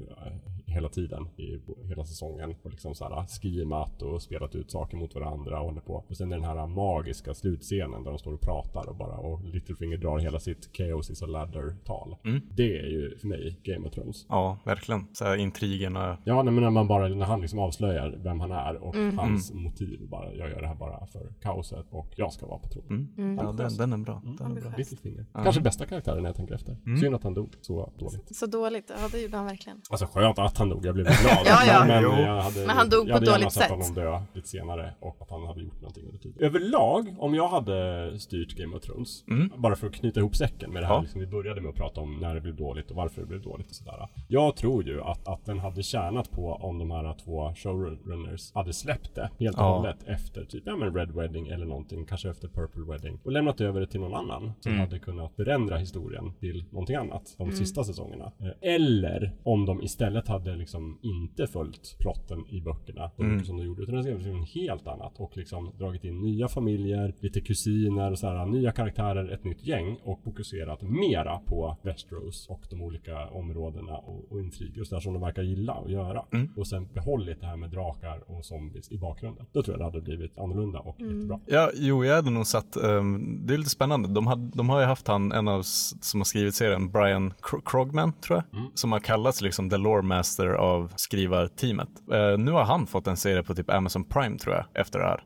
[0.76, 2.54] hela tiden, i hela säsongen.
[2.62, 6.04] Och liksom så här skrimat och spelat ut saker mot varandra och håller på.
[6.08, 9.96] Och sen den här magiska slutscenen där de står och pratar och bara, och Littlefinger
[9.96, 12.16] drar hela sitt Chaos is a ladder-tal.
[12.56, 14.26] Det är ju för mig Game of Thrones.
[14.28, 15.06] Ja, verkligen.
[15.12, 16.18] Så här intrigerna.
[16.24, 19.52] Ja, nej, men när man bara, när han liksom avslöjar vem han är och hans
[19.52, 23.14] motiv bara, jag gör det här bara för kaoset och jag ska vara på tron.
[23.18, 23.36] Mm.
[23.36, 24.22] Ja, den, den är bra.
[24.38, 24.72] Den är bra.
[24.76, 25.26] Littlefinger.
[25.32, 26.76] Kanske bästa karaktären när jag tänker efter.
[27.00, 28.36] Synd att han dog så dåligt.
[28.36, 29.80] Så dåligt, ja det gjorde han verkligen.
[29.90, 31.16] Alltså skönt att han dog, jag blev glad.
[31.46, 31.84] Ja, ja.
[31.86, 33.70] Men, jag hade, Men han dog på jag hade ett gärna dåligt sett sätt.
[33.70, 36.42] honom dö lite senare och att han hade gjort någonting under tiden.
[36.44, 39.24] Överlag, om jag hade styrt Game of Thrones,
[39.56, 41.00] bara för att knyta ihop säcken med det här Ja.
[41.00, 43.42] liksom, vi började med att prata om när det blev dåligt och varför det blev
[43.42, 44.08] dåligt och sådär.
[44.28, 48.72] Jag tror ju att, att den hade tjänat på om de här två showrunners hade
[48.72, 49.76] släppt det helt och Ja.
[49.76, 53.60] hållet efter typ, ja men Red Wedding eller någonting, kanske efter Purple Wedding och lämnat
[53.60, 54.80] över det till någon annan som Mm.
[54.84, 58.32] hade kunnat förändra historien till någonting annat de sista säsongerna.
[58.40, 63.32] Eh, Eller om de istället hade liksom inte följt plotten i böckerna så Mm.
[63.34, 66.48] mycket som de gjorde utan det skrev liksom helt annat och liksom dragit in nya
[66.48, 71.76] familjer, lite kusiner och så här, nya karaktärer, ett nytt gäng och fokuserat mera på
[71.82, 75.90] Westeros och de olika områdena och, och intriger och sådär som de verkar gilla att
[75.90, 76.22] göra.
[76.32, 76.48] Mm.
[76.56, 79.46] Och sen behållit det här med drakar och zombies i bakgrunden.
[79.52, 81.40] Då tror jag det hade blivit annorlunda och jättebra.
[81.46, 84.08] Ja, jo, jag hade nog satt, ehm, det är lite spännande.
[84.08, 87.32] De, hade, de har ju haft han, en av som har skrivit serien, Brian
[87.64, 91.88] Krogman, tror jag, som har kallats liksom the lore master av skrivarteamet.
[92.12, 95.04] Eh, nu har han fått en serie på typ Amazon Prime, tror jag, efter det
[95.04, 95.22] här.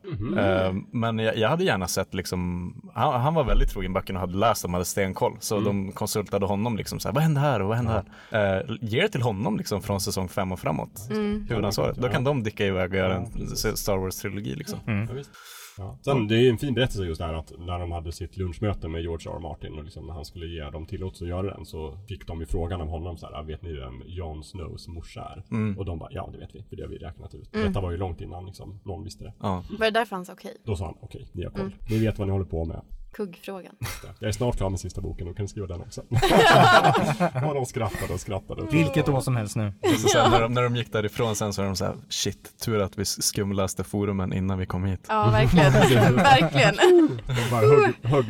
[0.67, 4.27] Eh, men jag, jag hade gärna sett liksom, han, han var väldigt trogen böckerna och
[4.27, 5.37] hade läst dem, hade stenkoll.
[5.39, 8.57] Så de konsultade honom liksom så här, vad hände här och vad hände här?
[8.59, 11.07] Eh, ge det till honom liksom från säsong fem och framåt,
[11.49, 11.97] huvudansvaret.
[11.97, 14.79] Då kan de dicka iväg och göra en Star Wars-trilogi liksom.
[14.85, 15.31] Ja, visst.
[15.77, 15.97] Ja.
[16.01, 18.37] Sen det är ju en fin berättelse just det här att när de hade sitt
[18.37, 19.35] lunchmöte med George R.
[19.35, 19.39] R.
[19.39, 22.39] Martin och liksom när han skulle ge dem tillåtelse att göra den så fick de
[22.39, 25.43] ju frågan av honom så här, vet ni vem Jon Snows morsa är?
[25.77, 27.51] Och de bara, ja det vet vi, för det har vi räknat ut.
[27.51, 29.33] Detta var ju långt innan liksom någon visste det.
[29.39, 29.63] Ja.
[29.79, 30.57] Var det därför han sa okej?
[30.65, 31.75] Då sa han, okej, ni har koll.
[31.89, 32.81] Ni vet vad ni håller på med.
[33.13, 33.75] Kuggfrågan.
[34.19, 36.01] Jag är snart klar med sista boken och kan skriva den också.
[37.47, 38.67] och de skrattade och skrattade.
[38.71, 39.73] Vilket år som helst nu.
[40.01, 42.59] Så sen när, de, när de gick därifrån sen så var de så här, shit,
[42.65, 45.05] tur att vi skumläste forumen innan vi kom hit.
[45.09, 45.71] Ja, verkligen.
[46.15, 46.75] verkligen.
[47.27, 48.25] De bara högg, högg,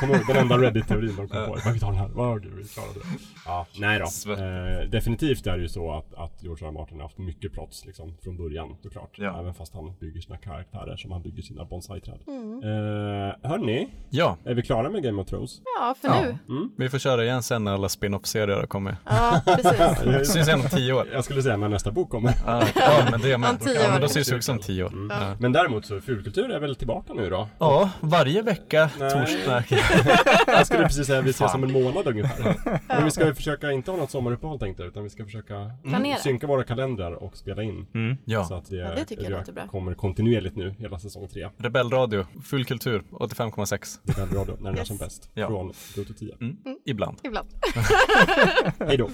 [0.00, 1.56] kom ihåg den enda Reddit-teorin de kom på.
[1.64, 3.06] Bara, vi tar den här, vad vi klarade det.
[3.44, 4.32] Ja, nej då.
[4.32, 6.68] Eh, definitivt är det ju så att, att George R.
[6.68, 6.72] R.
[6.72, 9.18] Martin har haft mycket plots liksom från början såklart.
[9.18, 9.40] Ja.
[9.40, 12.18] Även fast han bygger sina karaktärer som han bygger sina bonsai-träd.
[12.26, 12.62] Mm.
[12.62, 15.60] Eh, hörni, Ja, är vi klara med Game of Thrones?
[15.78, 16.68] Ja, för nu.
[16.76, 18.94] vi får köra igen sen när alla spin-off-serier har kommit.
[19.04, 20.32] Ja, precis.
[20.32, 21.08] Syns igen om tio år.
[21.12, 22.32] Jag skulle säga när nästa bok kommer.
[22.46, 23.56] Ja, ja men det är med.
[23.74, 24.92] Ja, men då syns vi också om tio år.
[25.10, 25.36] Ja.
[25.40, 27.48] Men däremot så fulkultur är väl tillbaka nu då?
[27.58, 29.10] ja, varje vecka, Nej.
[29.10, 29.64] torsdag.
[30.46, 32.56] Jag skulle precis säga vi ses om en månad ungefär.
[32.88, 35.70] Men vi ska ju försöka inte ha något sommaruppehåll tänkte jag, utan vi ska försöka
[35.84, 36.18] Planera.
[36.18, 37.86] synka våra kalendrar och spela in.
[37.92, 39.66] Så Ja, att det, Ja, det tycker jag låter bra.
[39.66, 41.48] kommer kontinuerligt nu hela säsong tre.
[41.58, 43.98] Rebellradio, full kultur, 85,6.
[44.06, 44.88] Till webbradio när den är Yes.
[44.88, 45.30] som bäst.
[45.34, 45.46] Ja.
[45.46, 46.34] Från 7 till 10.
[46.40, 46.56] Mm.
[46.84, 47.16] Ibland.
[47.24, 47.48] Ibland.
[48.78, 49.10] Hej då!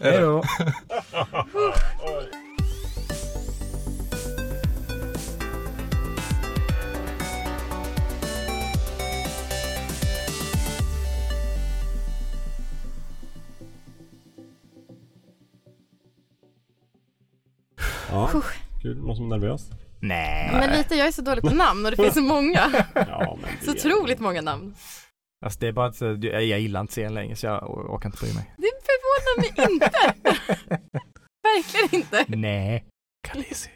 [0.00, 0.42] Hej då.
[18.10, 18.30] Ja,
[18.82, 18.96] kul.
[18.96, 19.70] Någon som är nervös?
[20.02, 20.48] Nej.
[20.52, 22.84] Men lite, jag är så dålig på namn och det finns så många.
[22.94, 24.74] Ja, Så otroligt många namn.
[25.44, 28.08] Alltså det är bara att eh, jag gillar inte serien längre så jag or- orkar
[28.08, 28.54] inte bry mig.
[28.56, 29.90] Det förvånar mig inte.
[31.42, 32.24] Verkligen inte.
[32.36, 32.84] Nej.
[33.28, 33.70] Khaleesi.